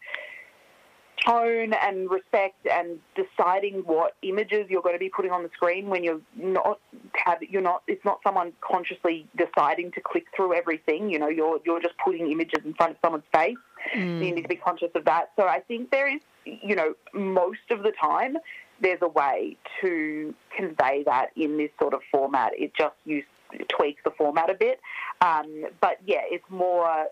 tone 1.25 1.73
and 1.73 2.09
respect 2.09 2.55
and 2.71 2.99
deciding 3.15 3.75
what 3.85 4.15
images 4.21 4.67
you're 4.69 4.81
going 4.81 4.95
to 4.95 4.99
be 4.99 5.09
putting 5.09 5.31
on 5.31 5.43
the 5.43 5.49
screen 5.53 5.87
when 5.87 6.03
you're 6.03 6.21
not 6.35 6.79
have 7.13 7.39
you're 7.41 7.61
not 7.61 7.81
it's 7.87 8.03
not 8.05 8.19
someone 8.23 8.53
consciously 8.61 9.27
deciding 9.35 9.91
to 9.91 10.01
click 10.01 10.25
through 10.35 10.53
everything 10.53 11.09
you 11.09 11.17
know 11.17 11.27
you're 11.27 11.59
you're 11.65 11.81
just 11.81 11.95
putting 12.03 12.31
images 12.31 12.59
in 12.65 12.73
front 12.73 12.91
of 12.91 12.97
someone's 13.03 13.23
face. 13.33 13.55
You 13.95 14.35
need 14.35 14.41
to 14.41 14.47
be 14.47 14.55
conscious 14.55 14.89
of 14.95 15.05
that. 15.05 15.31
So 15.35 15.47
i 15.47 15.59
think 15.59 15.91
there 15.91 16.13
is 16.13 16.21
you 16.45 16.75
know 16.75 16.93
most 17.13 17.71
of 17.71 17.83
the 17.83 17.91
time 17.99 18.37
there's 18.79 18.99
a 19.01 19.07
way 19.07 19.57
to 19.81 20.35
convey 20.55 21.03
that 21.05 21.29
in 21.35 21.57
this 21.57 21.71
sort 21.79 21.95
of 21.95 22.01
format. 22.11 22.51
It 22.55 22.73
just 22.77 22.95
you 23.05 23.23
tweak 23.69 24.03
the 24.03 24.11
format 24.11 24.49
a 24.49 24.53
bit. 24.53 24.79
Um, 25.21 25.65
but 25.81 25.97
yeah 26.05 26.21
it's 26.25 26.45
more 26.49 26.87
uh, 26.87 27.05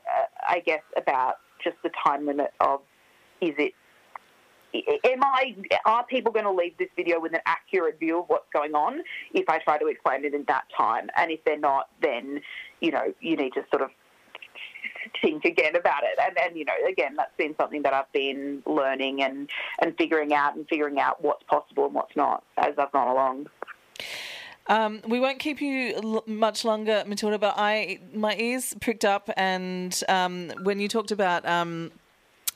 i 0.47 0.59
guess 0.59 0.83
about 0.95 1.37
just 1.63 1.77
the 1.83 1.89
time 2.05 2.27
limit 2.27 2.53
of 2.59 2.81
is 3.41 3.53
it 3.57 3.73
am 5.03 5.23
I 5.23 5.55
are 5.85 6.05
people 6.05 6.31
going 6.31 6.45
to 6.45 6.51
leave 6.51 6.77
this 6.77 6.89
video 6.95 7.19
with 7.19 7.33
an 7.33 7.41
accurate 7.45 7.99
view 7.99 8.19
of 8.19 8.25
what's 8.27 8.49
going 8.53 8.73
on 8.73 9.01
if 9.33 9.47
I 9.49 9.59
try 9.59 9.77
to 9.77 9.87
explain 9.87 10.25
it 10.25 10.33
in 10.33 10.45
that 10.47 10.65
time? 10.75 11.09
And 11.17 11.31
if 11.31 11.43
they're 11.45 11.59
not, 11.59 11.89
then 12.01 12.41
you 12.81 12.91
know 12.91 13.13
you 13.21 13.35
need 13.35 13.53
to 13.53 13.65
sort 13.71 13.81
of 13.81 13.89
think 15.21 15.45
again 15.45 15.75
about 15.75 16.03
it. 16.03 16.17
And 16.19 16.37
and 16.37 16.57
you 16.57 16.65
know 16.65 16.73
again 16.87 17.15
that's 17.15 17.35
been 17.37 17.55
something 17.59 17.81
that 17.83 17.93
I've 17.93 18.11
been 18.11 18.63
learning 18.65 19.21
and 19.21 19.49
and 19.81 19.95
figuring 19.97 20.33
out 20.33 20.55
and 20.55 20.67
figuring 20.67 20.99
out 20.99 21.23
what's 21.23 21.43
possible 21.43 21.85
and 21.85 21.93
what's 21.93 22.15
not 22.15 22.43
as 22.57 22.73
I've 22.77 22.91
gone 22.91 23.07
along. 23.07 23.47
Um, 24.67 25.01
we 25.07 25.19
won't 25.19 25.37
keep 25.39 25.61
you 25.61 25.93
l- 25.95 26.23
much 26.25 26.65
longer, 26.65 27.03
Matilda, 27.05 27.37
but 27.37 27.53
I 27.55 27.99
my 28.13 28.35
ears 28.35 28.73
pricked 28.81 29.05
up, 29.05 29.29
and 29.37 30.01
um, 30.09 30.51
when 30.63 30.79
you 30.79 30.87
talked 30.87 31.11
about 31.11 31.47
um, 31.47 31.91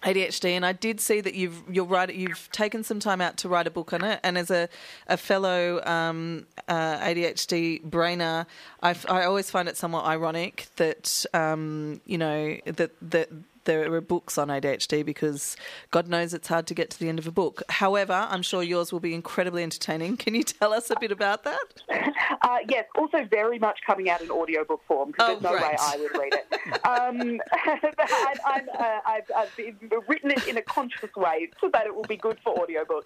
ADHD, 0.03 0.51
and 0.51 0.65
I 0.65 0.73
did 0.73 1.01
see 1.01 1.21
that 1.21 1.33
you've 1.35 1.61
you're 1.69 1.85
right, 1.85 2.13
you've 2.13 2.49
taken 2.51 2.83
some 2.83 2.99
time 2.99 3.21
out 3.21 3.37
to 3.37 3.49
write 3.49 3.67
a 3.67 3.71
book 3.71 3.93
on 3.93 4.03
it, 4.03 4.19
and 4.23 4.37
as 4.37 4.49
a 4.49 4.69
a 5.07 5.17
fellow 5.17 5.83
um, 5.85 6.45
uh, 6.67 6.97
ADHD 6.99 7.83
brainer, 7.83 8.45
I 8.81 8.95
I 9.09 9.25
always 9.25 9.51
find 9.51 9.67
it 9.67 9.75
somewhat 9.77 10.05
ironic 10.05 10.67
that 10.77 11.25
um, 11.33 12.01
you 12.05 12.17
know 12.17 12.57
that 12.65 12.91
that. 13.01 13.29
There 13.65 13.93
are 13.93 14.01
books 14.01 14.37
on 14.37 14.47
ADHD 14.47 15.05
because 15.05 15.55
God 15.91 16.07
knows 16.07 16.33
it's 16.33 16.47
hard 16.47 16.65
to 16.67 16.73
get 16.73 16.89
to 16.91 16.99
the 16.99 17.09
end 17.09 17.19
of 17.19 17.27
a 17.27 17.31
book. 17.31 17.61
However, 17.69 18.27
I'm 18.29 18.41
sure 18.41 18.63
yours 18.63 18.91
will 18.91 18.99
be 18.99 19.13
incredibly 19.13 19.63
entertaining. 19.63 20.17
Can 20.17 20.33
you 20.35 20.43
tell 20.43 20.73
us 20.73 20.89
a 20.89 20.95
bit 20.99 21.11
about 21.11 21.43
that? 21.43 21.59
Uh, 22.41 22.57
yes, 22.69 22.85
also 22.97 23.25
very 23.29 23.59
much 23.59 23.77
coming 23.85 24.09
out 24.09 24.21
in 24.21 24.31
audiobook 24.31 24.81
form 24.87 25.11
because 25.11 25.29
Oh, 25.29 25.39
there's 25.39 25.61
no 25.61 25.67
way. 25.67 25.75
I 25.79 25.97
would 25.97 26.17
read 26.17 26.33
it. 26.33 26.85
Um, 26.85 27.41
I, 27.51 28.33
I'm, 28.45 28.69
uh, 28.69 28.99
I've, 29.05 29.31
I've 29.35 29.55
been- 29.57 29.77
written 30.07 30.31
it 30.31 30.47
in 30.47 30.57
a 30.57 30.61
conscious 30.61 31.13
way 31.15 31.49
so 31.61 31.69
that 31.73 31.85
it 31.85 31.93
will 31.93 32.03
be 32.05 32.15
good 32.17 32.37
for 32.43 32.57
audiobook. 32.59 33.05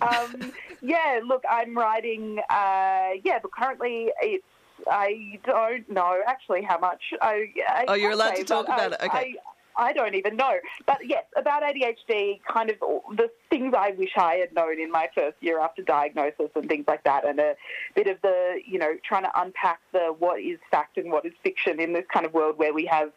Um, 0.00 0.52
yeah, 0.80 1.20
look, 1.26 1.42
I'm 1.50 1.76
writing, 1.76 2.38
uh, 2.48 3.10
yeah, 3.24 3.38
but 3.42 3.50
currently 3.52 4.10
it's 4.22 4.44
I 4.88 5.38
don't 5.44 5.88
know 5.90 6.20
actually 6.26 6.62
how 6.62 6.78
much. 6.78 7.02
I, 7.20 7.52
I 7.68 7.84
Oh, 7.88 7.94
you're 7.94 8.12
allowed 8.12 8.36
say, 8.36 8.42
to 8.42 8.44
talk 8.44 8.66
about 8.66 8.92
I- 8.92 8.94
it. 8.94 9.02
Okay. 9.02 9.18
I, 9.18 9.34
I 9.78 9.92
don't 9.92 10.16
even 10.16 10.36
know. 10.36 10.58
But 10.86 10.98
yes, 11.06 11.24
about 11.36 11.62
ADHD, 11.62 12.40
kind 12.52 12.68
of 12.68 12.78
the 13.16 13.30
things 13.48 13.74
I 13.76 13.92
wish 13.92 14.10
I 14.16 14.34
had 14.34 14.52
known 14.52 14.80
in 14.80 14.90
my 14.90 15.08
first 15.14 15.36
year 15.40 15.60
after 15.60 15.82
diagnosis 15.82 16.50
and 16.56 16.68
things 16.68 16.84
like 16.88 17.04
that, 17.04 17.24
and 17.26 17.38
a 17.38 17.54
bit 17.94 18.08
of 18.08 18.20
the, 18.22 18.60
you 18.66 18.78
know, 18.78 18.94
trying 19.04 19.22
to 19.22 19.40
unpack 19.40 19.80
the 19.92 20.14
what 20.18 20.40
is 20.40 20.58
fact 20.70 20.98
and 20.98 21.10
what 21.12 21.24
is 21.24 21.32
fiction 21.42 21.80
in 21.80 21.92
this 21.92 22.04
kind 22.12 22.26
of 22.26 22.34
world 22.34 22.58
where 22.58 22.74
we 22.74 22.84
have. 22.86 23.12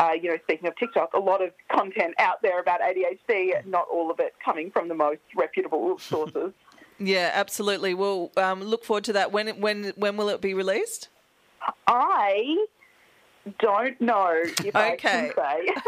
Uh, 0.00 0.12
you 0.12 0.30
know, 0.30 0.38
speaking 0.44 0.68
of 0.68 0.76
TikTok, 0.76 1.12
a 1.12 1.18
lot 1.18 1.42
of 1.42 1.50
content 1.72 2.14
out 2.20 2.40
there 2.40 2.60
about 2.60 2.80
ADHD, 2.80 3.66
not 3.66 3.88
all 3.92 4.12
of 4.12 4.20
it 4.20 4.32
coming 4.44 4.70
from 4.70 4.86
the 4.86 4.94
most 4.94 5.18
reputable 5.36 5.98
sources. 5.98 6.52
Yeah, 7.00 7.30
absolutely. 7.32 7.94
We'll 7.94 8.32
um, 8.36 8.60
look 8.60 8.84
forward 8.84 9.04
to 9.04 9.12
that. 9.12 9.30
When 9.30 9.60
when 9.60 9.92
when 9.94 10.16
will 10.16 10.28
it 10.30 10.40
be 10.40 10.52
released? 10.52 11.08
I 11.86 12.66
don't 13.58 14.00
know 14.00 14.32
if 14.64 14.74
I 14.76 14.92
Okay. 14.94 15.32
can 15.34 15.34
say. 15.36 15.74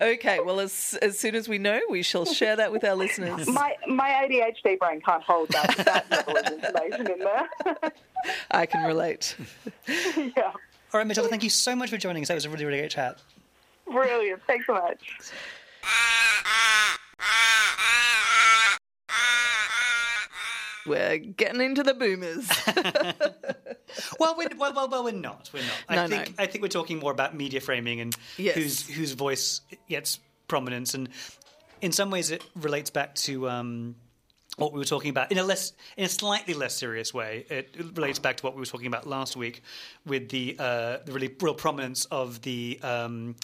Okay, 0.00 0.40
well, 0.40 0.60
as 0.60 0.96
as 1.02 1.18
soon 1.18 1.34
as 1.34 1.48
we 1.48 1.58
know, 1.58 1.80
we 1.90 2.02
shall 2.02 2.24
share 2.24 2.56
that 2.56 2.72
with 2.72 2.84
our 2.84 2.94
listeners. 2.94 3.46
my 3.48 3.74
my 3.86 4.08
ADHD 4.26 4.78
brain 4.78 5.00
can't 5.02 5.22
hold 5.22 5.48
that, 5.50 5.76
that 5.84 6.10
level 6.10 6.36
of 6.36 6.46
information 6.46 7.10
in 7.10 7.18
there. 7.18 7.48
I 8.50 8.64
can 8.66 8.86
relate. 8.86 9.36
yeah, 9.88 10.30
All 10.44 10.52
right, 10.94 11.06
Matilda, 11.06 11.28
thank 11.28 11.42
you 11.42 11.50
so 11.50 11.74
much 11.76 11.90
for 11.90 11.98
joining 11.98 12.22
us. 12.22 12.28
That 12.28 12.34
was 12.34 12.44
a 12.46 12.50
really, 12.50 12.64
really 12.64 12.78
great 12.78 12.90
chat. 12.92 13.18
brilliant. 13.86 14.40
Thanks 14.46 14.66
so 14.66 14.74
much. 14.74 15.00
We're 20.86 21.18
getting 21.18 21.60
into 21.60 21.82
the 21.82 21.94
boomers. 21.94 22.48
Well, 24.20 24.36
we're, 24.38 24.48
well, 24.56 24.72
well, 24.72 24.88
well, 24.88 25.02
we're 25.04 25.10
not. 25.12 25.50
We're 25.52 25.62
not. 25.62 25.72
I 25.88 25.96
No, 25.96 26.06
think 26.06 26.38
no. 26.38 26.44
I 26.44 26.46
think 26.46 26.62
we're 26.62 26.68
talking 26.68 27.00
more 27.00 27.10
about 27.10 27.34
media 27.34 27.60
framing 27.60 28.00
and 28.00 28.16
Yes. 28.36 28.54
whose 28.54 28.88
whose 28.88 29.12
voice 29.12 29.62
gets 29.88 30.20
prominence, 30.46 30.94
and 30.94 31.08
in 31.80 31.90
some 31.90 32.08
ways 32.10 32.30
it 32.30 32.44
relates 32.54 32.90
back 32.90 33.14
to. 33.16 33.48
Um, 33.48 33.96
what 34.56 34.72
we 34.72 34.78
were 34.78 34.84
talking 34.84 35.10
about 35.10 35.32
in 35.32 35.38
a 35.38 35.42
less, 35.44 35.72
in 35.96 36.04
a 36.04 36.08
slightly 36.08 36.52
less 36.54 36.74
serious 36.74 37.14
way, 37.14 37.46
it 37.48 37.74
relates 37.96 38.18
back 38.18 38.36
to 38.36 38.42
what 38.44 38.54
we 38.54 38.60
were 38.60 38.66
talking 38.66 38.88
about 38.88 39.06
last 39.06 39.34
week 39.36 39.62
with 40.04 40.28
the 40.28 40.54
uh, 40.58 40.98
the 41.04 41.12
really 41.12 41.34
real 41.40 41.54
prominence 41.54 42.04
of 42.06 42.42
the 42.42 42.78
um, 42.82 43.36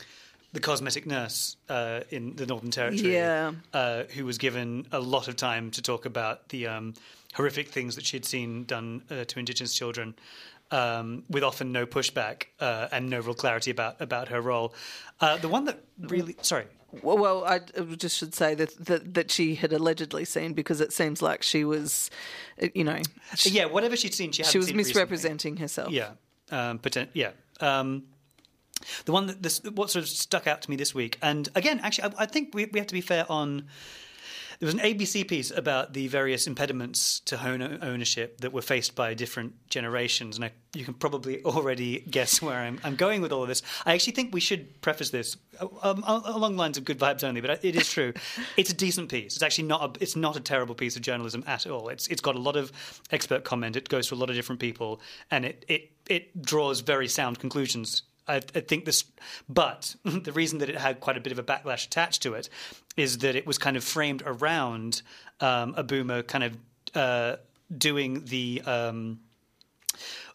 the 0.53 0.61
cosmetic 0.61 1.07
nurse 1.07 1.57
uh, 1.71 2.01
in 2.11 2.37
the 2.37 2.45
Northern 2.47 2.71
Territory, 2.71 3.15
Yeah. 3.15 3.53
uh, 3.73 4.05
who 4.15 4.25
was 4.27 4.37
given 4.39 4.87
a 4.93 5.01
lot 5.01 5.27
of 5.29 5.37
time 5.37 5.71
to 5.73 5.83
talk 5.83 6.05
about 6.07 6.49
the 6.51 6.67
um, 6.67 6.95
horrific 7.37 7.69
things 7.69 7.95
that 7.97 8.07
she'd 8.07 8.25
seen 8.25 8.65
done 8.65 9.03
uh, 9.11 9.25
to 9.25 9.39
Indigenous 9.39 9.75
children, 9.75 10.15
um, 10.71 11.23
with 11.29 11.45
often 11.45 11.71
no 11.71 11.87
pushback 11.87 12.47
uh, 12.61 12.89
and 12.91 13.11
no 13.11 13.21
real 13.21 13.35
clarity 13.35 13.71
about 13.71 14.01
about 14.01 14.29
her 14.29 14.41
role. 14.41 14.75
Uh, 15.21 15.37
the 15.37 15.49
one 15.49 15.65
that 15.67 15.79
really, 16.01 16.35
sorry, 16.43 16.65
well, 17.03 17.19
well, 17.19 17.45
I 17.45 17.61
just 17.97 18.17
should 18.19 18.35
say 18.35 18.55
that, 18.55 18.77
that 18.87 19.15
that 19.15 19.31
she 19.31 19.55
had 19.55 19.73
allegedly 19.73 20.25
seen 20.25 20.55
because 20.55 20.81
it 20.81 20.93
seems 20.93 21.21
like 21.23 21.43
she 21.43 21.65
was, 21.65 22.11
uh, 22.63 22.69
you 22.75 22.85
know, 22.85 23.01
she, 23.35 23.51
yeah, 23.51 23.67
whatever 23.67 23.97
she'd 23.97 24.15
seen, 24.15 24.33
she, 24.33 24.43
she 24.43 24.59
was 24.59 24.69
seen 24.69 24.77
recently. 24.77 25.01
misrepresenting 25.03 25.57
herself. 25.59 25.93
Yeah, 25.93 26.11
um, 26.51 26.79
poten- 26.79 27.09
yeah. 27.13 27.31
Um, 27.61 28.05
the 29.05 29.13
one 29.13 29.27
that 29.27 29.43
this, 29.43 29.63
what 29.63 29.91
sort 29.91 30.05
of 30.05 30.09
stuck 30.09 30.47
out 30.47 30.63
to 30.63 30.71
me 30.71 30.77
this 30.77 30.95
week, 30.95 31.19
and 31.23 31.49
again, 31.55 31.81
actually, 31.83 32.13
I, 32.17 32.23
I 32.25 32.27
think 32.27 32.55
we, 32.55 32.67
we 32.67 32.79
have 32.79 32.89
to 32.89 32.95
be 32.95 33.01
fair 33.03 33.27
on. 33.31 33.67
There 34.59 34.67
was 34.67 34.75
an 34.75 34.81
ABC 34.81 35.29
piece 35.29 35.51
about 35.51 35.93
the 35.93 36.09
various 36.09 36.47
impediments 36.47 37.21
to 37.21 37.37
home 37.37 37.61
ownership 37.83 38.41
that 38.41 38.53
were 38.53 38.63
faced 38.63 38.95
by 38.95 39.15
different 39.15 39.55
generations, 39.69 40.37
and 40.37 40.45
I, 40.47 40.53
you 40.75 40.85
can 40.85 40.95
probably 40.95 41.43
already 41.45 42.01
guess 42.11 42.41
where 42.41 42.59
I'm, 42.59 42.81
I'm 42.83 42.97
going 42.97 43.21
with 43.21 43.33
all 43.33 43.43
of 43.43 43.49
this. 43.49 43.63
I 43.85 43.95
actually 43.95 44.15
think 44.15 44.33
we 44.33 44.41
should 44.41 44.81
preface 44.81 45.11
this 45.11 45.37
um, 45.83 46.03
along 46.07 46.53
the 46.53 46.59
lines 46.59 46.79
of 46.79 46.85
good 46.85 46.99
vibes 46.99 47.25
only, 47.25 47.41
but 47.41 47.65
it 47.65 47.77
is 47.77 47.91
true. 47.91 48.13
it's 48.57 48.71
a 48.71 48.75
decent 48.75 49.11
piece. 49.11 49.35
It's 49.35 49.43
actually 49.43 49.69
not 49.69 49.97
a, 49.97 50.03
it's 50.03 50.17
not 50.17 50.37
a 50.37 50.41
terrible 50.41 50.75
piece 50.75 50.97
of 50.97 51.03
journalism 51.03 51.45
at 51.47 51.67
all. 51.67 51.89
It's 51.89 52.07
it's 52.09 52.21
got 52.21 52.35
a 52.35 52.41
lot 52.41 52.57
of 52.57 52.73
expert 53.11 53.45
comment. 53.45 53.77
It 53.77 53.89
goes 53.89 54.09
to 54.09 54.15
a 54.15 54.17
lot 54.17 54.31
of 54.31 54.37
different 54.37 54.61
people, 54.61 55.01
and 55.31 55.45
it 55.45 55.65
it 55.69 55.91
it 56.07 56.43
draws 56.43 56.81
very 56.81 57.09
sound 57.09 57.39
conclusions 57.39 58.03
I, 58.29 58.37
I 58.37 58.61
think 58.61 58.85
this, 58.85 59.05
but 59.49 59.97
the 60.05 60.33
reason 60.33 60.59
that 60.59 60.69
it 60.69 60.77
had 60.77 61.01
quite 61.01 61.17
a 61.17 61.21
bit 61.21 61.33
of 61.33 61.39
a 61.39 61.43
backlash 61.43 61.87
attached 61.87 62.23
to 62.23 62.35
it 62.35 62.49
is 62.97 63.19
that 63.19 63.37
it 63.37 63.47
was 63.47 63.59
kind 63.59 63.77
of 63.77 63.85
framed 63.85 64.23
around 64.25 65.03
um, 65.41 65.73
boomer 65.87 66.23
kind 66.23 66.45
of 66.45 66.57
uh, 66.95 67.37
doing 67.77 68.25
the. 68.25 68.63
Um, 68.65 69.21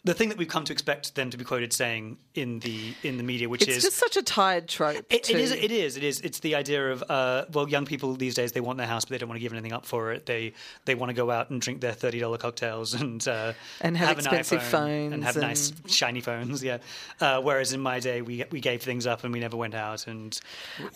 the 0.04 0.14
thing 0.14 0.30
that 0.30 0.38
we've 0.38 0.48
come 0.48 0.64
to 0.64 0.72
expect 0.72 1.14
them 1.14 1.30
to 1.30 1.36
be 1.36 1.44
quoted 1.44 1.72
saying 1.72 2.18
in 2.34 2.58
the 2.58 2.92
in 3.04 3.18
the 3.18 3.22
media, 3.22 3.48
which 3.48 3.62
It's 3.62 3.76
is 3.76 3.82
just 3.84 3.96
such 3.96 4.16
a 4.16 4.22
tired 4.22 4.68
trope. 4.68 4.96
it, 5.10 5.30
it 5.30 5.36
is. 5.36 5.52
It 5.52 5.70
is. 5.70 5.96
It 5.96 6.02
is. 6.02 6.20
It's 6.20 6.40
the 6.40 6.56
idea 6.56 6.90
of 6.90 7.04
uh, 7.08 7.44
well, 7.52 7.68
young 7.68 7.84
people 7.86 8.14
these 8.14 8.34
days 8.34 8.50
they 8.52 8.60
want 8.60 8.78
their 8.78 8.86
house, 8.86 9.04
but 9.04 9.10
they 9.10 9.18
don't 9.18 9.28
want 9.28 9.38
to 9.38 9.42
give 9.42 9.52
anything 9.52 9.72
up 9.72 9.86
for 9.86 10.12
it. 10.12 10.26
They 10.26 10.54
they 10.86 10.96
want 10.96 11.10
to 11.10 11.14
go 11.14 11.30
out 11.30 11.50
and 11.50 11.60
drink 11.60 11.80
their 11.80 11.92
thirty 11.92 12.18
dollar 12.18 12.38
cocktails 12.38 12.94
and 12.94 13.26
uh, 13.28 13.52
And 13.80 13.96
have 13.96 14.18
an 14.18 14.24
expensive 14.24 14.60
and 14.60 14.68
phones 14.68 15.24
have 15.24 15.36
nice 15.36 15.72
shiny 15.86 16.20
phones. 16.20 16.64
Yeah. 16.64 16.78
Uh, 17.20 17.40
whereas 17.40 17.72
in 17.72 17.80
my 17.80 18.00
day, 18.00 18.22
we 18.22 18.44
we 18.50 18.60
gave 18.60 18.82
things 18.82 19.06
up 19.06 19.22
and 19.22 19.32
we 19.32 19.38
never 19.38 19.56
went 19.56 19.74
out. 19.74 20.08
And 20.08 20.38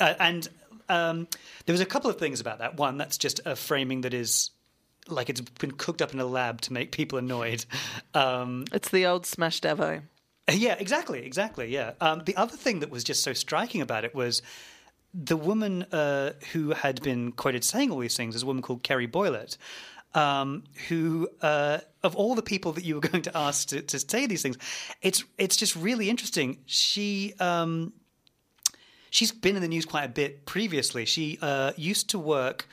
uh, 0.00 0.14
and 0.18 0.48
um, 0.88 1.28
there 1.64 1.72
was 1.72 1.80
a 1.80 1.86
couple 1.86 2.10
of 2.10 2.18
things 2.18 2.40
about 2.40 2.58
that. 2.58 2.76
One, 2.76 2.96
that's 2.96 3.18
just 3.18 3.40
a 3.44 3.54
framing 3.54 4.00
that 4.00 4.14
is. 4.14 4.50
Like 5.08 5.30
it's 5.30 5.40
been 5.40 5.72
cooked 5.72 6.02
up 6.02 6.12
in 6.12 6.20
a 6.20 6.26
lab 6.26 6.60
to 6.62 6.72
make 6.72 6.92
people 6.92 7.18
annoyed. 7.18 7.64
Um, 8.14 8.64
It's 8.72 8.88
the 8.90 9.06
old 9.06 9.26
smashed 9.26 9.64
avo. 9.64 10.02
yeah, 10.50 10.74
exactly, 10.78 11.24
exactly. 11.24 11.68
Yeah. 11.72 11.92
Um, 12.00 12.22
the 12.24 12.36
other 12.36 12.56
thing 12.56 12.80
that 12.80 12.90
was 12.90 13.04
just 13.04 13.22
so 13.22 13.32
striking 13.32 13.80
about 13.82 14.04
it 14.04 14.14
was 14.14 14.42
the 15.14 15.36
woman 15.36 15.84
uh, 15.92 16.32
who 16.52 16.70
had 16.70 17.02
been 17.02 17.32
quoted 17.32 17.64
saying 17.64 17.90
all 17.90 17.98
these 17.98 18.16
things 18.16 18.34
is 18.34 18.42
a 18.42 18.46
woman 18.46 18.62
called 18.62 18.82
Kerry 18.82 19.08
Boylett. 19.08 19.56
Um, 20.14 20.64
who, 20.88 21.28
uh, 21.42 21.78
of 22.02 22.16
all 22.16 22.34
the 22.34 22.42
people 22.42 22.72
that 22.72 22.84
you 22.84 22.94
were 22.94 23.00
going 23.12 23.22
to 23.24 23.36
ask 23.36 23.68
to, 23.68 23.82
to 23.82 23.98
say 23.98 24.26
these 24.26 24.40
things, 24.42 24.56
it's 25.02 25.24
it's 25.36 25.56
just 25.56 25.76
really 25.76 26.08
interesting. 26.08 26.58
She 26.64 27.34
um, 27.38 27.92
she's 29.10 29.30
been 29.32 29.56
in 29.56 29.62
the 29.62 29.68
news 29.68 29.84
quite 29.84 30.04
a 30.04 30.08
bit 30.08 30.46
previously. 30.46 31.04
She 31.04 31.38
uh, 31.42 31.72
used 31.76 32.10
to 32.10 32.18
work. 32.18 32.66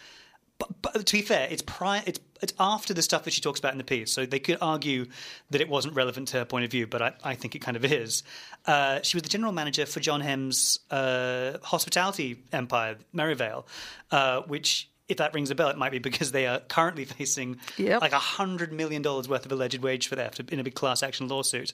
But, 0.82 0.94
but 0.94 1.06
to 1.06 1.14
be 1.14 1.22
fair, 1.22 1.48
it's 1.50 1.62
prior. 1.62 2.02
It's 2.06 2.20
it's 2.42 2.54
after 2.60 2.94
the 2.94 3.02
stuff 3.02 3.24
that 3.24 3.32
she 3.34 3.42
talks 3.42 3.60
about 3.60 3.72
in 3.72 3.78
the 3.78 3.84
piece. 3.84 4.12
So 4.12 4.26
they 4.26 4.40
could 4.40 4.58
argue 4.62 5.06
that 5.52 5.62
it 5.62 5.70
wasn't 5.70 5.96
relevant 5.96 6.28
to 6.30 6.38
her 6.40 6.46
point 6.46 6.66
of 6.66 6.72
view, 6.72 6.88
but 6.88 7.02
I, 7.02 7.14
I 7.24 7.36
think 7.36 7.56
it 7.56 7.60
kind 7.60 7.78
of 7.78 7.86
is. 7.86 8.24
Uh, 8.66 9.00
she 9.02 9.16
was 9.16 9.24
the 9.24 9.30
general 9.30 9.52
manager 9.54 9.86
for 9.86 10.00
John 10.00 10.22
Hemmes' 10.22 10.80
uh, 10.92 11.58
hospitality 11.64 12.44
empire, 12.52 12.98
Merivale, 13.14 13.66
uh, 14.12 14.42
which. 14.42 14.90
If 15.10 15.18
that 15.18 15.34
rings 15.34 15.52
a 15.52 15.56
bell, 15.56 15.68
it 15.68 15.78
might 15.78 15.92
be 15.92 16.00
because 16.00 16.32
they 16.32 16.48
are 16.48 16.60
currently 16.62 17.04
facing 17.04 17.58
Yep. 17.78 18.02
like 18.02 18.14
a 18.14 18.18
hundred 18.20 18.72
million 18.72 19.02
dollars 19.02 19.28
worth 19.28 19.46
of 19.46 19.52
alleged 19.52 19.84
wage 19.84 20.08
for 20.08 20.16
theft 20.16 20.40
in 20.40 20.60
a 20.62 20.64
big 20.64 20.76
class 20.76 21.04
action 21.04 21.28
lawsuit. 21.28 21.74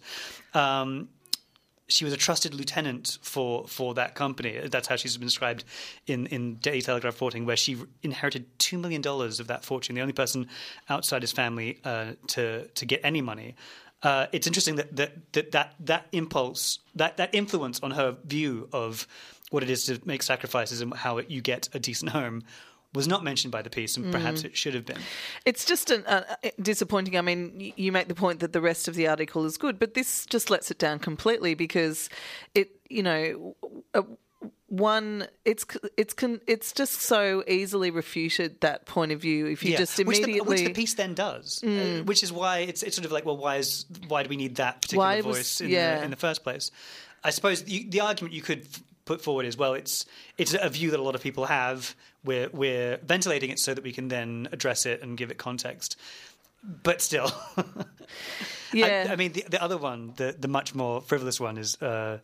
Um, 0.55 1.09
she 1.89 2.05
was 2.05 2.13
a 2.13 2.17
trusted 2.17 2.53
lieutenant 2.53 3.17
for 3.21 3.67
for 3.67 3.93
that 3.95 4.15
company. 4.15 4.59
That's 4.69 4.87
how 4.87 4.95
she's 4.95 5.17
been 5.17 5.27
described 5.27 5.65
in 6.07 6.27
in 6.27 6.55
Daily 6.55 6.81
Telegraph 6.81 7.15
reporting, 7.15 7.45
where 7.45 7.57
she 7.57 7.77
inherited 8.03 8.45
two 8.59 8.77
million 8.77 9.01
dollars 9.01 9.39
of 9.39 9.47
that 9.47 9.65
fortune. 9.65 9.95
The 9.95 10.01
only 10.01 10.13
person 10.13 10.47
outside 10.87 11.21
his 11.21 11.31
family 11.31 11.79
uh, 11.83 12.13
to 12.27 12.67
to 12.67 12.85
get 12.85 13.01
any 13.03 13.21
money. 13.21 13.55
Uh, 14.01 14.27
it's 14.31 14.47
interesting 14.47 14.75
that 14.77 14.95
that, 14.95 15.33
that 15.33 15.51
that 15.51 15.75
that 15.79 16.07
impulse 16.11 16.79
that 16.95 17.17
that 17.17 17.33
influence 17.33 17.79
on 17.81 17.91
her 17.91 18.15
view 18.23 18.69
of 18.71 19.07
what 19.49 19.63
it 19.63 19.69
is 19.69 19.85
to 19.85 19.99
make 20.05 20.21
sacrifices 20.21 20.81
and 20.81 20.93
how 20.93 21.17
you 21.17 21.41
get 21.41 21.67
a 21.73 21.79
decent 21.79 22.11
home 22.11 22.43
was 22.93 23.07
not 23.07 23.23
mentioned 23.23 23.51
by 23.51 23.61
the 23.61 23.69
piece, 23.69 23.97
and 23.97 24.11
perhaps 24.11 24.43
it 24.43 24.57
should 24.57 24.73
have 24.73 24.85
been. 24.85 24.97
It's 25.45 25.63
just 25.63 25.91
an, 25.91 26.03
uh, 26.05 26.23
disappointing. 26.61 27.17
I 27.17 27.21
mean, 27.21 27.73
you 27.75 27.91
make 27.91 28.07
the 28.07 28.15
point 28.15 28.39
that 28.39 28.51
the 28.51 28.61
rest 28.61 28.87
of 28.87 28.95
the 28.95 29.07
article 29.07 29.45
is 29.45 29.57
good, 29.57 29.77
but 29.77 29.93
this 29.93 30.25
just 30.25 30.49
lets 30.49 30.71
it 30.71 30.79
down 30.79 30.99
completely 30.99 31.53
because 31.53 32.09
it, 32.55 32.71
you 32.89 33.03
know, 33.03 33.55
uh, 33.93 34.01
one, 34.67 35.27
it's 35.45 35.65
it's 35.97 36.15
it's 36.47 36.71
just 36.71 37.01
so 37.01 37.43
easily 37.47 37.91
refuted 37.91 38.61
that 38.61 38.85
point 38.85 39.11
of 39.11 39.21
view 39.21 39.47
if 39.47 39.63
you 39.63 39.75
just 39.77 39.97
which, 39.97 40.19
immediately. 40.19 40.39
the, 40.39 40.43
which 40.43 40.63
the 40.63 40.73
piece 40.73 40.93
then 40.93 41.13
does, 41.13 41.63
uh, 41.63 42.03
which 42.05 42.23
is 42.23 42.31
why 42.31 42.59
it's 42.59 42.83
it's 42.83 42.95
sort 42.95 43.05
of 43.05 43.11
like, 43.11 43.25
well, 43.25 43.37
why 43.37 43.57
is 43.57 43.85
why 44.07 44.23
do 44.23 44.29
we 44.29 44.37
need 44.37 44.55
that 44.55 44.81
particular 44.81 45.15
was- 45.17 45.37
voice 45.37 45.61
in, 45.61 45.69
yeah. 45.69 45.97
the, 45.97 46.05
in 46.05 46.09
the 46.11 46.17
first 46.17 46.43
place? 46.43 46.71
I 47.23 47.31
suppose 47.31 47.63
the, 47.63 47.85
the 47.89 47.99
argument 47.99 48.33
you 48.33 48.41
could 48.41 48.65
put 49.09 49.21
forward 49.23 49.47
is, 49.47 49.57
well, 49.57 49.73
it's 49.73 50.05
it's 50.37 50.53
a 50.53 50.69
view 50.69 50.91
that 50.91 50.99
a 50.99 51.03
lot 51.03 51.15
of 51.15 51.21
people 51.21 51.45
have. 51.45 51.95
We're 52.23 52.49
we're 52.53 52.97
ventilating 52.97 53.49
it 53.49 53.57
so 53.57 53.73
that 53.73 53.83
we 53.83 53.91
can 53.91 54.07
then 54.07 54.47
address 54.51 54.85
it 54.85 55.01
and 55.01 55.17
give 55.17 55.31
it 55.31 55.39
context. 55.39 55.97
But 56.83 57.01
still, 57.01 57.31
yeah, 58.73 59.07
I, 59.09 59.13
I 59.13 59.15
mean, 59.15 59.31
the, 59.31 59.45
the 59.49 59.63
other 59.63 59.77
one, 59.77 60.13
the 60.17 60.35
the 60.37 60.47
much 60.47 60.75
more 60.75 61.01
frivolous 61.01 61.39
one, 61.39 61.57
is. 61.57 61.81
Uh, 61.81 62.19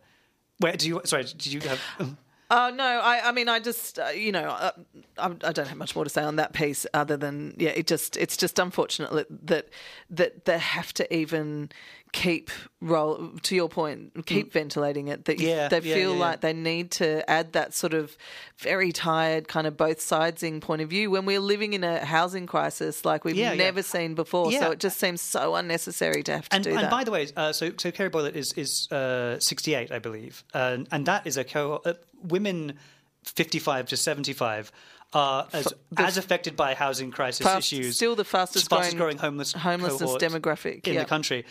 where 0.60 0.78
do 0.78 0.88
you? 0.88 1.02
Sorry, 1.04 1.24
did 1.24 1.48
you 1.48 1.60
have? 1.62 1.82
Oh 2.52 2.70
no, 2.70 2.84
I, 2.84 3.30
I 3.30 3.32
mean, 3.32 3.50
I 3.50 3.60
just, 3.60 3.98
uh, 3.98 4.10
you 4.10 4.32
know, 4.32 4.44
uh, 4.44 4.72
I, 5.18 5.26
I 5.26 5.52
don't 5.52 5.68
have 5.68 5.78
much 5.78 5.96
more 5.96 6.04
to 6.04 6.12
say 6.12 6.22
on 6.22 6.36
that 6.36 6.54
piece 6.54 6.86
other 6.94 7.18
than, 7.18 7.56
yeah, 7.58 7.72
it 7.72 7.88
just, 7.88 8.18
it's 8.18 8.38
just 8.38 8.60
unfortunate 8.60 9.12
that 9.12 9.48
that, 9.48 9.70
that 10.12 10.46
they 10.46 10.60
have 10.60 10.94
to 10.94 11.12
even 11.12 11.72
keep 12.16 12.49
roll. 12.80 13.32
To 13.43 13.55
your 13.55 13.68
point, 13.68 14.26
keep 14.26 14.53
ventilating 14.53 15.09
it. 15.09 15.26
That 15.26 15.39
Yeah, 15.39 15.68
they 15.68 15.82
yeah, 15.82 15.93
feel 15.93 16.13
yeah, 16.13 16.20
like 16.20 16.41
they 16.41 16.53
need 16.53 16.91
to 16.91 17.30
add 17.30 17.53
that 17.53 17.74
sort 17.74 17.93
of 17.93 18.18
very 18.57 18.93
tired 18.93 19.47
kind 19.49 19.68
of 19.68 19.76
both 19.76 19.99
sidesing 19.99 20.61
point 20.61 20.82
of 20.82 20.89
view 20.89 21.11
when 21.11 21.26
we're 21.26 21.41
living 21.41 21.74
in 21.74 21.84
a 21.84 22.03
housing 22.05 22.47
crisis 22.47 23.03
like 23.03 23.26
we've 23.26 23.36
never 23.36 23.84
seen 23.84 24.16
before. 24.16 24.51
So 24.51 24.72
it 24.72 24.80
just 24.80 24.97
seems 24.97 25.22
so 25.22 25.55
unnecessary 25.55 26.24
to 26.24 26.32
have 26.32 26.49
to 26.49 26.55
and, 26.55 26.63
do 26.63 26.70
and 26.70 26.78
that. 26.80 26.84
And 26.86 26.91
by 26.91 27.03
the 27.03 27.11
way, 27.11 27.28
uh, 27.36 27.51
so 27.51 27.72
so 27.78 27.91
Kerry 27.91 28.09
Boylett 28.09 28.36
is 28.36 28.53
is 28.53 28.89
uh, 28.91 29.39
sixty 29.39 29.76
eight, 29.76 29.91
I 29.91 29.99
believe, 29.99 30.43
uh, 30.53 30.78
and 30.91 31.05
that 31.05 31.28
is 31.28 31.36
a 31.38 31.43
co- 31.43 31.82
uh, 31.86 31.93
women 32.24 32.80
fifty 33.24 33.59
five 33.59 33.88
to 33.88 33.97
seventy 33.97 34.34
five 34.34 34.72
are 35.13 35.47
as 35.53 35.66
the 35.91 36.01
as 36.01 36.18
affected 36.18 36.55
by 36.55 36.74
housing 36.74 37.11
crisis 37.11 37.45
Fast- 37.45 37.72
issues. 37.72 37.95
still 37.95 38.16
the 38.16 38.26
fastest 38.26 38.70
fastest 38.70 38.97
growing 38.97 39.16
growing 39.16 39.18
homeless 39.18 39.53
homelessness 39.53 40.16
demographic, 40.16 40.88
in 40.88 40.93
yeah. 40.95 41.01
the 41.01 41.05
country. 41.05 41.45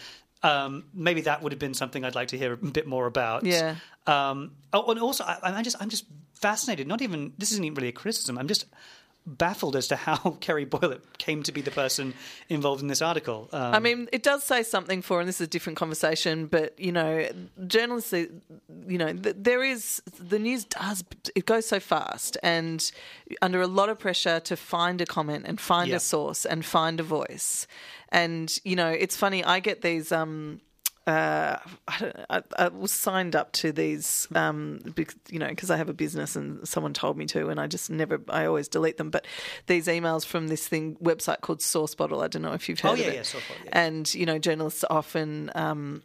Um, 0.44 0.84
maybe 0.92 1.22
that 1.22 1.42
would 1.42 1.52
have 1.52 1.58
been 1.58 1.74
something 1.74 2.04
I'd 2.04 2.14
like 2.14 2.28
to 2.28 2.38
hear 2.38 2.52
a 2.52 2.56
bit 2.56 2.86
more 2.86 3.06
about. 3.06 3.44
Yeah. 3.44 3.76
Um, 4.06 4.52
oh, 4.72 4.90
and 4.90 5.00
also, 5.00 5.24
I, 5.24 5.38
I'm 5.42 5.64
just 5.64 5.76
I'm 5.80 5.88
just 5.88 6.04
fascinated. 6.34 6.86
Not 6.86 7.00
even 7.02 7.32
this 7.38 7.50
isn't 7.52 7.64
even 7.64 7.74
really 7.74 7.88
a 7.88 7.92
criticism. 7.92 8.36
I'm 8.38 8.48
just 8.48 8.66
baffled 9.26 9.74
as 9.74 9.88
to 9.88 9.96
how 9.96 10.16
Kerry 10.40 10.66
Boyle 10.66 10.98
came 11.16 11.42
to 11.44 11.52
be 11.52 11.62
the 11.62 11.70
person 11.70 12.12
involved 12.50 12.82
in 12.82 12.88
this 12.88 13.00
article. 13.00 13.48
Um, 13.54 13.74
I 13.74 13.78
mean, 13.78 14.06
it 14.12 14.22
does 14.22 14.44
say 14.44 14.62
something 14.62 15.00
for, 15.00 15.18
and 15.20 15.26
this 15.26 15.36
is 15.40 15.46
a 15.46 15.50
different 15.50 15.78
conversation, 15.78 16.44
but 16.46 16.78
you 16.78 16.92
know, 16.92 17.26
journalists, 17.66 18.12
you 18.12 18.98
know, 18.98 19.14
there 19.14 19.64
is 19.64 20.02
the 20.20 20.38
news 20.38 20.64
does 20.66 21.02
it 21.34 21.46
goes 21.46 21.66
so 21.66 21.80
fast, 21.80 22.36
and 22.42 22.92
under 23.40 23.62
a 23.62 23.66
lot 23.66 23.88
of 23.88 23.98
pressure 23.98 24.40
to 24.40 24.56
find 24.56 25.00
a 25.00 25.06
comment 25.06 25.44
and 25.48 25.58
find 25.58 25.88
Yeah. 25.88 25.96
a 25.96 26.00
source 26.00 26.44
and 26.44 26.62
find 26.62 27.00
a 27.00 27.02
voice, 27.02 27.66
and 28.14 28.46
you 28.64 28.76
know, 28.76 28.88
it's 28.90 29.16
funny. 29.16 29.44
I 29.44 29.60
get 29.60 29.82
these. 29.82 30.12
um 30.12 30.60
uh, 31.06 31.58
I, 31.86 31.98
don't, 31.98 32.16
I, 32.30 32.42
I 32.58 32.68
was 32.68 32.90
signed 32.90 33.36
up 33.36 33.52
to 33.60 33.72
these, 33.72 34.26
um, 34.34 34.80
you 35.28 35.38
know, 35.38 35.48
because 35.48 35.70
I 35.70 35.76
have 35.76 35.90
a 35.90 35.92
business 35.92 36.34
and 36.34 36.66
someone 36.66 36.94
told 36.94 37.18
me 37.18 37.26
to, 37.26 37.50
and 37.50 37.60
I 37.60 37.66
just 37.66 37.90
never, 37.90 38.22
I 38.30 38.46
always 38.46 38.68
delete 38.68 38.96
them. 38.96 39.10
But 39.10 39.26
these 39.66 39.86
emails 39.86 40.24
from 40.24 40.48
this 40.48 40.66
thing 40.66 40.96
website 41.02 41.42
called 41.42 41.58
SourceBottle. 41.60 42.24
I 42.24 42.28
don't 42.28 42.40
know 42.40 42.54
if 42.54 42.70
you've 42.70 42.80
heard 42.80 42.88
Oh, 42.88 42.92
of 42.94 43.00
yeah, 43.00 43.08
it. 43.08 43.14
yeah, 43.16 43.20
SourceBottle, 43.20 43.64
yeah. 43.66 43.70
And 43.84 44.14
you 44.14 44.24
know, 44.24 44.38
journalists 44.38 44.82
often. 44.88 45.50
Um, 45.54 46.02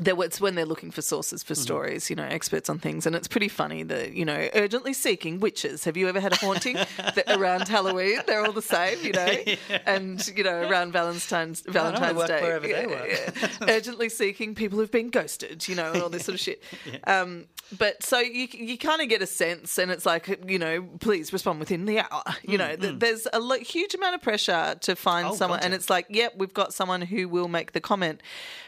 there, 0.00 0.14
it's 0.22 0.40
when 0.40 0.54
they're 0.54 0.66
looking 0.66 0.90
for 0.90 1.02
sources 1.02 1.42
Mm-hmm. 1.42 1.48
for 1.48 1.54
stories, 1.54 2.10
you 2.10 2.16
know, 2.16 2.24
experts 2.24 2.68
on 2.68 2.78
things, 2.78 3.06
and 3.06 3.14
it's 3.16 3.28
pretty 3.28 3.48
funny. 3.48 3.82
The 3.82 4.10
you 4.14 4.24
know, 4.24 4.48
urgently 4.54 4.92
seeking 4.92 5.40
witches. 5.40 5.84
Have 5.84 5.96
you 5.96 6.08
ever 6.08 6.20
had 6.20 6.32
a 6.32 6.36
haunting 6.36 6.74
that 6.96 7.24
around 7.28 7.68
Halloween? 7.68 8.20
They're 8.26 8.44
all 8.44 8.52
the 8.52 8.62
same, 8.62 8.98
you 9.04 9.12
know, 9.12 9.34
and 9.86 10.26
you 10.36 10.44
know, 10.44 10.68
around 10.68 10.92
Valentine's 10.92 11.60
Valentine's 11.66 12.16
work 12.16 12.28
Day, 12.28 12.40
wherever 12.42 12.66
they 12.66 12.86
Yeah, 12.86 13.30
yeah. 13.40 13.48
urgently 13.74 14.08
seeking 14.08 14.54
people 14.54 14.78
who've 14.78 14.90
been 14.90 15.10
ghosted, 15.10 15.66
you 15.68 15.74
know, 15.74 15.92
and 15.92 16.02
all 16.02 16.08
this 16.08 16.24
sort 16.24 16.34
of 16.34 16.40
shit. 16.40 16.62
Um, 17.06 17.46
but 17.78 18.02
so 18.02 18.18
you 18.20 18.46
you 18.52 18.78
kind 18.78 19.00
of 19.02 19.08
get 19.08 19.22
a 19.22 19.26
sense, 19.26 19.78
and 19.78 19.90
it's 19.90 20.06
like 20.06 20.38
you 20.48 20.58
know, 20.58 20.82
please 21.00 21.32
respond 21.32 21.58
within 21.60 21.84
the 21.86 22.00
hour. 22.00 22.22
You 22.42 22.58
know, 22.58 22.76
th- 22.76 22.98
there's 22.98 23.26
a 23.32 23.40
lo- 23.40 23.58
huge 23.58 23.94
amount 23.94 24.14
of 24.14 24.22
pressure 24.22 24.76
to 24.82 24.94
find 24.96 25.26
Mm, 25.26 25.30
Oh, 25.30 25.34
someone, 25.34 25.58
gotcha. 25.58 25.64
and 25.64 25.74
it's 25.74 25.88
like, 25.90 26.06
yep, 26.10 26.34
we've 26.36 26.52
got 26.54 26.72
someone 26.74 27.00
who 27.02 27.28
will 27.28 27.48
make 27.48 27.72
the 27.72 27.80
comment. 27.80 28.20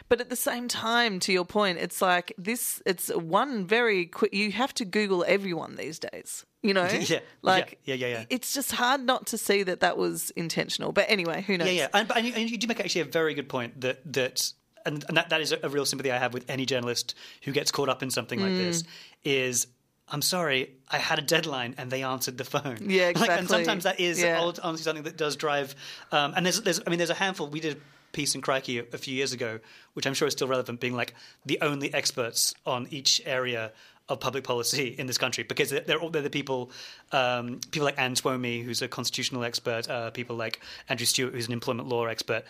But 0.09 0.19
at 0.19 0.29
the 0.31 0.35
same 0.35 0.67
time, 0.67 1.18
to 1.21 1.33
your 1.33 1.45
point, 1.45 1.77
it's 1.77 2.01
like 2.01 2.33
this. 2.37 2.81
It's 2.85 3.09
one 3.09 3.65
very 3.65 4.05
quick. 4.05 4.33
You 4.33 4.51
have 4.51 4.73
to 4.75 4.85
Google 4.85 5.25
everyone 5.27 5.75
these 5.75 5.99
days. 5.99 6.45
You 6.61 6.73
know, 6.73 6.85
Yeah, 6.99 7.19
like 7.41 7.79
yeah, 7.85 7.95
yeah, 7.95 8.07
yeah, 8.07 8.13
yeah. 8.19 8.25
It's 8.29 8.53
just 8.53 8.73
hard 8.73 9.01
not 9.01 9.27
to 9.27 9.37
see 9.37 9.63
that 9.63 9.79
that 9.79 9.97
was 9.97 10.31
intentional. 10.31 10.91
But 10.91 11.05
anyway, 11.07 11.41
who 11.41 11.57
knows? 11.57 11.67
Yeah, 11.67 11.73
yeah, 11.73 11.87
and, 11.93 12.11
and, 12.15 12.25
you, 12.25 12.33
and 12.35 12.49
you 12.49 12.57
do 12.57 12.67
make 12.67 12.79
actually 12.79 13.01
a 13.01 13.05
very 13.05 13.33
good 13.33 13.47
point 13.47 13.79
that 13.81 14.01
that 14.13 14.51
and, 14.85 15.03
and 15.07 15.17
that, 15.17 15.29
that 15.29 15.41
is 15.41 15.51
a, 15.51 15.69
real 15.69 15.85
sympathy 15.85 16.11
I 16.11 16.17
have 16.17 16.33
with 16.33 16.45
any 16.49 16.65
journalist 16.65 17.15
who 17.43 17.51
gets 17.51 17.71
caught 17.71 17.89
up 17.89 18.03
in 18.03 18.09
something 18.09 18.39
like 18.39 18.55
this. 18.55 18.83
Mm. 18.83 18.87
Is 19.23 19.67
I'm 20.11 20.21
sorry, 20.21 20.71
I 20.89 20.97
had 20.97 21.19
a 21.19 21.21
deadline 21.21 21.75
and 21.77 21.91
they 21.91 22.03
answered 22.03 22.37
the 22.37 22.43
phone. 22.43 22.77
Yeah, 22.87 23.11
Like, 23.15 23.29
and 23.29 23.47
sometimes 23.47 23.83
that 23.83 23.99
is 23.99 24.21
Yeah. 24.21 24.39
honestly 24.39 24.83
something 24.83 25.03
that 25.03 25.17
does 25.17 25.35
drive. 25.35 25.75
Um, 26.11 26.33
and 26.35 26.45
there's, 26.45 26.61
there's, 26.61 26.81
I 26.85 26.89
mean, 26.89 26.97
there's 26.97 27.09
a 27.11 27.15
handful. 27.15 27.47
We 27.47 27.59
did 27.59 27.79
piece 28.11 28.35
in 28.35 28.41
Crikey 28.41 28.79
a, 28.79 28.97
few 28.97 29.15
years 29.15 29.33
ago, 29.33 29.59
which 29.93 30.05
I'm 30.05 30.13
sure 30.13 30.27
is 30.27 30.33
still 30.33 30.47
relevant, 30.47 30.79
being 30.79 30.95
like 30.95 31.13
the 31.45 31.59
only 31.61 31.93
experts 31.93 32.53
on 32.65 32.87
each 32.91 33.21
area 33.25 33.71
of 34.09 34.19
public 34.19 34.43
policy 34.43 34.95
in 34.97 35.05
this 35.05 35.17
country 35.17 35.43
because 35.43 35.69
they're, 35.69 35.81
they're 35.81 35.99
all 35.99 36.09
they're 36.09 36.23
the 36.23 36.31
people 36.31 36.71
um, 37.11 37.59
people 37.69 37.85
like 37.85 37.99
Anne 37.99 38.15
Twomey 38.15 38.63
who's 38.63 38.81
a 38.81 38.87
constitutional 38.87 39.43
expert 39.43 39.87
uh, 39.87 40.09
people 40.09 40.35
like 40.35 40.61
Andrew 40.89 41.05
Stewart 41.05 41.33
who's 41.33 41.45
an 41.45 41.53
employment 41.53 41.87
law 41.87 42.05
expert 42.05 42.43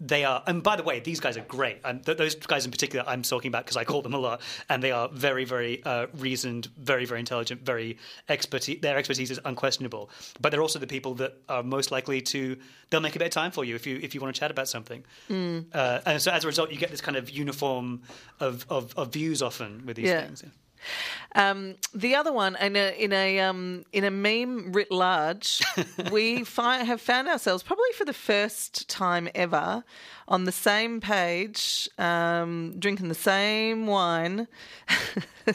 they 0.00 0.24
are 0.24 0.44
and 0.46 0.62
by 0.62 0.76
the 0.76 0.82
way 0.84 1.00
these 1.00 1.18
guys 1.18 1.36
are 1.36 1.44
great. 1.44 1.78
And 1.84 2.04
th- 2.06 2.16
those 2.18 2.34
guys 2.36 2.64
in 2.64 2.70
particular 2.70 3.04
I'm 3.08 3.22
talking 3.22 3.48
about 3.48 3.64
because 3.64 3.76
I 3.76 3.84
call 3.84 4.00
them 4.02 4.14
a 4.14 4.18
lot 4.18 4.40
and 4.68 4.80
they 4.82 4.92
are 4.92 5.08
very 5.08 5.44
very 5.44 5.82
uh, 5.84 6.06
reasoned 6.16 6.66
very 6.78 7.04
very 7.04 7.18
intelligent 7.20 7.62
very 7.64 7.98
expertise 8.28 8.80
their 8.80 8.96
expertise 8.96 9.30
is 9.30 9.40
unquestionable. 9.44 10.10
But 10.40 10.50
they're 10.52 10.62
also 10.62 10.78
the 10.78 10.86
people 10.86 11.14
that 11.16 11.34
are 11.48 11.62
most 11.64 11.90
likely 11.90 12.20
to 12.22 12.56
they'll 12.90 13.00
make 13.00 13.16
a 13.16 13.18
bit 13.18 13.26
of 13.26 13.32
time 13.32 13.50
for 13.50 13.64
you 13.64 13.74
if 13.74 13.86
you 13.88 13.98
if 14.00 14.14
you 14.14 14.20
want 14.20 14.34
to 14.34 14.38
chat 14.38 14.50
about 14.52 14.68
something. 14.68 15.04
Uh, 15.30 16.00
and 16.06 16.22
so 16.22 16.30
as 16.30 16.44
a 16.44 16.46
result 16.46 16.70
you 16.70 16.78
get 16.78 16.90
this 16.90 17.00
kind 17.00 17.16
of 17.16 17.28
uniform 17.30 18.02
of, 18.40 18.66
of, 18.70 18.94
of 18.96 19.12
views 19.12 19.42
often 19.42 19.84
with 19.84 19.96
these 19.96 20.06
Yeah. 20.08 20.26
things 20.26 20.44
Um, 21.38 21.76
the 21.94 22.16
other 22.16 22.32
one, 22.32 22.56
in 22.56 22.74
a 22.74 22.92
in 22.98 23.12
a 23.12 23.38
um, 23.38 23.84
in 23.92 24.02
a 24.02 24.10
meme 24.10 24.72
writ 24.72 24.90
large, 24.90 25.62
we 26.10 26.42
fi- 26.42 26.82
have 26.82 27.00
found 27.00 27.28
ourselves 27.28 27.62
probably 27.62 27.92
for 27.94 28.04
the 28.04 28.12
first 28.12 28.88
time 28.88 29.28
ever 29.36 29.84
on 30.26 30.44
the 30.44 30.52
same 30.52 31.00
page, 31.00 31.88
um, 31.96 32.74
drinking 32.80 33.06
the 33.06 33.14
same 33.14 33.86
wine, 33.86 34.48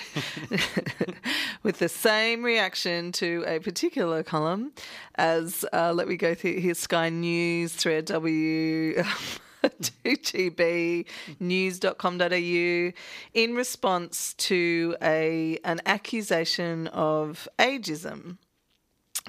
with 1.63 1.79
the 1.79 1.89
same 1.89 2.43
reaction 2.43 3.11
to 3.11 3.43
a 3.45 3.59
particular 3.59 4.23
column 4.23 4.71
as. 5.15 5.65
Uh, 5.73 5.91
let 5.93 6.07
me 6.07 6.15
go 6.15 6.33
through 6.33 6.61
here: 6.61 6.75
Sky 6.75 7.09
News, 7.09 7.73
Thread 7.73 8.05
W. 8.05 9.03
2gb 10.05 11.05
news.com.au 11.39 12.91
in 13.33 13.55
response 13.55 14.33
to 14.35 14.95
a 15.01 15.57
an 15.63 15.79
accusation 15.85 16.87
of 16.87 17.47
ageism 17.59 18.37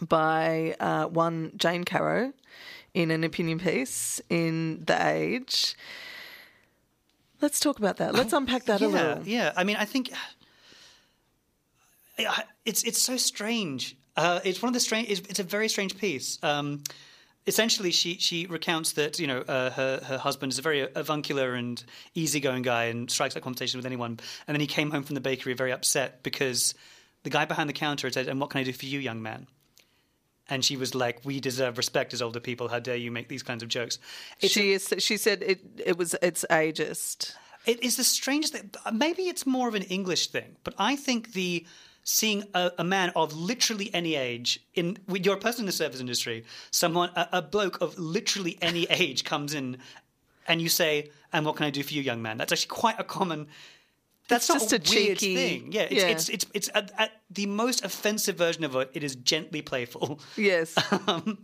by 0.07 0.75
uh, 0.81 1.07
one 1.07 1.53
Jane 1.57 1.85
Caro 1.85 2.33
in 2.95 3.11
an 3.11 3.25
opinion 3.25 3.59
piece 3.59 4.21
in 4.29 4.85
The 4.85 5.07
Age. 5.07 5.77
Let's 7.41 7.61
talk 7.61 7.79
about 7.79 7.99
that. 7.99 8.15
Let's 8.15 8.33
unpack 8.33 8.65
that 8.65 8.81
a 8.81 8.89
little. 8.89 9.23
Yeah, 9.25 9.53
I 9.57 9.65
mean, 9.65 9.77
I 9.77 9.85
think 9.85 10.13
it's 12.65 12.83
it's 12.85 13.01
so 13.01 13.17
strange. 13.17 13.97
Uh, 14.17 14.41
it's 14.45 14.63
one 14.63 14.69
of 14.69 14.75
the 14.75 14.81
strange. 14.81 15.11
It's, 15.11 15.21
it's 15.29 15.41
a 15.41 15.45
very 15.45 15.69
strange 15.69 15.99
piece. 15.99 16.39
Um, 16.43 16.83
essentially, 17.47 17.91
she 17.91 18.19
she 18.19 18.47
recounts 18.47 18.93
that 18.93 19.19
you 19.19 19.27
know 19.27 19.41
uh, 19.41 19.71
her 19.71 20.01
her 20.05 20.19
husband 20.19 20.53
is 20.53 20.59
a 20.59 20.63
very 20.63 20.87
avuncular 20.95 21.55
and 21.55 21.83
easygoing 22.15 22.63
guy 22.63 22.85
and 22.85 23.11
strikes 23.11 23.37
up 23.37 23.43
conversation 23.43 23.79
with 23.79 23.87
anyone. 23.87 24.19
And 24.47 24.55
then 24.55 24.61
he 24.61 24.67
came 24.67 24.91
home 24.91 25.03
from 25.03 25.15
the 25.15 25.21
bakery 25.21 25.55
very 25.55 25.73
upset 25.73 26.23
because 26.23 26.75
the 27.23 27.31
guy 27.31 27.45
behind 27.45 27.69
the 27.69 27.75
counter 27.75 28.11
said, 28.11 28.29
"And 28.29 28.41
what 28.41 28.51
can 28.51 28.61
I 28.61 28.65
do 28.65 28.73
for 28.73 28.87
you, 28.87 28.99
young 28.99 29.23
man?" 29.23 29.47
And 30.49 30.65
she 30.65 30.77
was 30.77 30.95
like, 30.95 31.25
"We 31.25 31.41
deserve 31.41 31.79
respect 31.79 32.13
as 32.13 32.23
older 32.23 32.41
people. 32.41 32.69
How 32.69 32.79
dare 32.79 32.97
you 32.97 33.11
make 33.11 33.29
these 33.29 33.43
kinds 33.43 33.63
of 33.63 33.69
jokes?" 33.69 33.99
It's 34.41 34.53
She 34.53 34.73
is. 34.73 34.93
She 34.99 35.17
said 35.17 35.43
it. 35.43 35.61
It 35.85 35.99
was. 35.99 36.15
It's 36.23 36.45
ageist. 36.51 37.35
It 37.67 37.83
is 37.83 37.97
the 37.97 38.05
strangest 38.05 38.53
thing. 38.53 38.71
Maybe 38.93 39.23
it's 39.23 39.47
more 39.47 39.69
of 39.69 39.75
an 39.75 39.85
English 39.85 40.27
thing, 40.29 40.57
but 40.65 40.75
I 40.79 40.97
think 40.97 41.33
the 41.33 41.67
seeing 42.05 42.45
a, 42.55 42.71
a 42.79 42.85
man 42.85 43.11
of 43.17 43.35
literally 43.35 43.93
any 43.95 44.15
age 44.15 44.61
in 44.75 44.99
you're 45.09 45.35
a 45.37 45.41
person 45.41 45.63
in 45.63 45.67
the 45.67 45.73
service 45.73 46.01
industry, 46.01 46.45
someone 46.71 47.11
a, 47.17 47.29
a 47.33 47.43
bloke 47.43 47.81
of 47.81 47.99
literally 47.99 48.59
any 48.63 48.85
age 48.91 49.25
comes 49.25 49.55
in, 49.55 49.79
and 50.47 50.61
you 50.63 50.69
say, 50.69 51.11
"And 51.33 51.45
what 51.45 51.57
can 51.57 51.67
I 51.67 51.71
do 51.71 51.83
for 51.83 51.95
you, 51.95 52.03
young 52.03 52.23
man?" 52.23 52.37
That's 52.39 52.53
actually 52.53 52.69
quite 52.69 53.01
a 53.01 53.05
common. 53.05 53.49
That's 54.29 54.49
It's 54.49 54.55
not 54.63 54.71
just 54.71 54.91
a 54.93 54.95
weird 54.95 55.19
cheeky- 55.19 55.35
thing. 55.37 55.73
Yeah, 55.73 55.83
it's 55.83 55.93
yeah. 55.95 56.07
it's 56.09 56.29
it's, 56.29 56.47
it's 56.55 56.71
at, 56.75 56.93
at 56.99 57.11
the 57.31 57.47
most 57.47 57.85
offensive 57.85 58.37
version 58.37 58.65
of 58.65 58.75
it. 58.77 58.91
It 58.95 59.03
is 59.03 59.17
gently 59.17 59.63
playful. 59.63 60.21
Yes. 60.37 60.75
Um, 61.09 61.39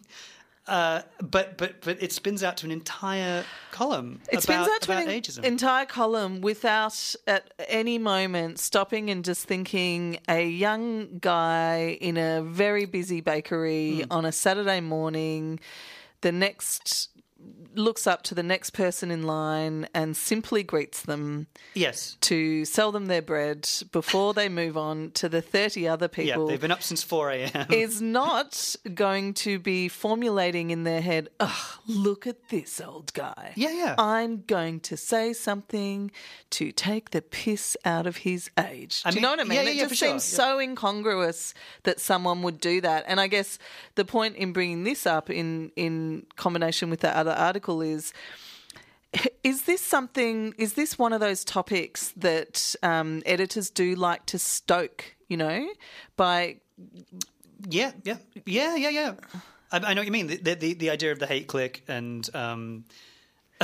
Uh, 0.66 1.02
but 1.20 1.56
but 1.56 1.80
but 1.80 2.00
it 2.02 2.12
spins 2.12 2.42
out 2.44 2.56
to 2.58 2.66
an 2.66 2.70
entire 2.70 3.44
column. 3.72 4.20
It 4.30 4.42
spins 4.42 4.68
out 4.68 4.82
to 4.82 4.92
about 4.92 5.04
an 5.04 5.08
ageism. 5.08 5.42
entire 5.44 5.86
column 5.86 6.42
without 6.42 7.14
at 7.26 7.52
any 7.68 7.98
moment 7.98 8.58
stopping 8.60 9.10
and 9.10 9.24
just 9.24 9.46
thinking 9.46 10.18
a 10.28 10.46
young 10.46 11.18
guy 11.18 11.98
in 12.00 12.16
a 12.16 12.42
very 12.42 12.84
busy 12.84 13.20
bakery 13.20 14.02
Hmm. 14.02 14.12
on 14.12 14.24
a 14.24 14.32
Saturday 14.32 14.80
morning, 14.80 15.58
the 16.20 16.30
next 16.30 17.08
looks 17.74 18.06
up 18.06 18.22
to 18.22 18.34
the 18.34 18.42
next 18.42 18.70
person 18.70 19.10
in 19.10 19.22
line 19.22 19.88
and 19.94 20.16
simply 20.16 20.62
greets 20.62 21.02
them 21.02 21.46
yes. 21.74 22.16
to 22.20 22.64
sell 22.64 22.92
them 22.92 23.06
their 23.06 23.22
bread 23.22 23.68
before 23.92 24.34
they 24.34 24.48
move 24.48 24.76
on 24.76 25.10
to 25.12 25.28
the 25.28 25.40
30 25.40 25.88
other 25.88 26.08
people. 26.08 26.20
Yeah, 26.30 26.46
they've 26.46 26.60
been 26.60 26.70
up 26.70 26.82
since 26.82 27.02
4 27.02 27.30
a.m. 27.30 27.66
is 27.70 28.00
not 28.00 28.76
going 28.94 29.34
to 29.34 29.58
be 29.58 29.88
formulating 29.88 30.70
in 30.70 30.84
their 30.84 31.00
head, 31.00 31.28
oh, 31.40 31.78
look 31.88 32.26
at 32.26 32.50
this 32.50 32.80
old 32.80 33.12
guy. 33.14 33.52
Yeah, 33.56 33.72
yeah. 33.72 33.94
I'm 33.98 34.42
going 34.42 34.80
to 34.80 34.96
say 34.96 35.32
something 35.32 36.12
to 36.50 36.72
take 36.72 37.10
the 37.10 37.22
piss 37.22 37.76
out 37.84 38.06
of 38.06 38.18
his 38.18 38.50
age. 38.58 39.02
I 39.04 39.10
do 39.10 39.16
you 39.16 39.22
know 39.22 39.30
what 39.30 39.40
I 39.40 39.44
mean? 39.44 39.52
yeah, 39.54 39.62
yeah, 39.62 39.70
it 39.70 39.76
yeah, 39.76 39.82
just 39.86 39.96
sure, 39.96 40.08
seems 40.08 40.24
so 40.24 40.60
incongruous 40.60 41.52
that 41.82 42.00
someone 42.00 42.42
would 42.42 42.60
do 42.60 42.80
that. 42.82 43.04
And 43.08 43.20
I 43.20 43.26
guess 43.26 43.58
the 43.96 44.04
point 44.04 44.36
in 44.36 44.52
bringing 44.52 44.84
this 44.84 45.06
up 45.06 45.30
in, 45.30 45.72
in 45.74 46.26
combination 46.36 46.90
with 46.90 47.00
that 47.00 47.16
other 47.16 47.29
article 47.38 47.80
is 47.80 48.12
is 49.42 49.62
this 49.62 49.80
something 49.80 50.54
is 50.56 50.74
this 50.74 50.98
one 50.98 51.12
of 51.12 51.20
those 51.20 51.44
topics 51.44 52.12
that 52.16 52.74
um, 52.82 53.22
editors 53.26 53.68
do 53.70 53.94
like 53.96 54.24
to 54.26 54.38
stoke 54.38 55.16
you 55.28 55.36
know 55.36 55.68
by 56.16 56.56
Yeah, 57.68 57.92
yeah, 58.04 58.16
yeah, 58.46 58.76
yeah, 58.76 58.88
yeah. 58.88 59.12
I, 59.72 59.76
I 59.78 59.94
know 59.94 60.00
what 60.00 60.06
you 60.06 60.12
mean. 60.12 60.28
The, 60.28 60.54
the 60.54 60.74
the 60.74 60.90
idea 60.90 61.12
of 61.12 61.18
the 61.18 61.26
hate 61.26 61.46
click 61.46 61.82
and 61.88 62.28
um, 62.34 62.84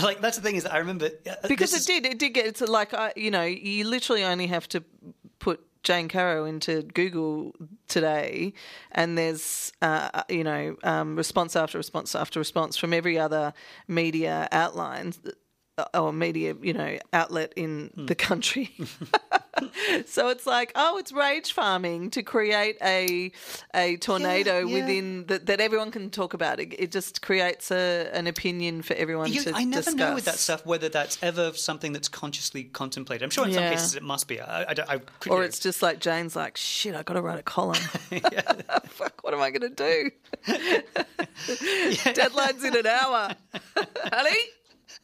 Like 0.02 0.20
that's 0.20 0.36
the 0.36 0.42
thing 0.42 0.56
is 0.56 0.66
I 0.66 0.78
remember 0.78 1.06
uh, 1.06 1.34
because 1.48 1.72
it 1.72 1.78
is- 1.80 1.86
did. 1.86 2.06
It 2.06 2.18
did 2.18 2.34
get. 2.34 2.46
It's 2.46 2.60
like 2.60 2.92
I, 2.94 3.12
you 3.16 3.30
know, 3.30 3.44
you 3.44 3.84
literally 3.88 4.24
only 4.24 4.46
have 4.48 4.68
to 4.68 4.82
put 5.38 5.60
Jane 5.86 6.08
Caro 6.08 6.44
into 6.44 6.82
Google 6.82 7.54
today, 7.86 8.52
and 8.90 9.16
there's, 9.16 9.72
uh, 9.80 10.24
you 10.28 10.42
know, 10.42 10.76
um, 10.82 11.14
response 11.14 11.54
after 11.54 11.78
response 11.78 12.16
after 12.16 12.40
response 12.40 12.76
from 12.76 12.92
every 12.92 13.16
other 13.16 13.54
media 13.86 14.48
outline. 14.50 15.14
uh, 15.24 15.30
or 15.94 16.12
media, 16.12 16.54
you 16.62 16.72
know, 16.72 16.98
outlet 17.12 17.52
in 17.56 17.90
Hmm. 17.94 18.06
the 18.06 18.14
country. 18.14 18.70
so 20.06 20.28
it's 20.28 20.46
like, 20.46 20.70
oh, 20.74 20.98
it's 20.98 21.12
rage 21.12 21.52
farming 21.52 22.10
to 22.10 22.22
create 22.22 22.76
a 22.82 23.32
a 23.74 23.96
tornado 23.96 24.58
Yeah, 24.60 24.66
yeah. 24.66 24.74
within 24.82 25.26
that, 25.26 25.46
that 25.46 25.60
everyone 25.60 25.90
can 25.90 26.10
talk 26.10 26.34
about. 26.34 26.60
It, 26.60 26.74
it 26.78 26.92
just 26.92 27.22
creates 27.22 27.70
a, 27.70 28.10
an 28.12 28.26
opinion 28.26 28.82
for 28.82 28.94
everyone 28.94 29.32
You- 29.32 29.42
to 29.42 29.52
I 29.54 29.64
never 29.64 29.82
discuss. 29.82 29.94
know 29.94 30.14
with 30.14 30.24
that 30.26 30.34
stuff 30.36 30.64
whether 30.66 30.88
that's 30.88 31.18
ever 31.22 31.52
something 31.54 31.92
that's 31.92 32.08
consciously 32.08 32.64
contemplated. 32.64 33.22
I'm 33.24 33.30
sure 33.30 33.46
in 33.46 33.52
some 33.54 33.62
cases 33.62 33.94
it 33.96 34.02
must 34.02 34.28
be. 34.28 34.40
I, 34.40 34.62
I, 34.62 34.74
I 34.88 34.98
could 35.20 35.32
Or 35.32 35.42
it's 35.44 35.58
just 35.58 35.82
like 35.82 36.00
Jane's 36.00 36.36
like, 36.36 36.56
shit, 36.56 36.94
I 36.94 37.02
got 37.02 37.14
to 37.14 37.22
write 37.22 37.38
a 37.38 37.42
column. 37.42 37.74
Fuck, 38.88 39.22
what 39.24 39.32
am 39.34 39.40
I 39.40 39.50
going 39.50 39.74
to 39.74 40.10
do? 40.10 40.10
Deadline's 42.14 42.64
in 42.64 42.76
an 42.76 42.86
hour. 42.86 43.34
Honey, 44.12 44.36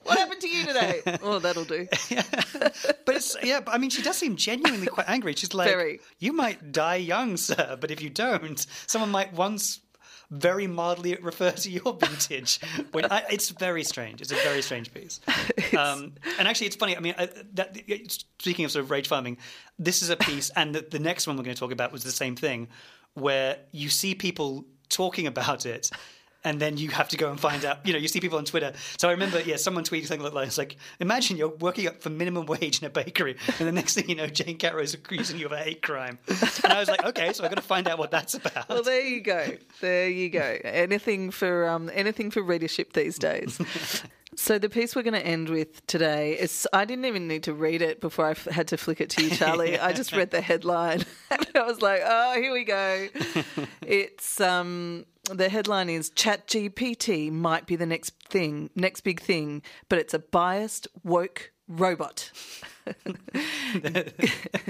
what 0.02 0.18
happened 0.18 0.40
to 0.40 0.48
you 0.48 0.66
today? 0.66 1.00
Oh, 1.22 1.38
that'll 1.38 1.64
do. 1.64 1.86
But 3.04 3.16
it's 3.16 3.36
yeah. 3.42 3.60
But 3.60 3.74
I 3.74 3.78
mean, 3.78 3.90
she 3.90 4.02
does 4.02 4.16
seem 4.16 4.36
genuinely 4.36 4.86
quite 4.86 5.08
angry. 5.08 5.34
She's 5.34 5.54
like, 5.54 5.68
Very. 5.68 6.00
"You 6.18 6.32
might 6.32 6.72
die 6.72 6.96
young, 6.96 7.36
sir, 7.36 7.76
but 7.80 7.90
if 7.90 8.00
you 8.00 8.10
don't, 8.10 8.64
someone 8.86 9.10
might 9.10 9.32
once." 9.32 9.80
Very 10.30 10.66
mildly 10.66 11.14
refer 11.20 11.50
to 11.50 11.70
your 11.70 11.92
vintage. 11.92 12.58
When 12.92 13.04
I, 13.04 13.22
it's 13.30 13.50
very 13.50 13.84
strange. 13.84 14.22
It's 14.22 14.32
a 14.32 14.36
very 14.36 14.62
strange 14.62 14.90
piece. 14.94 15.20
Um, 15.76 16.14
and 16.38 16.48
actually, 16.48 16.68
it's 16.68 16.76
funny. 16.76 16.96
I 16.96 17.00
mean, 17.00 17.14
I, 17.18 17.28
that, 17.52 17.76
speaking 18.38 18.64
of 18.64 18.70
sort 18.70 18.84
of 18.84 18.90
rage 18.90 19.08
farming, 19.08 19.36
this 19.78 20.00
is 20.00 20.08
a 20.08 20.16
piece, 20.16 20.50
and 20.56 20.74
the, 20.74 20.86
the 20.90 20.98
next 20.98 21.26
one 21.26 21.36
we're 21.36 21.42
going 21.42 21.54
to 21.54 21.60
talk 21.60 21.70
about 21.70 21.92
was 21.92 22.02
the 22.02 22.10
same 22.12 22.34
thing, 22.34 22.68
where 23.12 23.58
you 23.72 23.90
see 23.90 24.14
people 24.14 24.64
talking 24.88 25.26
about 25.26 25.66
it, 25.66 25.90
and 26.44 26.60
then 26.60 26.76
you 26.76 26.90
have 26.90 27.08
to 27.08 27.16
go 27.16 27.30
and 27.30 27.38
find 27.38 27.64
out. 27.64 27.86
You 27.86 27.92
know, 27.92 27.98
you 27.98 28.08
see 28.08 28.20
people 28.20 28.38
on 28.38 28.44
Twitter. 28.44 28.72
So 28.98 29.08
I 29.08 29.12
remember, 29.12 29.40
yeah, 29.40 29.56
someone 29.56 29.84
tweeted 29.84 30.06
something 30.06 30.32
like, 30.32 30.46
"It's 30.46 30.58
like, 30.58 30.76
imagine 31.00 31.36
you're 31.36 31.48
working 31.48 31.86
up 31.86 32.02
for 32.02 32.10
minimum 32.10 32.46
wage 32.46 32.80
in 32.80 32.86
a 32.86 32.90
bakery, 32.90 33.36
and 33.58 33.68
the 33.68 33.72
next 33.72 33.94
thing 33.94 34.08
you 34.08 34.14
know, 34.16 34.26
Jane 34.26 34.58
Caro 34.58 34.82
is 34.82 34.94
accusing 34.94 35.38
you 35.38 35.46
of 35.46 35.52
a 35.52 35.58
hate 35.58 35.82
crime." 35.82 36.18
And 36.28 36.72
I 36.72 36.78
was 36.78 36.88
like, 36.88 37.04
"Okay, 37.04 37.32
so 37.32 37.44
I've 37.44 37.50
got 37.50 37.56
to 37.56 37.62
find 37.62 37.88
out 37.88 37.98
what 37.98 38.10
that's 38.10 38.34
about." 38.34 38.68
Well, 38.68 38.82
there 38.82 39.06
you 39.06 39.20
go. 39.20 39.56
There 39.80 40.08
you 40.08 40.28
go. 40.30 40.58
Anything 40.64 41.30
for 41.30 41.68
um, 41.68 41.90
anything 41.92 42.30
for 42.30 42.42
readership 42.42 42.92
these 42.92 43.18
days. 43.18 43.60
So 44.34 44.58
the 44.58 44.70
piece 44.70 44.96
we're 44.96 45.02
going 45.02 45.12
to 45.12 45.26
end 45.26 45.50
with 45.50 45.86
today 45.86 46.38
is 46.38 46.66
I 46.72 46.86
didn't 46.86 47.04
even 47.04 47.28
need 47.28 47.42
to 47.42 47.52
read 47.52 47.82
it 47.82 48.00
before 48.00 48.26
I 48.26 48.30
f- 48.30 48.46
had 48.46 48.68
to 48.68 48.78
flick 48.78 49.02
it 49.02 49.10
to 49.10 49.24
you, 49.24 49.30
Charlie. 49.36 49.78
I 49.78 49.92
just 49.92 50.12
read 50.12 50.30
the 50.30 50.40
headline 50.40 51.04
and 51.30 51.46
I 51.54 51.62
was 51.64 51.82
like, 51.82 52.00
oh, 52.02 52.40
here 52.40 52.50
we 52.50 52.64
go. 52.64 53.08
It's 53.82 54.40
um, 54.40 55.04
the 55.24 55.48
headline 55.48 55.88
is 55.88 56.10
ChatGPT 56.10 57.30
might 57.30 57.66
be 57.66 57.76
the 57.76 57.86
next 57.86 58.14
thing, 58.28 58.70
next 58.74 59.02
big 59.02 59.20
thing, 59.20 59.62
but 59.88 59.98
it's 59.98 60.14
a 60.14 60.18
biased 60.18 60.88
woke 61.04 61.52
robot. 61.68 62.30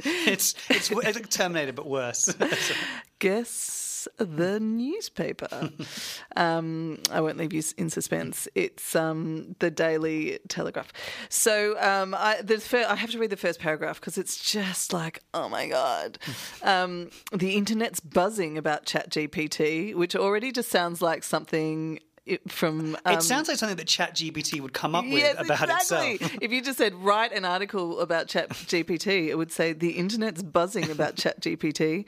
it's 0.05 0.55
it's 0.69 0.91
it's 0.91 0.91
like 0.91 1.31
Terminator, 1.31 1.73
but 1.73 1.89
worse. 1.89 2.35
Guess 3.19 3.82
the 4.19 4.59
newspaper. 4.61 5.71
um, 6.37 6.99
I 7.11 7.21
won't 7.21 7.37
leave 7.39 7.53
you 7.53 7.63
in 7.77 7.91
suspense. 7.91 8.49
It's 8.55 8.95
um, 8.97 9.57
the 9.59 9.71
Daily 9.71 10.39
Telegraph. 10.49 10.93
So 11.29 11.79
um, 11.81 12.15
I, 12.15 12.41
the 12.43 12.59
fir- 12.59 12.87
I 12.89 12.95
have 12.97 13.11
to 13.11 13.19
read 13.19 13.31
the 13.31 13.37
first 13.37 13.61
paragraph 13.61 14.01
because 14.01 14.19
it's 14.19 14.51
just 14.51 14.93
like, 14.93 15.23
oh 15.35 15.49
my 15.49 15.69
god, 15.69 16.19
um, 16.63 17.11
the 17.33 17.57
internet's 17.57 18.01
buzzing 18.01 18.59
about 18.59 18.87
ChatGPT, 18.87 19.95
which 19.95 20.15
already 20.17 20.53
just 20.53 20.71
sounds 20.71 21.03
like 21.03 21.23
something. 21.25 21.99
It, 22.25 22.53
from 22.53 22.97
um, 23.05 23.15
it 23.15 23.23
sounds 23.23 23.49
like 23.49 23.59
something 23.59 23.79
that 23.79 23.89
ChatGPT 23.89 24.61
would 24.61 24.73
come 24.73 24.95
up 24.95 25.03
with 25.05 25.15
Yes, 25.15 25.35
about 25.41 25.69
exactly. 25.69 26.13
itself. 26.13 26.39
if 26.41 26.53
you 26.53 26.63
just 26.63 26.79
said 26.79 26.95
write 26.95 27.33
an 27.33 27.45
article 27.45 27.99
about 27.99 28.29
ChatGPT, 28.29 29.27
it 29.27 29.35
would 29.37 29.51
say 29.51 29.73
the 29.73 29.91
internet's 29.91 30.41
buzzing 30.41 30.89
about 30.89 31.17
ChatGPT. 31.17 32.05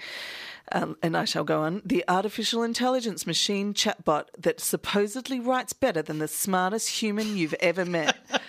Um, 0.73 0.97
and 1.03 1.17
I 1.17 1.25
shall 1.25 1.45
go 1.45 1.63
on. 1.63 1.83
The 1.85 2.05
artificial 2.09 2.63
intelligence 2.63 3.27
machine 3.27 3.75
chatbot 3.75 4.27
that 4.39 4.61
supposedly 4.61 5.39
writes 5.39 5.73
better 5.73 6.01
than 6.01 6.19
the 6.19 6.29
smartest 6.29 6.89
human 6.89 7.37
you've 7.37 7.55
ever 7.61 7.85
met. 7.85 8.17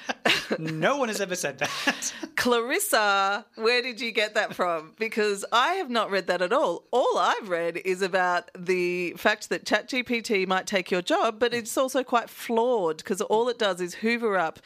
No 0.60 0.98
one 0.98 1.08
has 1.10 1.22
ever 1.22 1.36
said 1.36 1.60
that. 1.60 2.14
Clarissa, 2.36 3.46
where 3.56 3.82
did 3.82 4.00
you 4.00 4.12
get 4.12 4.36
that 4.36 4.54
from? 4.54 4.94
Because 5.00 5.46
I 5.52 5.74
have 5.74 5.90
not 5.90 6.12
read 6.12 6.28
that 6.28 6.42
at 6.42 6.54
all. 6.54 6.84
All 6.92 7.18
I've 7.18 7.50
read 7.50 7.78
is 7.78 8.02
about 8.02 8.52
the 8.58 9.14
fact 9.18 9.50
that 9.50 9.66
ChatGPT 9.66 10.48
might 10.48 10.68
take 10.68 10.92
your 10.92 11.02
job, 11.02 11.40
but 11.40 11.54
it's 11.54 11.78
also 11.78 12.04
quite 12.04 12.30
flawed 12.30 12.98
because 12.98 13.22
all 13.22 13.50
it 13.50 13.58
does 13.58 13.82
is 13.82 13.96
hoover 13.96 14.38
up 14.38 14.60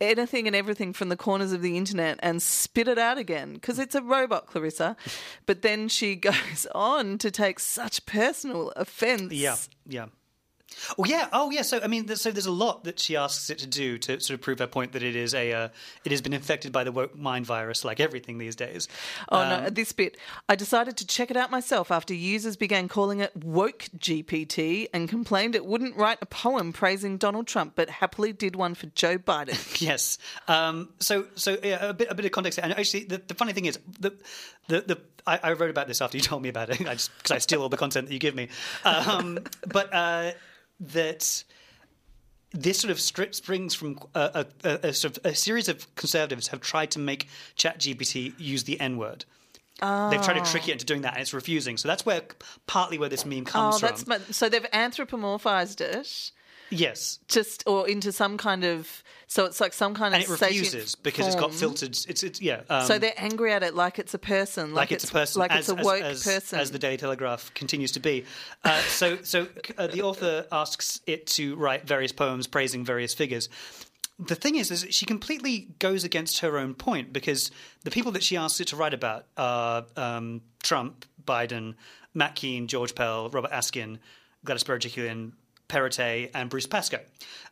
anything 0.00 0.46
and 0.46 0.56
everything 0.56 0.92
from 0.92 1.08
the 1.08 1.16
corners 1.16 1.52
of 1.52 1.62
the 1.62 1.76
internet 1.76 2.18
and 2.22 2.42
spit 2.42 2.88
it 2.88 2.98
out 2.98 3.18
again 3.18 3.54
because 3.54 3.78
it's 3.78 3.94
a 3.94 4.02
robot, 4.02 4.46
Clarissa. 4.46 4.96
But 5.46 5.62
then 5.62 5.88
she 5.88 6.14
goes 6.30 6.66
on 6.74 7.18
to 7.18 7.30
take 7.30 7.60
such 7.60 8.06
personal 8.06 8.70
offense. 8.76 9.32
Yeah, 9.32 9.56
yeah. 9.86 10.06
Oh 10.98 11.04
yeah, 11.04 11.28
oh 11.32 11.50
yeah. 11.50 11.62
So 11.62 11.80
I 11.82 11.86
mean, 11.86 12.06
there's, 12.06 12.20
so 12.20 12.30
there's 12.30 12.46
a 12.46 12.52
lot 12.52 12.84
that 12.84 12.98
she 12.98 13.16
asks 13.16 13.50
it 13.50 13.58
to 13.58 13.66
do 13.66 13.98
to 13.98 14.20
sort 14.20 14.34
of 14.34 14.40
prove 14.40 14.58
her 14.58 14.66
point 14.66 14.92
that 14.92 15.02
it 15.02 15.16
is 15.16 15.34
a 15.34 15.52
uh, 15.52 15.68
it 16.04 16.12
has 16.12 16.20
been 16.20 16.32
infected 16.32 16.72
by 16.72 16.84
the 16.84 16.92
woke 16.92 17.16
mind 17.16 17.46
virus, 17.46 17.84
like 17.84 18.00
everything 18.00 18.38
these 18.38 18.56
days. 18.56 18.88
Oh 19.30 19.48
no, 19.48 19.70
this 19.70 19.92
bit. 19.92 20.16
I 20.48 20.56
decided 20.56 20.96
to 20.98 21.06
check 21.06 21.30
it 21.30 21.36
out 21.36 21.50
myself 21.50 21.90
after 21.90 22.14
users 22.14 22.56
began 22.56 22.88
calling 22.88 23.20
it 23.20 23.36
woke 23.36 23.88
GPT 23.98 24.88
and 24.92 25.08
complained 25.08 25.54
it 25.54 25.64
wouldn't 25.64 25.96
write 25.96 26.18
a 26.20 26.26
poem 26.26 26.72
praising 26.72 27.16
Donald 27.16 27.46
Trump, 27.46 27.74
but 27.74 27.90
happily 27.90 28.32
did 28.32 28.56
one 28.56 28.74
for 28.74 28.86
Joe 28.86 29.18
Biden. 29.18 29.58
Yes. 29.82 30.18
Um, 30.46 30.90
so, 31.00 31.26
so 31.34 31.56
yeah, 31.62 31.88
a 31.88 31.92
bit, 31.92 32.08
a 32.08 32.14
bit 32.14 32.24
of 32.24 32.30
context. 32.30 32.60
And 32.62 32.72
actually, 32.72 33.04
the, 33.04 33.20
the 33.26 33.34
funny 33.34 33.52
thing 33.52 33.64
is, 33.64 33.80
the, 33.98 34.12
the, 34.68 34.80
the 34.82 35.00
I, 35.26 35.40
I 35.42 35.52
wrote 35.54 35.70
about 35.70 35.88
this 35.88 36.00
after 36.00 36.16
you 36.16 36.22
told 36.22 36.42
me 36.42 36.48
about 36.48 36.70
it. 36.70 36.80
I 36.82 36.94
just 36.94 37.16
because 37.16 37.32
I 37.32 37.38
steal 37.38 37.62
all 37.62 37.68
the 37.68 37.76
content 37.76 38.08
that 38.08 38.12
you 38.12 38.20
give 38.20 38.34
me. 38.34 38.48
Um, 38.84 39.40
but 39.66 39.92
uh, 39.92 40.32
that 40.88 41.44
this 42.52 42.78
sort 42.78 42.90
of 42.90 43.00
strip 43.00 43.34
springs 43.34 43.74
from 43.74 43.98
a, 44.14 44.46
a, 44.64 44.68
a, 44.68 44.88
a 44.88 44.92
sort 44.92 45.16
of 45.16 45.26
a 45.26 45.34
series 45.34 45.68
of 45.68 45.94
conservatives 45.94 46.48
have 46.48 46.60
tried 46.60 46.90
to 46.90 46.98
make 46.98 47.28
ChatGPT 47.56 48.34
use 48.38 48.64
the 48.64 48.78
N 48.80 48.98
word. 48.98 49.24
They've 49.80 50.22
tried 50.22 50.44
to 50.44 50.48
trick 50.48 50.68
it 50.68 50.72
into 50.72 50.84
doing 50.84 51.02
that, 51.02 51.14
and 51.14 51.22
it's 51.22 51.34
refusing. 51.34 51.76
So 51.76 51.88
that's 51.88 52.06
where 52.06 52.22
partly 52.66 52.98
where 52.98 53.08
this 53.08 53.26
meme 53.26 53.44
comes 53.46 53.76
oh, 53.76 53.78
that's 53.78 54.04
from. 54.04 54.10
my, 54.10 54.18
so 54.30 54.48
they've 54.48 54.70
anthropomorphized 54.72 55.80
it 55.80 56.30
yes, 56.72 57.18
just 57.28 57.62
or 57.66 57.88
into 57.88 58.12
some 58.12 58.38
kind 58.38 58.64
of 58.64 59.02
so 59.32 59.46
it's 59.46 59.62
like 59.62 59.72
some 59.72 59.94
kind 59.94 60.14
of 60.14 60.20
and 60.20 60.30
of 60.30 60.42
it 60.42 60.44
refuses 60.44 60.94
because 60.94 61.26
it's 61.26 61.36
got 61.36 61.54
filtered. 61.54 61.96
It's 62.06 62.22
it's 62.22 62.42
yeah. 62.42 62.60
Um, 62.68 62.84
So 62.84 62.98
they're 62.98 63.14
angry 63.16 63.50
at 63.54 63.62
it 63.62 63.74
like 63.74 63.98
it's 63.98 64.12
a 64.12 64.18
person, 64.18 64.74
like, 64.74 64.92
it's, 64.92 65.04
a 65.04 65.10
person, 65.10 65.40
like 65.40 65.50
as, 65.52 65.70
it's 65.70 65.80
a 65.80 65.82
woke 65.82 66.02
as, 66.02 66.22
person. 66.22 66.58
as 66.58 66.70
the 66.70 66.78
Daily 66.78 66.98
Telegraph 66.98 67.54
continues 67.54 67.92
to 67.92 68.00
be. 68.00 68.26
Uh, 68.62 68.78
so, 68.82 69.16
so 69.22 69.48
uh, 69.78 69.86
the 69.86 70.02
author 70.02 70.46
asks 70.52 71.00
it 71.06 71.26
to 71.28 71.56
write 71.56 71.86
various 71.86 72.12
poems 72.12 72.46
praising 72.46 72.84
various 72.84 73.14
figures. 73.14 73.48
The 74.18 74.34
thing 74.34 74.56
is, 74.56 74.70
is 74.70 74.86
she 74.90 75.06
completely 75.06 75.68
goes 75.78 76.04
against 76.04 76.40
her 76.40 76.58
own 76.58 76.74
point 76.74 77.10
because 77.10 77.50
the 77.84 77.90
people 77.90 78.12
that 78.12 78.22
she 78.22 78.36
asks 78.36 78.60
it 78.60 78.68
to 78.68 78.76
write 78.76 78.92
about 78.92 79.24
are 79.38 79.86
um, 79.96 80.42
Trump, 80.62 81.06
Biden, 81.24 81.74
Matt 82.12 82.34
Kean, 82.34 82.66
George 82.68 82.94
Pell, 82.94 83.30
Robert 83.30 83.50
Askin, 83.50 83.98
Gladys 84.44 84.64
Berejiklian, 84.64 85.32
Perrottet, 85.72 86.30
and 86.34 86.50
Bruce 86.50 86.66
Pascoe. 86.66 87.00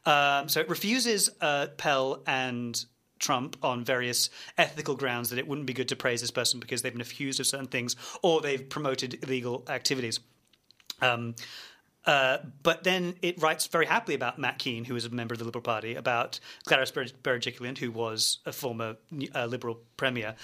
Um, 0.04 0.48
so 0.48 0.60
it 0.60 0.68
refuses 0.68 1.30
uh, 1.40 1.68
Pell 1.78 2.22
and 2.26 2.84
Trump 3.18 3.56
on 3.62 3.84
various 3.84 4.28
ethical 4.58 4.94
grounds 4.94 5.30
that 5.30 5.38
it 5.38 5.48
wouldn't 5.48 5.66
be 5.66 5.72
good 5.72 5.88
to 5.88 5.96
praise 5.96 6.20
this 6.20 6.30
person 6.30 6.60
because 6.60 6.82
they've 6.82 6.92
been 6.92 7.00
accused 7.00 7.40
of 7.40 7.46
certain 7.46 7.66
things 7.66 7.96
or 8.22 8.40
they've 8.40 8.68
promoted 8.68 9.22
illegal 9.22 9.64
activities. 9.68 10.20
Um, 11.00 11.34
uh, 12.06 12.38
but 12.62 12.84
then 12.84 13.14
it 13.22 13.40
writes 13.40 13.66
very 13.66 13.86
happily 13.86 14.14
about 14.14 14.38
Matt 14.38 14.58
Kean, 14.58 14.84
who 14.84 14.96
is 14.96 15.04
a 15.04 15.10
member 15.10 15.34
of 15.34 15.38
the 15.38 15.44
Liberal 15.44 15.62
Party, 15.62 15.94
about 15.94 16.40
Ber- 16.66 16.84
Berejiklian, 16.84 17.76
who 17.76 17.90
was 17.90 18.38
a 18.46 18.52
former 18.52 18.96
uh, 19.34 19.46
Liberal 19.46 19.80
premier. 19.96 20.34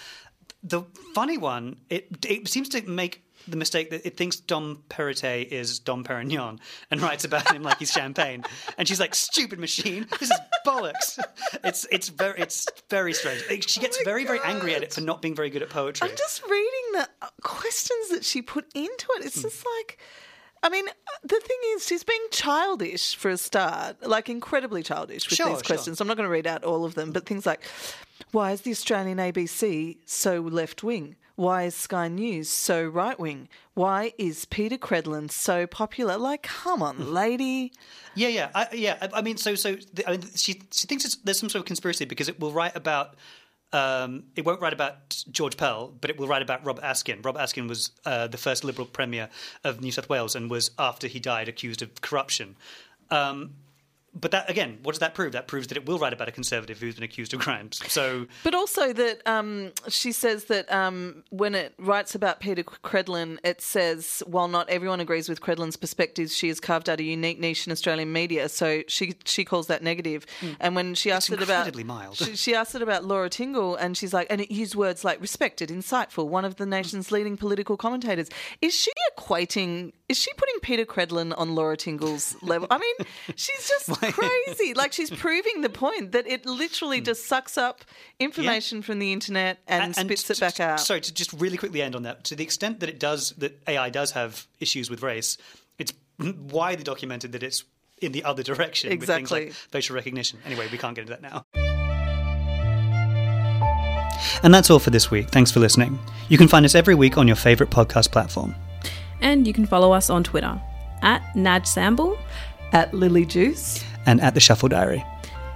The 0.62 0.82
funny 1.14 1.38
one, 1.38 1.76
it, 1.88 2.24
it 2.26 2.48
seems 2.48 2.68
to 2.70 2.82
make 2.82 3.25
the 3.48 3.56
mistake 3.56 3.90
that 3.90 4.06
it 4.06 4.16
thinks 4.16 4.36
Dom 4.36 4.82
Perrottet 4.88 5.48
is 5.48 5.78
Dom 5.78 6.04
Perignon 6.04 6.58
and 6.90 7.00
writes 7.00 7.24
about 7.24 7.52
him 7.54 7.62
like 7.62 7.78
he's 7.78 7.92
champagne. 7.92 8.44
And 8.78 8.86
she's 8.88 9.00
like, 9.00 9.14
"Stupid 9.14 9.58
machine! 9.58 10.06
This 10.18 10.30
is 10.30 10.38
bollocks." 10.66 11.18
It's 11.64 11.86
it's 11.90 12.08
very 12.08 12.38
it's 12.40 12.66
very 12.90 13.12
strange. 13.12 13.68
She 13.68 13.80
gets 13.80 13.98
Oh 14.00 14.04
very 14.04 14.24
very 14.24 14.40
angry 14.44 14.74
at 14.74 14.82
it 14.82 14.92
for 14.92 15.00
not 15.00 15.22
being 15.22 15.34
very 15.34 15.50
good 15.50 15.62
at 15.62 15.70
poetry. 15.70 16.08
I'm 16.08 16.16
just 16.16 16.42
reading 16.44 16.92
the 16.92 17.08
uh, 17.22 17.28
questions 17.42 18.08
that 18.10 18.24
she 18.24 18.42
put 18.42 18.66
into 18.74 19.06
it. 19.16 19.20
Hmm. 19.22 19.26
It's 19.26 19.42
just 19.42 19.64
like, 19.78 19.98
I 20.62 20.68
mean, 20.68 20.86
the 21.22 21.40
thing 21.40 21.58
is, 21.74 21.86
she's 21.86 22.02
being 22.04 22.20
childish 22.30 23.14
for 23.14 23.30
a 23.30 23.36
start, 23.36 24.06
like 24.06 24.28
incredibly 24.28 24.82
childish 24.82 25.28
with 25.28 25.36
Sure, 25.36 25.46
these 25.48 25.56
sure. 25.58 25.62
questions. 25.62 26.00
I'm 26.00 26.08
not 26.08 26.16
going 26.16 26.26
to 26.26 26.32
read 26.32 26.46
out 26.46 26.64
all 26.64 26.84
of 26.84 26.94
them, 26.94 27.12
but 27.12 27.26
things 27.26 27.46
like, 27.46 27.62
why 28.32 28.52
is 28.52 28.62
the 28.62 28.70
Australian 28.70 29.18
ABC 29.18 29.98
so 30.06 30.40
left 30.40 30.82
wing? 30.82 31.16
Why 31.36 31.64
is 31.64 31.74
Sky 31.74 32.08
News 32.08 32.48
so 32.48 32.84
right 32.84 33.18
wing? 33.20 33.48
Why 33.74 34.12
is 34.16 34.46
Peta 34.46 34.78
Credlin 34.78 35.30
so 35.30 35.66
popular? 35.66 36.16
Like, 36.16 36.42
come 36.42 36.82
on, 36.82 37.12
lady. 37.12 37.72
Yeah, 38.14 38.28
yeah, 38.28 38.50
I, 38.54 38.68
yeah. 38.72 38.96
I, 39.02 39.18
I 39.18 39.22
mean, 39.22 39.36
so 39.36 39.54
so 39.54 39.76
the, 39.92 40.08
I 40.08 40.12
mean, 40.12 40.22
she 40.34 40.62
she 40.72 40.86
thinks 40.86 41.04
it's, 41.04 41.16
there's 41.16 41.38
some 41.38 41.50
sort 41.50 41.60
of 41.60 41.66
conspiracy 41.66 42.06
because 42.06 42.28
it 42.28 42.40
will 42.40 42.52
write 42.52 42.74
about. 42.74 43.14
Um, 43.72 44.22
it 44.36 44.46
won't 44.46 44.60
write 44.60 44.72
about 44.72 45.24
George 45.30 45.56
Pell, 45.56 45.92
but 46.00 46.08
it 46.08 46.18
will 46.18 46.28
write 46.28 46.40
about 46.40 46.64
Rob 46.64 46.80
Askin. 46.82 47.20
Rob 47.20 47.36
Askin 47.36 47.66
was 47.66 47.90
uh, 48.06 48.26
the 48.28 48.38
first 48.38 48.64
Liberal 48.64 48.86
Premier 48.86 49.28
of 49.64 49.82
New 49.82 49.90
South 49.90 50.08
Wales 50.08 50.36
and 50.36 50.48
was, 50.48 50.70
after 50.78 51.08
he 51.08 51.18
died, 51.18 51.48
accused 51.48 51.82
of 51.82 52.00
corruption. 52.00 52.56
Um, 53.10 53.54
but 54.18 54.30
that 54.30 54.48
again, 54.48 54.78
what 54.82 54.92
does 54.92 55.00
that 55.00 55.14
prove? 55.14 55.32
That 55.32 55.46
proves 55.46 55.66
that 55.68 55.76
it 55.76 55.86
will 55.86 55.98
write 55.98 56.12
about 56.12 56.28
a 56.28 56.32
conservative 56.32 56.78
who's 56.78 56.94
been 56.94 57.04
accused 57.04 57.34
of 57.34 57.40
crimes. 57.40 57.80
So 57.88 58.26
But 58.42 58.54
also 58.54 58.92
that 58.92 59.20
um, 59.26 59.72
she 59.88 60.12
says 60.12 60.44
that 60.44 60.70
um, 60.72 61.24
when 61.30 61.54
it 61.54 61.74
writes 61.78 62.14
about 62.14 62.40
Peta 62.40 62.64
Credlin, 62.64 63.38
it 63.44 63.60
says 63.60 64.22
while 64.26 64.48
not 64.48 64.68
everyone 64.70 65.00
agrees 65.00 65.28
with 65.28 65.40
Credlin's 65.40 65.76
perspectives, 65.76 66.34
she 66.34 66.48
has 66.48 66.60
carved 66.60 66.88
out 66.88 67.00
a 67.00 67.04
unique 67.04 67.38
niche 67.38 67.66
in 67.66 67.72
Australian 67.72 68.12
media. 68.12 68.48
So 68.48 68.82
she 68.88 69.14
she 69.24 69.44
calls 69.44 69.66
that 69.66 69.82
negative. 69.82 70.26
And 70.60 70.74
when 70.74 70.94
she 70.94 71.10
asked 71.10 71.30
it 71.30 71.42
about 71.42 71.74
mild. 71.84 72.16
she, 72.16 72.36
she 72.36 72.54
asked 72.54 72.74
it 72.74 72.82
about 72.82 73.04
Laura 73.04 73.28
Tingle, 73.28 73.76
and 73.76 73.96
she's 73.96 74.14
like, 74.14 74.26
and 74.30 74.40
it 74.40 74.50
used 74.50 74.74
words 74.74 75.04
like 75.04 75.20
respected, 75.20 75.68
insightful, 75.68 76.28
one 76.28 76.44
of 76.44 76.56
the 76.56 76.66
nation's 76.66 77.12
leading 77.12 77.36
political 77.36 77.76
commentators. 77.76 78.28
Is 78.62 78.74
she 78.74 78.90
equating? 79.12 79.92
Is 80.08 80.16
she 80.16 80.32
putting 80.34 80.60
Peta 80.60 80.84
Credlin 80.84 81.34
on 81.36 81.54
Laura 81.54 81.76
Tingle's 81.76 82.36
level? 82.42 82.68
I 82.70 82.78
mean, 82.78 82.94
she's 83.34 83.68
just 83.68 84.02
crazy. 84.46 84.74
Like 84.74 84.92
she's 84.92 85.10
proving 85.10 85.60
the 85.60 85.68
point 85.68 86.12
that 86.12 86.26
it 86.26 86.46
literally 86.46 86.98
hmm. 86.98 87.04
just 87.04 87.26
sucks 87.26 87.58
up 87.58 87.84
information 88.18 88.82
from 88.82 88.98
the 88.98 89.12
internet 89.12 89.58
and, 89.66 89.94
spits 89.94 90.24
to- 90.24 90.32
it 90.32 90.40
back 90.40 90.60
out. 90.60 90.80
Sorry, 90.80 91.00
to 91.00 91.12
just 91.12 91.32
really 91.32 91.56
quickly 91.56 91.82
end 91.82 91.94
on 91.94 92.02
that. 92.02 92.24
To 92.24 92.36
the 92.36 92.44
extent 92.44 92.80
that 92.80 92.88
it 92.88 92.98
does, 92.98 93.30
that 93.38 93.60
AI 93.68 93.90
does 93.90 94.12
have 94.12 94.46
issues 94.60 94.90
with 94.90 95.02
race, 95.02 95.38
it's 95.78 95.92
widely 96.18 96.84
documented 96.84 97.32
that 97.32 97.42
it's 97.42 97.64
in 97.98 98.12
the 98.12 98.24
other 98.24 98.42
direction 98.42 98.90
with 98.90 98.94
Exactly. 98.94 99.40
things 99.46 99.48
like 99.48 99.52
facial 99.70 99.96
recognition. 99.96 100.38
Anyway, 100.44 100.68
we 100.70 100.78
can't 100.78 100.94
get 100.94 101.02
into 101.02 101.18
that 101.18 101.22
now. 101.22 101.44
And 104.42 104.52
that's 104.52 104.70
all 104.70 104.78
for 104.78 104.90
this 104.90 105.10
week. 105.10 105.30
Thanks 105.30 105.50
for 105.50 105.60
listening. 105.60 105.98
You 106.28 106.38
can 106.38 106.48
find 106.48 106.64
us 106.64 106.74
every 106.74 106.94
week 106.94 107.16
on 107.16 107.26
your 107.26 107.36
favourite 107.36 107.72
podcast 107.72 108.12
platform. 108.12 108.54
And 109.20 109.46
you 109.46 109.52
can 109.52 109.66
follow 109.66 109.92
us 109.92 110.10
on 110.10 110.24
Twitter 110.24 110.60
at 111.02 111.22
NadSamble. 111.34 112.18
At 112.72 112.92
Lily 112.92 113.24
Juice. 113.24 113.84
And 114.06 114.20
at 114.20 114.34
the 114.34 114.40
Shuffle 114.40 114.68
Diary. 114.68 115.04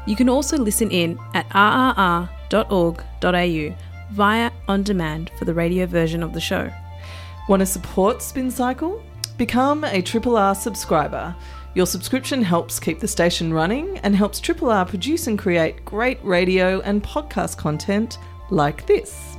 You 0.06 0.16
can 0.16 0.28
also 0.28 0.58
listen 0.58 0.90
in 0.90 1.18
at 1.34 1.48
rrr.org.au 1.50 2.30
via 4.12 4.50
on 4.66 4.82
demand 4.82 5.30
for 5.38 5.44
the 5.44 5.54
radio 5.54 5.86
version 5.86 6.22
of 6.22 6.32
the 6.32 6.40
show. 6.40 6.70
Want 7.48 7.60
to 7.60 7.66
support 7.66 8.22
Spin 8.22 8.50
Cycle? 8.50 9.02
Become 9.36 9.84
a 9.84 10.02
Triple 10.02 10.36
R 10.36 10.54
subscriber. 10.54 11.34
Your 11.74 11.86
subscription 11.86 12.42
helps 12.42 12.80
keep 12.80 12.98
the 12.98 13.08
station 13.08 13.52
running 13.52 13.98
and 13.98 14.16
helps 14.16 14.40
Triple 14.40 14.70
R 14.70 14.84
produce 14.84 15.28
and 15.28 15.38
create 15.38 15.84
great 15.84 16.18
radio 16.24 16.80
and 16.80 17.02
podcast 17.02 17.56
content 17.56 18.18
like 18.50 18.86
this. 18.86 19.29